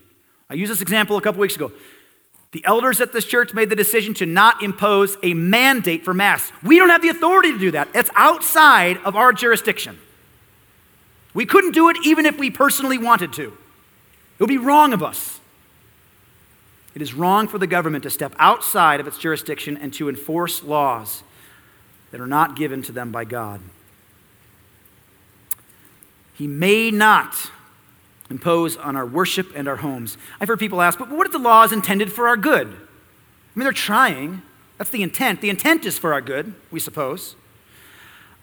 I 0.48 0.54
used 0.54 0.70
this 0.70 0.82
example 0.82 1.16
a 1.16 1.20
couple 1.20 1.40
weeks 1.40 1.56
ago. 1.56 1.72
The 2.52 2.64
elders 2.64 3.00
at 3.00 3.12
this 3.12 3.24
church 3.24 3.52
made 3.52 3.70
the 3.70 3.76
decision 3.76 4.14
to 4.14 4.26
not 4.26 4.62
impose 4.62 5.16
a 5.24 5.34
mandate 5.34 6.04
for 6.04 6.14
masks. 6.14 6.52
We 6.62 6.78
don't 6.78 6.90
have 6.90 7.02
the 7.02 7.08
authority 7.08 7.50
to 7.50 7.58
do 7.58 7.72
that. 7.72 7.88
It's 7.92 8.10
outside 8.14 8.98
of 8.98 9.16
our 9.16 9.32
jurisdiction. 9.32 9.98
We 11.34 11.44
couldn't 11.44 11.72
do 11.72 11.88
it 11.88 11.96
even 12.04 12.24
if 12.24 12.38
we 12.38 12.50
personally 12.50 12.96
wanted 12.96 13.32
to. 13.34 13.46
It 13.48 14.40
would 14.40 14.48
be 14.48 14.58
wrong 14.58 14.92
of 14.92 15.02
us. 15.02 15.40
It 16.94 17.02
is 17.02 17.12
wrong 17.12 17.48
for 17.48 17.58
the 17.58 17.66
government 17.66 18.04
to 18.04 18.10
step 18.10 18.34
outside 18.38 19.00
of 19.00 19.08
its 19.08 19.18
jurisdiction 19.18 19.76
and 19.76 19.92
to 19.94 20.08
enforce 20.08 20.62
laws 20.62 21.24
that 22.12 22.20
are 22.20 22.26
not 22.26 22.54
given 22.54 22.82
to 22.82 22.92
them 22.92 23.10
by 23.10 23.24
God. 23.24 23.60
He 26.34 26.46
may 26.46 26.90
not 26.92 27.50
impose 28.30 28.76
on 28.76 28.96
our 28.96 29.06
worship 29.06 29.52
and 29.54 29.68
our 29.68 29.76
homes. 29.76 30.16
I've 30.40 30.48
heard 30.48 30.60
people 30.60 30.80
ask, 30.80 30.98
but 30.98 31.10
what 31.10 31.26
if 31.26 31.32
the 31.32 31.38
law 31.38 31.64
is 31.64 31.72
intended 31.72 32.12
for 32.12 32.28
our 32.28 32.36
good? 32.36 32.68
I 32.68 33.58
mean, 33.58 33.64
they're 33.64 33.72
trying. 33.72 34.42
That's 34.78 34.90
the 34.90 35.02
intent. 35.02 35.40
The 35.40 35.50
intent 35.50 35.84
is 35.84 35.98
for 35.98 36.12
our 36.12 36.20
good, 36.20 36.54
we 36.70 36.80
suppose. 36.80 37.36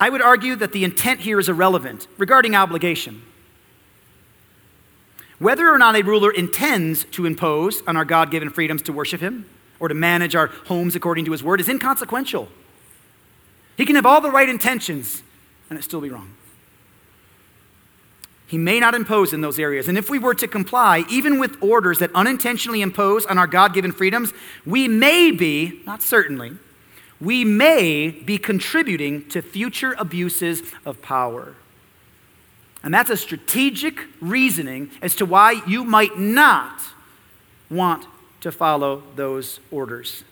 I 0.01 0.09
would 0.09 0.21
argue 0.23 0.55
that 0.55 0.71
the 0.71 0.83
intent 0.83 1.19
here 1.19 1.39
is 1.39 1.47
irrelevant 1.47 2.07
regarding 2.17 2.55
obligation. 2.55 3.21
Whether 5.37 5.69
or 5.69 5.77
not 5.77 5.95
a 5.95 6.01
ruler 6.01 6.31
intends 6.31 7.03
to 7.11 7.27
impose 7.27 7.83
on 7.85 7.95
our 7.95 8.05
God 8.05 8.31
given 8.31 8.49
freedoms 8.49 8.81
to 8.83 8.93
worship 8.93 9.21
him 9.21 9.45
or 9.79 9.87
to 9.89 9.93
manage 9.93 10.35
our 10.35 10.47
homes 10.47 10.95
according 10.95 11.25
to 11.25 11.31
his 11.31 11.43
word 11.43 11.61
is 11.61 11.69
inconsequential. 11.69 12.49
He 13.77 13.85
can 13.85 13.95
have 13.95 14.07
all 14.07 14.21
the 14.21 14.31
right 14.31 14.49
intentions 14.49 15.21
and 15.69 15.77
it 15.77 15.83
still 15.83 16.01
be 16.01 16.09
wrong. 16.09 16.33
He 18.47 18.57
may 18.57 18.79
not 18.79 18.95
impose 18.95 19.33
in 19.33 19.41
those 19.41 19.59
areas. 19.59 19.87
And 19.87 19.99
if 19.99 20.09
we 20.09 20.17
were 20.17 20.35
to 20.35 20.47
comply, 20.47 21.05
even 21.09 21.39
with 21.39 21.61
orders 21.61 21.99
that 21.99 22.09
unintentionally 22.13 22.81
impose 22.81 23.25
on 23.27 23.37
our 23.37 23.47
God 23.47 23.73
given 23.73 23.91
freedoms, 23.91 24.33
we 24.65 24.87
may 24.87 25.31
be, 25.31 25.81
not 25.85 26.01
certainly, 26.01 26.53
we 27.21 27.45
may 27.45 28.09
be 28.09 28.39
contributing 28.39 29.29
to 29.29 29.41
future 29.41 29.95
abuses 29.97 30.63
of 30.85 31.01
power. 31.03 31.55
And 32.83 32.91
that's 32.91 33.11
a 33.11 33.17
strategic 33.17 33.99
reasoning 34.19 34.89
as 35.03 35.15
to 35.17 35.25
why 35.25 35.61
you 35.67 35.83
might 35.83 36.17
not 36.17 36.81
want 37.69 38.07
to 38.41 38.51
follow 38.51 39.03
those 39.15 39.59
orders. 39.69 40.23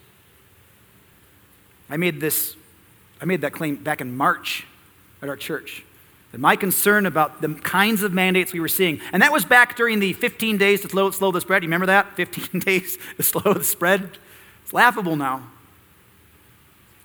I 1.89 1.97
made 1.97 2.19
this 2.19 2.55
I 3.21 3.25
made 3.25 3.41
that 3.41 3.51
claim 3.51 3.75
back 3.75 3.99
in 3.99 4.15
March 4.15 4.65
at 5.21 5.27
our 5.27 5.35
church. 5.35 5.83
That 6.31 6.39
my 6.39 6.55
concern 6.55 7.05
about 7.05 7.41
the 7.41 7.53
kinds 7.55 8.01
of 8.01 8.13
mandates 8.13 8.53
we 8.53 8.61
were 8.61 8.69
seeing, 8.69 9.01
and 9.11 9.21
that 9.21 9.33
was 9.33 9.43
back 9.43 9.75
during 9.75 9.99
the 9.99 10.13
15 10.13 10.57
days 10.57 10.81
to 10.81 10.89
slow, 10.89 11.11
slow 11.11 11.31
the 11.31 11.41
spread. 11.41 11.61
You 11.61 11.67
remember 11.67 11.87
that? 11.87 12.15
15 12.15 12.61
days 12.61 12.97
to 13.17 13.23
slow 13.23 13.53
the 13.53 13.63
spread? 13.63 14.17
It's 14.63 14.71
laughable 14.71 15.17
now. 15.17 15.43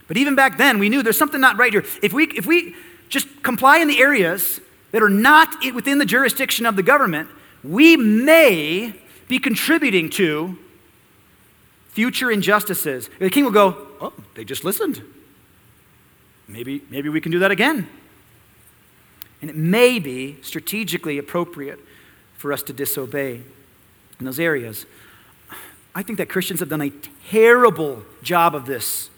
But 0.07 0.17
even 0.17 0.35
back 0.35 0.59
then, 0.59 0.79
we 0.79 0.89
knew 0.89 1.03
there's 1.03 1.19
something 1.19 1.41
not 1.41 1.57
right 1.57 1.73
here. 1.73 1.85
If 2.03 2.13
we, 2.13 2.25
if 2.25 2.47
we 2.47 2.75
just 3.09 3.43
comply 3.43 3.79
in 3.79 3.89
the 3.89 4.01
areas 4.01 4.61
that 4.93 5.03
are 5.03 5.11
not 5.11 5.57
within 5.75 5.99
the 5.99 6.05
jurisdiction 6.05 6.67
of 6.67 6.77
the 6.77 6.83
government, 6.83 7.29
we 7.63 7.97
may 7.97 8.95
be 9.29 9.39
contributing 9.39 10.11
to 10.11 10.59
future 11.89 12.31
injustices. 12.31 13.09
The 13.19 13.31
king 13.31 13.45
will 13.45 13.53
go, 13.53 13.89
Oh, 14.01 14.13
they 14.35 14.45
just 14.45 14.65
listened. 14.65 15.03
Maybe, 16.47 16.83
maybe 16.91 17.09
we 17.09 17.21
can 17.21 17.33
do 17.33 17.39
that 17.39 17.51
again. 17.51 17.89
And 19.41 19.49
it 19.49 19.57
may 19.57 19.99
be 19.99 20.39
strategically 20.43 21.17
appropriate 21.17 21.79
for 22.37 22.53
us 22.53 22.63
to 22.65 22.73
disobey 22.73 23.43
in 24.19 24.27
those 24.27 24.39
areas. 24.39 24.85
I 25.95 26.03
think 26.03 26.19
that 26.19 26.29
Christians 26.29 26.61
have 26.61 26.69
done 26.69 26.83
a 26.83 26.91
terrible 27.31 28.03
job 28.23 28.55
of 28.55 28.67
this 28.67 29.09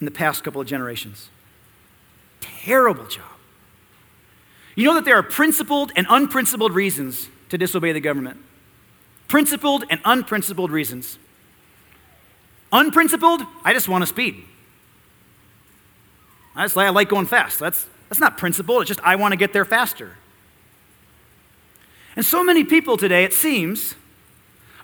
in 0.00 0.04
the 0.04 0.10
past 0.10 0.44
couple 0.44 0.60
of 0.60 0.66
generations. 0.66 1.28
Terrible 2.40 3.06
job. 3.06 3.24
You 4.74 4.84
know 4.84 4.94
that 4.94 5.04
there 5.04 5.16
are 5.16 5.22
principled 5.22 5.92
and 5.96 6.06
unprincipled 6.08 6.72
reasons 6.72 7.28
to 7.48 7.58
disobey 7.58 7.92
the 7.92 8.00
government. 8.00 8.38
Principled 9.26 9.84
and 9.90 10.00
unprincipled 10.04 10.70
reasons. 10.70 11.18
Unprincipled, 12.72 13.42
I 13.64 13.72
just 13.72 13.88
want 13.88 14.02
to 14.02 14.06
speed. 14.06 14.44
I 16.54 16.64
just 16.64 16.76
I 16.76 16.88
like 16.90 17.08
going 17.08 17.26
fast. 17.26 17.58
That's, 17.58 17.86
that's 18.08 18.20
not 18.20 18.38
principled, 18.38 18.82
it's 18.82 18.88
just 18.88 19.00
I 19.00 19.16
want 19.16 19.32
to 19.32 19.36
get 19.36 19.52
there 19.52 19.64
faster. 19.64 20.16
And 22.14 22.24
so 22.24 22.42
many 22.42 22.64
people 22.64 22.96
today, 22.96 23.24
it 23.24 23.32
seems, 23.32 23.94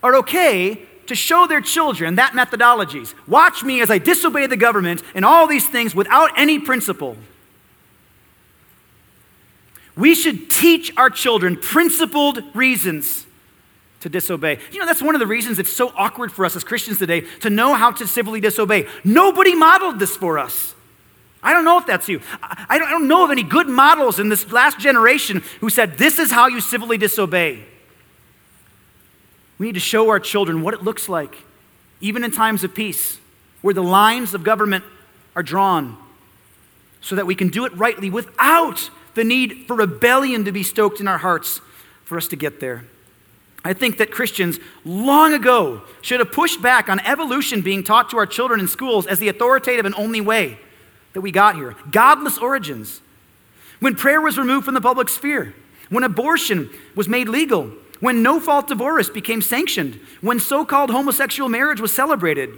are 0.02 0.14
okay 0.16 0.86
to 1.06 1.14
show 1.14 1.46
their 1.46 1.60
children 1.60 2.16
that 2.16 2.32
methodologies. 2.32 3.14
Watch 3.26 3.62
me 3.62 3.80
as 3.80 3.90
I 3.90 3.98
disobey 3.98 4.46
the 4.46 4.56
government 4.56 5.02
and 5.14 5.24
all 5.24 5.46
these 5.46 5.68
things 5.68 5.94
without 5.94 6.30
any 6.36 6.58
principle. 6.58 7.16
We 9.96 10.14
should 10.14 10.50
teach 10.50 10.92
our 10.96 11.10
children 11.10 11.56
principled 11.56 12.42
reasons 12.54 13.26
to 14.00 14.08
disobey. 14.08 14.58
You 14.72 14.80
know, 14.80 14.86
that's 14.86 15.02
one 15.02 15.14
of 15.14 15.20
the 15.20 15.26
reasons 15.26 15.58
it's 15.58 15.74
so 15.74 15.92
awkward 15.96 16.32
for 16.32 16.44
us 16.44 16.56
as 16.56 16.64
Christians 16.64 16.98
today 16.98 17.22
to 17.40 17.50
know 17.50 17.74
how 17.74 17.90
to 17.92 18.06
civilly 18.06 18.40
disobey. 18.40 18.86
Nobody 19.02 19.54
modeled 19.54 19.98
this 19.98 20.16
for 20.16 20.38
us. 20.38 20.74
I 21.42 21.52
don't 21.52 21.64
know 21.64 21.78
if 21.78 21.86
that's 21.86 22.08
you. 22.08 22.20
I 22.42 22.78
don't, 22.78 23.06
know 23.06 23.24
of 23.24 23.30
any 23.30 23.42
good 23.42 23.68
models 23.68 24.18
in 24.18 24.30
this 24.30 24.50
last 24.50 24.78
generation 24.78 25.42
who 25.60 25.68
said, 25.68 25.98
This 25.98 26.18
is 26.18 26.32
how 26.32 26.48
you 26.48 26.60
civilly 26.60 26.96
disobey. 26.96 27.64
We 29.58 29.66
need 29.66 29.74
to 29.74 29.80
show 29.80 30.10
our 30.10 30.20
children 30.20 30.62
what 30.62 30.74
it 30.74 30.82
looks 30.82 31.08
like, 31.08 31.36
even 32.00 32.24
in 32.24 32.30
times 32.30 32.64
of 32.64 32.74
peace, 32.74 33.18
where 33.62 33.74
the 33.74 33.82
lines 33.82 34.34
of 34.34 34.42
government 34.44 34.84
are 35.36 35.42
drawn, 35.42 35.96
so 37.00 37.16
that 37.16 37.26
we 37.26 37.34
can 37.34 37.48
do 37.48 37.64
it 37.64 37.76
rightly 37.76 38.10
without 38.10 38.90
the 39.14 39.24
need 39.24 39.66
for 39.66 39.76
rebellion 39.76 40.44
to 40.44 40.52
be 40.52 40.62
stoked 40.62 41.00
in 41.00 41.08
our 41.08 41.18
hearts 41.18 41.60
for 42.04 42.16
us 42.16 42.26
to 42.28 42.36
get 42.36 42.60
there. 42.60 42.84
I 43.64 43.72
think 43.72 43.96
that 43.98 44.10
Christians 44.10 44.58
long 44.84 45.32
ago 45.32 45.82
should 46.02 46.20
have 46.20 46.32
pushed 46.32 46.60
back 46.60 46.88
on 46.88 47.00
evolution 47.00 47.62
being 47.62 47.82
taught 47.82 48.10
to 48.10 48.18
our 48.18 48.26
children 48.26 48.60
in 48.60 48.68
schools 48.68 49.06
as 49.06 49.18
the 49.18 49.28
authoritative 49.28 49.86
and 49.86 49.94
only 49.94 50.20
way 50.20 50.58
that 51.14 51.22
we 51.22 51.32
got 51.32 51.54
here. 51.54 51.74
Godless 51.90 52.36
origins. 52.36 53.00
When 53.80 53.94
prayer 53.94 54.20
was 54.20 54.36
removed 54.36 54.66
from 54.66 54.74
the 54.74 54.80
public 54.80 55.08
sphere, 55.08 55.54
when 55.88 56.04
abortion 56.04 56.68
was 56.94 57.08
made 57.08 57.28
legal, 57.28 57.72
when 58.00 58.22
no 58.22 58.40
fault 58.40 58.68
divorce 58.68 59.08
became 59.08 59.40
sanctioned, 59.40 60.00
when 60.20 60.40
so 60.40 60.64
called 60.64 60.90
homosexual 60.90 61.48
marriage 61.48 61.80
was 61.80 61.94
celebrated. 61.94 62.50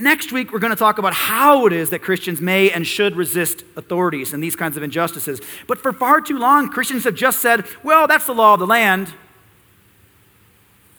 Next 0.00 0.30
week, 0.30 0.52
we're 0.52 0.60
going 0.60 0.70
to 0.72 0.76
talk 0.76 0.98
about 0.98 1.12
how 1.12 1.66
it 1.66 1.72
is 1.72 1.90
that 1.90 2.00
Christians 2.00 2.40
may 2.40 2.70
and 2.70 2.86
should 2.86 3.16
resist 3.16 3.64
authorities 3.76 4.32
and 4.32 4.40
these 4.40 4.54
kinds 4.54 4.76
of 4.76 4.84
injustices. 4.84 5.40
But 5.66 5.78
for 5.78 5.92
far 5.92 6.20
too 6.20 6.38
long, 6.38 6.68
Christians 6.68 7.02
have 7.02 7.16
just 7.16 7.40
said, 7.40 7.64
well, 7.82 8.06
that's 8.06 8.26
the 8.26 8.34
law 8.34 8.54
of 8.54 8.60
the 8.60 8.66
land. 8.66 9.12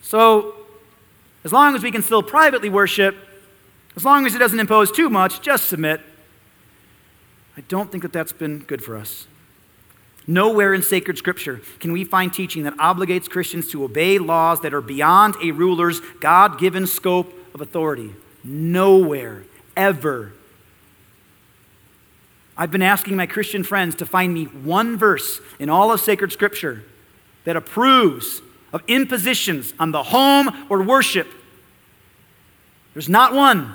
So, 0.01 0.55
as 1.45 1.53
long 1.53 1.75
as 1.75 1.83
we 1.83 1.91
can 1.91 2.01
still 2.01 2.21
privately 2.21 2.69
worship, 2.69 3.15
as 3.95 4.03
long 4.03 4.25
as 4.25 4.35
it 4.35 4.39
doesn't 4.39 4.59
impose 4.59 4.91
too 4.91 5.09
much, 5.09 5.41
just 5.41 5.67
submit. 5.67 6.01
I 7.55 7.61
don't 7.61 7.89
think 7.89 8.03
that 8.03 8.11
that's 8.11 8.33
been 8.33 8.59
good 8.59 8.83
for 8.83 8.97
us. 8.97 9.27
Nowhere 10.29 10.75
in 10.75 10.83
sacred 10.83 11.17
scripture 11.17 11.59
can 11.79 11.91
we 11.91 12.03
find 12.03 12.31
teaching 12.31 12.61
that 12.61 12.77
obligates 12.77 13.27
Christians 13.27 13.71
to 13.71 13.83
obey 13.83 14.19
laws 14.19 14.61
that 14.61 14.75
are 14.75 14.81
beyond 14.81 15.33
a 15.41 15.49
ruler's 15.49 16.01
God 16.19 16.59
given 16.59 16.85
scope 16.85 17.33
of 17.55 17.61
authority. 17.61 18.13
Nowhere, 18.43 19.45
ever. 19.75 20.33
I've 22.55 22.69
been 22.69 22.83
asking 22.83 23.15
my 23.15 23.25
Christian 23.25 23.63
friends 23.63 23.95
to 23.95 24.05
find 24.05 24.31
me 24.31 24.43
one 24.43 24.97
verse 24.97 25.41
in 25.57 25.67
all 25.67 25.91
of 25.91 25.99
sacred 25.99 26.31
scripture 26.31 26.83
that 27.45 27.55
approves 27.55 28.43
of 28.71 28.83
impositions 28.87 29.73
on 29.79 29.89
the 29.89 30.03
home 30.03 30.67
or 30.69 30.83
worship. 30.83 31.27
There's 32.93 33.09
not 33.09 33.33
one. 33.33 33.73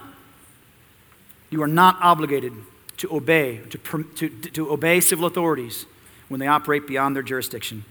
You 1.50 1.64
are 1.64 1.66
not 1.66 1.96
obligated 2.00 2.52
to 2.98 3.12
obey, 3.12 3.61
to, 3.70 4.05
to, 4.14 4.28
to 4.28 4.72
obey 4.72 5.00
civil 5.00 5.26
authorities 5.26 5.86
when 6.29 6.41
they 6.41 6.47
operate 6.47 6.87
beyond 6.87 7.14
their 7.14 7.22
jurisdiction. 7.22 7.85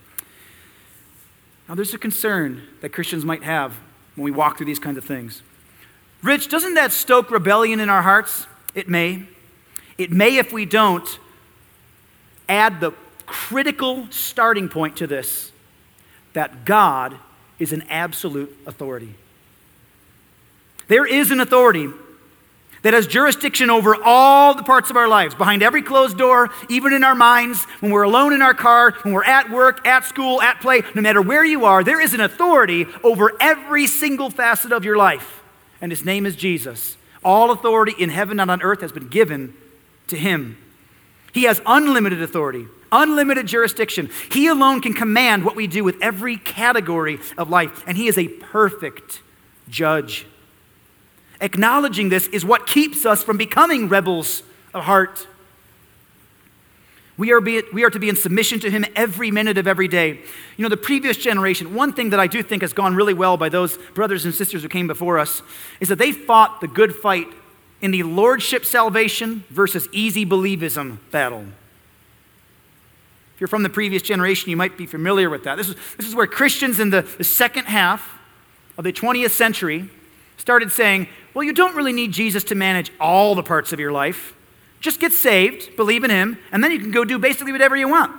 Now, 1.68 1.76
there's 1.76 1.94
a 1.94 1.98
concern 1.98 2.62
that 2.82 2.90
Christians 2.90 3.24
might 3.24 3.44
have 3.44 3.76
when 4.16 4.26
we 4.26 4.32
walk 4.32 4.58
through 4.58 4.66
these 4.66 4.80
kinds 4.80 4.98
of 4.98 5.06
things. 5.06 5.42
Rich, 6.22 6.50
doesn't 6.50 6.74
that 6.76 6.92
stoke 6.92 7.32
rebellion 7.32 7.80
in 7.80 7.90
our 7.90 8.02
hearts? 8.02 8.48
It 8.76 8.90
may. 8.90 9.28
It 9.98 10.12
may 10.12 10.38
if 10.38 10.52
we 10.52 10.66
don't 10.66 11.20
add 12.50 12.80
the 12.80 12.92
critical 13.26 14.08
starting 14.10 14.70
point 14.70 14.98
to 14.98 15.08
this 15.08 15.52
that 16.34 16.66
God 16.66 17.18
is 17.60 17.72
an 17.72 17.84
absolute 17.90 18.56
authority. 18.66 19.16
There 20.88 21.06
is 21.06 21.32
an 21.32 21.40
authority 21.40 21.90
that 22.84 22.94
has 22.94 23.08
jurisdiction 23.08 23.70
over 23.70 23.96
all 24.04 24.54
the 24.54 24.64
parts 24.64 24.90
of 24.90 24.98
our 24.98 25.08
lives, 25.08 25.34
behind 25.34 25.64
every 25.64 25.82
closed 25.82 26.18
door, 26.18 26.50
even 26.70 26.94
in 26.94 27.04
our 27.04 27.16
minds, 27.16 27.64
when 27.80 27.92
we're 27.92 28.04
alone 28.04 28.34
in 28.34 28.42
our 28.42 28.54
car, 28.54 28.94
when 29.02 29.14
we're 29.14 29.24
at 29.24 29.50
work, 29.50 29.88
at 29.88 30.06
school, 30.06 30.42
at 30.42 30.62
play, 30.62 30.84
no 30.94 31.02
matter 31.02 31.22
where 31.22 31.46
you 31.46 31.66
are, 31.66 31.84
there 31.84 32.02
is 32.02 32.14
an 32.14 32.22
authority 32.22 32.86
over 33.04 33.32
every 33.40 33.88
single 33.88 34.30
facet 34.30 34.72
of 34.72 34.86
your 34.86 34.98
life. 34.98 35.42
And 35.82 35.92
his 35.92 36.06
name 36.06 36.26
is 36.26 36.36
Jesus. 36.36 36.98
All 37.24 37.52
authority 37.52 37.96
in 37.98 38.10
heaven 38.10 38.40
and 38.40 38.52
on 38.52 38.62
earth 38.62 38.82
has 38.82 38.92
been 38.92 39.08
given 39.08 39.54
to 40.08 40.18
him. 40.18 40.58
He 41.34 41.44
has 41.44 41.62
unlimited 41.66 42.22
authority, 42.22 42.68
unlimited 42.92 43.48
jurisdiction. 43.48 44.10
He 44.30 44.48
alone 44.48 44.82
can 44.82 44.94
command 44.94 45.46
what 45.46 45.56
we 45.56 45.68
do 45.68 45.84
with 45.84 45.96
every 46.02 46.38
category 46.38 47.20
of 47.38 47.50
life, 47.50 47.84
and 47.88 47.98
he 47.98 48.08
is 48.08 48.18
a 48.18 48.28
perfect 48.28 49.22
judge. 49.70 50.28
Acknowledging 51.44 52.08
this 52.08 52.28
is 52.30 52.46
what 52.46 52.66
keeps 52.66 53.06
us 53.06 53.22
from 53.22 53.38
becoming 53.38 53.90
rebels 53.90 54.44
of 54.74 54.86
heart. 54.86 55.28
We 57.18 57.34
are, 57.34 57.42
be, 57.42 57.62
we 57.74 57.84
are 57.84 57.90
to 57.90 58.00
be 58.00 58.08
in 58.08 58.16
submission 58.16 58.62
to 58.62 58.72
Him 58.72 58.86
every 58.96 59.30
minute 59.30 59.58
of 59.58 59.68
every 59.68 59.90
day. 59.90 60.22
You 60.56 60.64
know, 60.64 60.70
the 60.70 60.78
previous 60.78 61.18
generation, 61.18 61.76
one 61.76 61.92
thing 61.92 62.12
that 62.12 62.20
I 62.20 62.28
do 62.28 62.42
think 62.42 62.62
has 62.62 62.72
gone 62.72 62.96
really 62.96 63.14
well 63.14 63.36
by 63.36 63.50
those 63.50 63.78
brothers 63.94 64.24
and 64.24 64.34
sisters 64.34 64.64
who 64.64 64.70
came 64.70 64.88
before 64.88 65.20
us 65.20 65.42
is 65.82 65.90
that 65.90 65.98
they 65.98 66.14
fought 66.14 66.62
the 66.62 66.68
good 66.68 66.96
fight 66.96 67.28
in 67.82 67.92
the 67.92 68.04
lordship 68.04 68.64
salvation 68.64 69.44
versus 69.50 69.90
easy 69.92 70.26
believism 70.26 71.00
battle. 71.12 71.46
If 73.36 73.42
you're 73.42 73.50
from 73.50 73.64
the 73.64 73.70
previous 73.70 74.02
generation, 74.02 74.50
you 74.50 74.56
might 74.56 74.78
be 74.78 74.86
familiar 74.86 75.30
with 75.30 75.44
that. 75.44 75.58
This 75.58 75.68
is, 75.68 75.76
this 75.98 76.08
is 76.08 76.16
where 76.16 76.26
Christians 76.26 76.80
in 76.80 76.90
the, 76.90 77.02
the 77.02 77.26
second 77.26 77.66
half 77.66 78.18
of 78.78 78.86
the 78.86 78.94
20th 78.94 79.32
century 79.32 79.90
started 80.38 80.72
saying, 80.72 81.10
well, 81.34 81.44
you 81.44 81.54
don't 81.54 81.76
really 81.76 81.94
need 81.94 82.12
Jesus 82.12 82.44
to 82.46 82.56
manage 82.56 82.92
all 83.00 83.36
the 83.36 83.44
parts 83.44 83.74
of 83.74 83.80
your 83.80 83.92
life. 83.92 84.34
Just 84.80 85.00
get 85.00 85.14
saved, 85.14 85.76
believe 85.76 86.04
in 86.04 86.10
Him, 86.10 86.38
and 86.52 86.64
then 86.64 86.72
you 86.72 86.80
can 86.80 86.92
go 86.92 87.06
do 87.06 87.18
basically 87.18 87.52
whatever 87.52 87.76
you 87.76 87.88
want. 87.88 88.12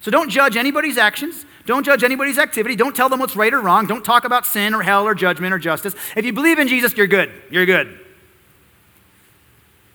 So 0.00 0.10
don't 0.10 0.30
judge 0.30 0.56
anybody's 0.56 0.98
actions. 0.98 1.44
Don't 1.64 1.84
judge 1.84 2.02
anybody's 2.02 2.38
activity. 2.38 2.74
Don't 2.74 2.96
tell 2.96 3.08
them 3.08 3.20
what's 3.20 3.36
right 3.36 3.54
or 3.54 3.60
wrong. 3.60 3.86
Don't 3.86 4.04
talk 4.04 4.24
about 4.24 4.46
sin 4.46 4.74
or 4.74 4.82
hell 4.82 5.04
or 5.04 5.14
judgment 5.14 5.54
or 5.54 5.58
justice. 5.58 5.94
If 6.16 6.24
you 6.24 6.32
believe 6.32 6.58
in 6.58 6.66
Jesus, 6.66 6.96
you're 6.96 7.06
good. 7.06 7.30
You're 7.50 7.66
good. 7.66 8.00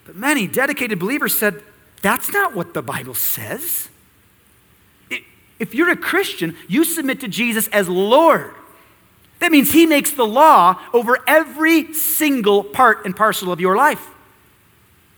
But 0.05 0.15
many 0.15 0.47
dedicated 0.47 0.97
believers 0.97 1.37
said, 1.37 1.61
that's 2.01 2.31
not 2.31 2.55
what 2.55 2.73
the 2.73 2.81
Bible 2.81 3.15
says. 3.15 3.89
If 5.59 5.75
you're 5.75 5.89
a 5.89 5.97
Christian, 5.97 6.55
you 6.69 6.85
submit 6.85 7.19
to 7.19 7.27
Jesus 7.27 7.67
as 7.69 7.89
Lord. 7.89 8.53
That 9.39 9.51
means 9.51 9.71
He 9.71 9.85
makes 9.85 10.11
the 10.11 10.25
law 10.25 10.81
over 10.93 11.19
every 11.27 11.93
single 11.93 12.63
part 12.63 13.05
and 13.05 13.15
parcel 13.15 13.51
of 13.51 13.59
your 13.59 13.75
life. 13.75 14.05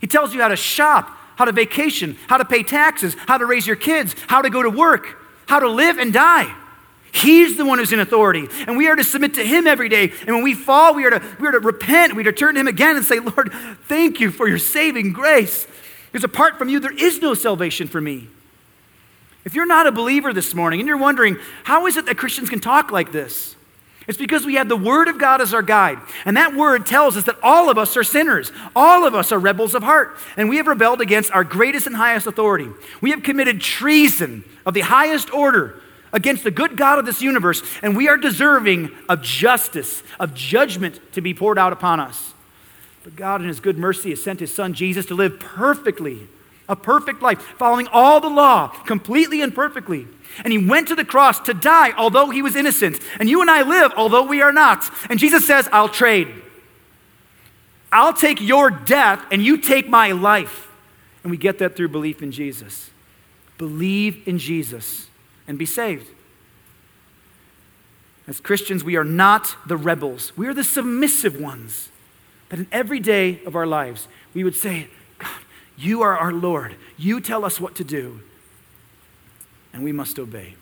He 0.00 0.06
tells 0.06 0.34
you 0.34 0.40
how 0.40 0.48
to 0.48 0.56
shop, 0.56 1.10
how 1.36 1.44
to 1.44 1.52
vacation, 1.52 2.16
how 2.26 2.36
to 2.36 2.44
pay 2.44 2.62
taxes, 2.62 3.16
how 3.26 3.38
to 3.38 3.46
raise 3.46 3.66
your 3.66 3.76
kids, 3.76 4.14
how 4.28 4.42
to 4.42 4.50
go 4.50 4.62
to 4.62 4.70
work, 4.70 5.18
how 5.46 5.60
to 5.60 5.68
live 5.68 5.98
and 5.98 6.12
die. 6.12 6.54
He's 7.12 7.56
the 7.56 7.64
one 7.64 7.78
who's 7.78 7.92
in 7.92 7.98
authority, 7.98 8.46
and 8.66 8.76
we 8.76 8.88
are 8.88 8.94
to 8.94 9.02
submit 9.02 9.34
to 9.34 9.44
Him 9.44 9.66
every 9.66 9.88
day. 9.88 10.12
And 10.26 10.34
when 10.34 10.44
we 10.44 10.54
fall, 10.54 10.94
we 10.94 11.04
are 11.06 11.10
to, 11.10 11.22
we 11.40 11.48
are 11.48 11.52
to 11.52 11.58
repent, 11.58 12.14
we 12.14 12.22
are 12.22 12.30
to 12.30 12.32
turn 12.32 12.54
to 12.54 12.60
Him 12.60 12.68
again 12.68 12.96
and 12.96 13.04
say, 13.04 13.18
Lord, 13.18 13.52
thank 13.88 14.20
you 14.20 14.30
for 14.30 14.48
your 14.48 14.58
saving 14.58 15.12
grace. 15.12 15.66
Because 16.12 16.24
apart 16.24 16.56
from 16.56 16.68
you, 16.68 16.78
there 16.78 16.92
is 16.92 17.20
no 17.20 17.34
salvation 17.34 17.88
for 17.88 18.00
me. 18.00 18.28
If 19.44 19.54
you're 19.54 19.66
not 19.66 19.86
a 19.86 19.92
believer 19.92 20.32
this 20.32 20.54
morning 20.54 20.80
and 20.80 20.86
you're 20.86 20.98
wondering, 20.98 21.38
how 21.64 21.86
is 21.86 21.96
it 21.96 22.06
that 22.06 22.16
Christians 22.16 22.50
can 22.50 22.60
talk 22.60 22.92
like 22.92 23.10
this? 23.10 23.56
It's 24.10 24.18
because 24.18 24.44
we 24.44 24.56
have 24.56 24.68
the 24.68 24.76
Word 24.76 25.06
of 25.06 25.18
God 25.18 25.40
as 25.40 25.54
our 25.54 25.62
guide. 25.62 26.00
And 26.24 26.36
that 26.36 26.56
Word 26.56 26.84
tells 26.84 27.16
us 27.16 27.22
that 27.26 27.38
all 27.44 27.70
of 27.70 27.78
us 27.78 27.96
are 27.96 28.02
sinners. 28.02 28.50
All 28.74 29.06
of 29.06 29.14
us 29.14 29.30
are 29.30 29.38
rebels 29.38 29.72
of 29.72 29.84
heart. 29.84 30.16
And 30.36 30.48
we 30.48 30.56
have 30.56 30.66
rebelled 30.66 31.00
against 31.00 31.30
our 31.30 31.44
greatest 31.44 31.86
and 31.86 31.94
highest 31.94 32.26
authority. 32.26 32.70
We 33.00 33.10
have 33.10 33.22
committed 33.22 33.60
treason 33.60 34.42
of 34.66 34.74
the 34.74 34.80
highest 34.80 35.32
order 35.32 35.80
against 36.12 36.42
the 36.42 36.50
good 36.50 36.76
God 36.76 36.98
of 36.98 37.06
this 37.06 37.22
universe. 37.22 37.62
And 37.82 37.96
we 37.96 38.08
are 38.08 38.16
deserving 38.16 38.90
of 39.08 39.22
justice, 39.22 40.02
of 40.18 40.34
judgment 40.34 40.98
to 41.12 41.20
be 41.20 41.32
poured 41.32 41.56
out 41.56 41.72
upon 41.72 42.00
us. 42.00 42.34
But 43.04 43.14
God, 43.14 43.42
in 43.42 43.46
His 43.46 43.60
good 43.60 43.78
mercy, 43.78 44.10
has 44.10 44.20
sent 44.20 44.40
His 44.40 44.52
Son 44.52 44.74
Jesus 44.74 45.06
to 45.06 45.14
live 45.14 45.38
perfectly, 45.38 46.26
a 46.68 46.74
perfect 46.74 47.22
life, 47.22 47.40
following 47.56 47.86
all 47.92 48.20
the 48.20 48.28
law 48.28 48.66
completely 48.86 49.40
and 49.40 49.54
perfectly. 49.54 50.08
And 50.44 50.52
He 50.52 50.58
went 50.58 50.88
to 50.88 50.94
the 50.94 51.04
cross 51.04 51.40
to 51.40 51.54
die, 51.54 51.92
although 51.92 52.30
He 52.30 52.42
was 52.42 52.56
innocent. 52.56 53.00
And 53.18 53.28
you 53.28 53.40
and 53.40 53.50
I 53.50 53.62
live, 53.62 53.92
although 53.96 54.24
we 54.24 54.42
are 54.42 54.52
not. 54.52 54.88
And 55.08 55.18
Jesus 55.18 55.46
says, 55.46 55.68
I'll 55.72 55.88
trade. 55.88 56.28
I'll 57.92 58.14
take 58.14 58.40
your 58.40 58.70
death, 58.70 59.24
and 59.30 59.42
you 59.42 59.58
take 59.58 59.88
my 59.88 60.12
life. 60.12 60.68
And 61.22 61.30
we 61.30 61.36
get 61.36 61.58
that 61.58 61.76
through 61.76 61.88
belief 61.88 62.22
in 62.22 62.32
Jesus. 62.32 62.90
Believe 63.58 64.26
in 64.26 64.38
Jesus 64.38 65.08
and 65.46 65.58
be 65.58 65.66
saved. 65.66 66.08
As 68.26 68.40
Christians, 68.40 68.84
we 68.84 68.96
are 68.96 69.04
not 69.04 69.56
the 69.66 69.76
rebels, 69.76 70.32
we 70.36 70.46
are 70.46 70.54
the 70.54 70.64
submissive 70.64 71.40
ones. 71.40 71.88
That 72.48 72.58
in 72.60 72.66
every 72.72 73.00
day 73.00 73.40
of 73.44 73.54
our 73.54 73.66
lives, 73.66 74.08
we 74.34 74.44
would 74.44 74.56
say, 74.56 74.88
God, 75.18 75.30
you 75.76 76.02
are 76.02 76.16
our 76.16 76.32
Lord. 76.32 76.76
You 76.96 77.20
tell 77.20 77.44
us 77.44 77.60
what 77.60 77.74
to 77.76 77.84
do, 77.84 78.20
and 79.72 79.84
we 79.84 79.92
must 79.92 80.18
obey. 80.18 80.54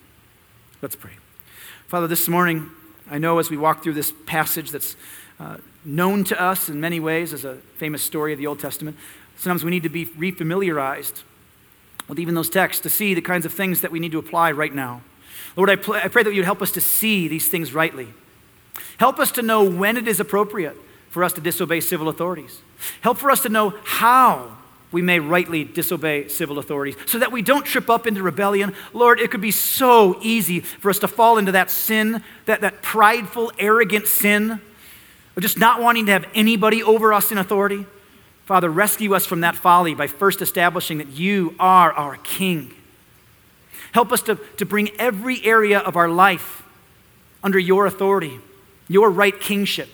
Let's 0.82 0.96
pray. 0.96 1.12
Father, 1.86 2.06
this 2.06 2.28
morning, 2.28 2.70
I 3.10 3.18
know 3.18 3.38
as 3.38 3.50
we 3.50 3.56
walk 3.56 3.82
through 3.82 3.94
this 3.94 4.12
passage 4.26 4.70
that's 4.70 4.96
uh, 5.40 5.56
known 5.84 6.24
to 6.24 6.40
us 6.40 6.68
in 6.68 6.80
many 6.80 7.00
ways 7.00 7.32
as 7.32 7.44
a 7.44 7.56
famous 7.76 8.02
story 8.02 8.32
of 8.32 8.38
the 8.38 8.46
Old 8.46 8.60
Testament, 8.60 8.96
sometimes 9.36 9.64
we 9.64 9.70
need 9.70 9.82
to 9.84 9.88
be 9.88 10.06
refamiliarized 10.06 11.22
with 12.08 12.18
even 12.18 12.34
those 12.34 12.50
texts 12.50 12.82
to 12.82 12.90
see 12.90 13.14
the 13.14 13.22
kinds 13.22 13.46
of 13.46 13.52
things 13.52 13.80
that 13.80 13.90
we 13.90 13.98
need 13.98 14.12
to 14.12 14.18
apply 14.18 14.52
right 14.52 14.74
now. 14.74 15.02
Lord, 15.56 15.70
I, 15.70 15.76
pl- 15.76 15.94
I 15.94 16.08
pray 16.08 16.22
that 16.22 16.34
you'd 16.34 16.44
help 16.44 16.62
us 16.62 16.72
to 16.72 16.80
see 16.80 17.28
these 17.28 17.48
things 17.48 17.72
rightly. 17.72 18.08
Help 18.98 19.18
us 19.18 19.32
to 19.32 19.42
know 19.42 19.64
when 19.64 19.96
it 19.96 20.06
is 20.06 20.20
appropriate 20.20 20.76
for 21.10 21.24
us 21.24 21.32
to 21.34 21.40
disobey 21.40 21.80
civil 21.80 22.08
authorities. 22.08 22.60
Help 23.00 23.18
for 23.18 23.30
us 23.30 23.42
to 23.42 23.48
know 23.48 23.74
how 23.84 24.57
we 24.90 25.02
may 25.02 25.20
rightly 25.20 25.64
disobey 25.64 26.28
civil 26.28 26.58
authorities 26.58 26.96
so 27.06 27.18
that 27.18 27.30
we 27.30 27.42
don't 27.42 27.64
trip 27.64 27.90
up 27.90 28.06
into 28.06 28.22
rebellion. 28.22 28.74
Lord, 28.92 29.20
it 29.20 29.30
could 29.30 29.40
be 29.40 29.50
so 29.50 30.18
easy 30.22 30.60
for 30.60 30.88
us 30.88 30.98
to 31.00 31.08
fall 31.08 31.36
into 31.36 31.52
that 31.52 31.70
sin, 31.70 32.22
that, 32.46 32.62
that 32.62 32.82
prideful, 32.82 33.52
arrogant 33.58 34.06
sin 34.06 34.60
of 35.36 35.42
just 35.42 35.58
not 35.58 35.80
wanting 35.80 36.06
to 36.06 36.12
have 36.12 36.26
anybody 36.34 36.82
over 36.82 37.12
us 37.12 37.30
in 37.30 37.38
authority. 37.38 37.86
Father, 38.46 38.70
rescue 38.70 39.14
us 39.14 39.26
from 39.26 39.42
that 39.42 39.54
folly 39.54 39.94
by 39.94 40.06
first 40.06 40.40
establishing 40.40 40.98
that 40.98 41.08
you 41.08 41.54
are 41.60 41.92
our 41.92 42.16
King. 42.16 42.74
Help 43.92 44.10
us 44.10 44.22
to, 44.22 44.36
to 44.56 44.64
bring 44.64 44.90
every 44.98 45.44
area 45.44 45.78
of 45.78 45.96
our 45.96 46.08
life 46.08 46.62
under 47.42 47.58
your 47.58 47.86
authority, 47.86 48.40
your 48.88 49.10
right 49.10 49.38
kingship. 49.38 49.88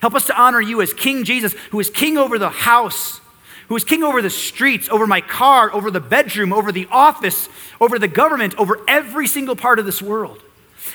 Help 0.00 0.14
us 0.14 0.26
to 0.26 0.40
honor 0.40 0.60
you 0.60 0.82
as 0.82 0.92
King 0.92 1.24
Jesus, 1.24 1.54
who 1.70 1.80
is 1.80 1.90
king 1.90 2.18
over 2.18 2.38
the 2.38 2.50
house, 2.50 3.20
who 3.68 3.76
is 3.76 3.84
king 3.84 4.02
over 4.02 4.20
the 4.20 4.30
streets, 4.30 4.88
over 4.88 5.06
my 5.06 5.20
car, 5.20 5.72
over 5.72 5.90
the 5.90 6.00
bedroom, 6.00 6.52
over 6.52 6.72
the 6.72 6.88
office, 6.90 7.48
over 7.80 7.98
the 7.98 8.08
government, 8.08 8.58
over 8.58 8.80
every 8.88 9.26
single 9.26 9.56
part 9.56 9.78
of 9.78 9.86
this 9.86 10.02
world. 10.02 10.42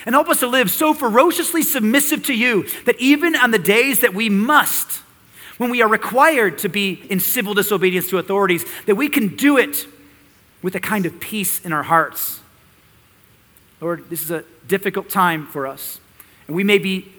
And 0.06 0.14
help 0.14 0.28
us 0.28 0.40
to 0.40 0.46
live 0.46 0.70
so 0.70 0.94
ferociously 0.94 1.62
submissive 1.62 2.24
to 2.26 2.34
you 2.34 2.66
that 2.84 2.98
even 3.00 3.34
on 3.34 3.50
the 3.50 3.58
days 3.58 4.00
that 4.00 4.14
we 4.14 4.28
must, 4.28 5.02
when 5.56 5.70
we 5.70 5.82
are 5.82 5.88
required 5.88 6.58
to 6.58 6.68
be 6.68 7.02
in 7.10 7.20
civil 7.20 7.54
disobedience 7.54 8.08
to 8.10 8.18
authorities, 8.18 8.64
that 8.86 8.94
we 8.94 9.08
can 9.08 9.34
do 9.36 9.56
it 9.56 9.86
with 10.62 10.74
a 10.74 10.80
kind 10.80 11.06
of 11.06 11.20
peace 11.20 11.64
in 11.64 11.72
our 11.72 11.82
hearts. 11.82 12.40
Lord, 13.80 14.10
this 14.10 14.22
is 14.22 14.30
a 14.30 14.44
difficult 14.66 15.08
time 15.08 15.46
for 15.46 15.66
us, 15.66 16.00
and 16.46 16.56
we 16.56 16.64
may 16.64 16.78
be 16.78 17.12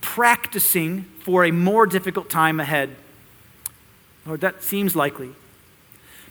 practicing 0.00 1.02
for 1.20 1.44
a 1.44 1.50
more 1.50 1.86
difficult 1.86 2.30
time 2.30 2.60
ahead. 2.60 2.94
Lord, 4.26 4.40
that 4.40 4.62
seems 4.62 4.96
likely. 4.96 5.30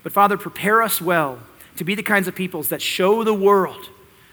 But 0.03 0.11
Father, 0.11 0.37
prepare 0.37 0.81
us 0.81 1.01
well 1.01 1.39
to 1.77 1.83
be 1.83 1.95
the 1.95 2.03
kinds 2.03 2.27
of 2.27 2.35
peoples 2.35 2.69
that 2.69 2.81
show 2.81 3.23
the 3.23 3.33
world 3.33 3.89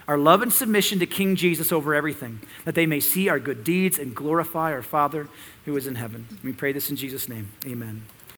our 0.09 0.19
love 0.19 0.43
and 0.43 0.53
submission 0.53 0.99
to 0.99 1.07
King 1.07 1.37
Jesus 1.37 1.71
over 1.71 1.95
everything, 1.95 2.41
that 2.65 2.75
they 2.75 2.87
may 2.87 3.01
see 3.01 3.29
our 3.29 3.39
good 3.39 3.63
deeds 3.63 3.99
and 3.99 4.15
glorify 4.15 4.73
our 4.73 4.83
Father 4.83 5.29
who 5.65 5.77
is 5.77 5.87
in 5.87 5.95
heaven. 5.95 6.27
We 6.43 6.53
pray 6.53 6.73
this 6.73 6.91
in 6.91 6.97
Jesus' 6.97 7.29
name. 7.29 7.53
Amen. 7.65 8.03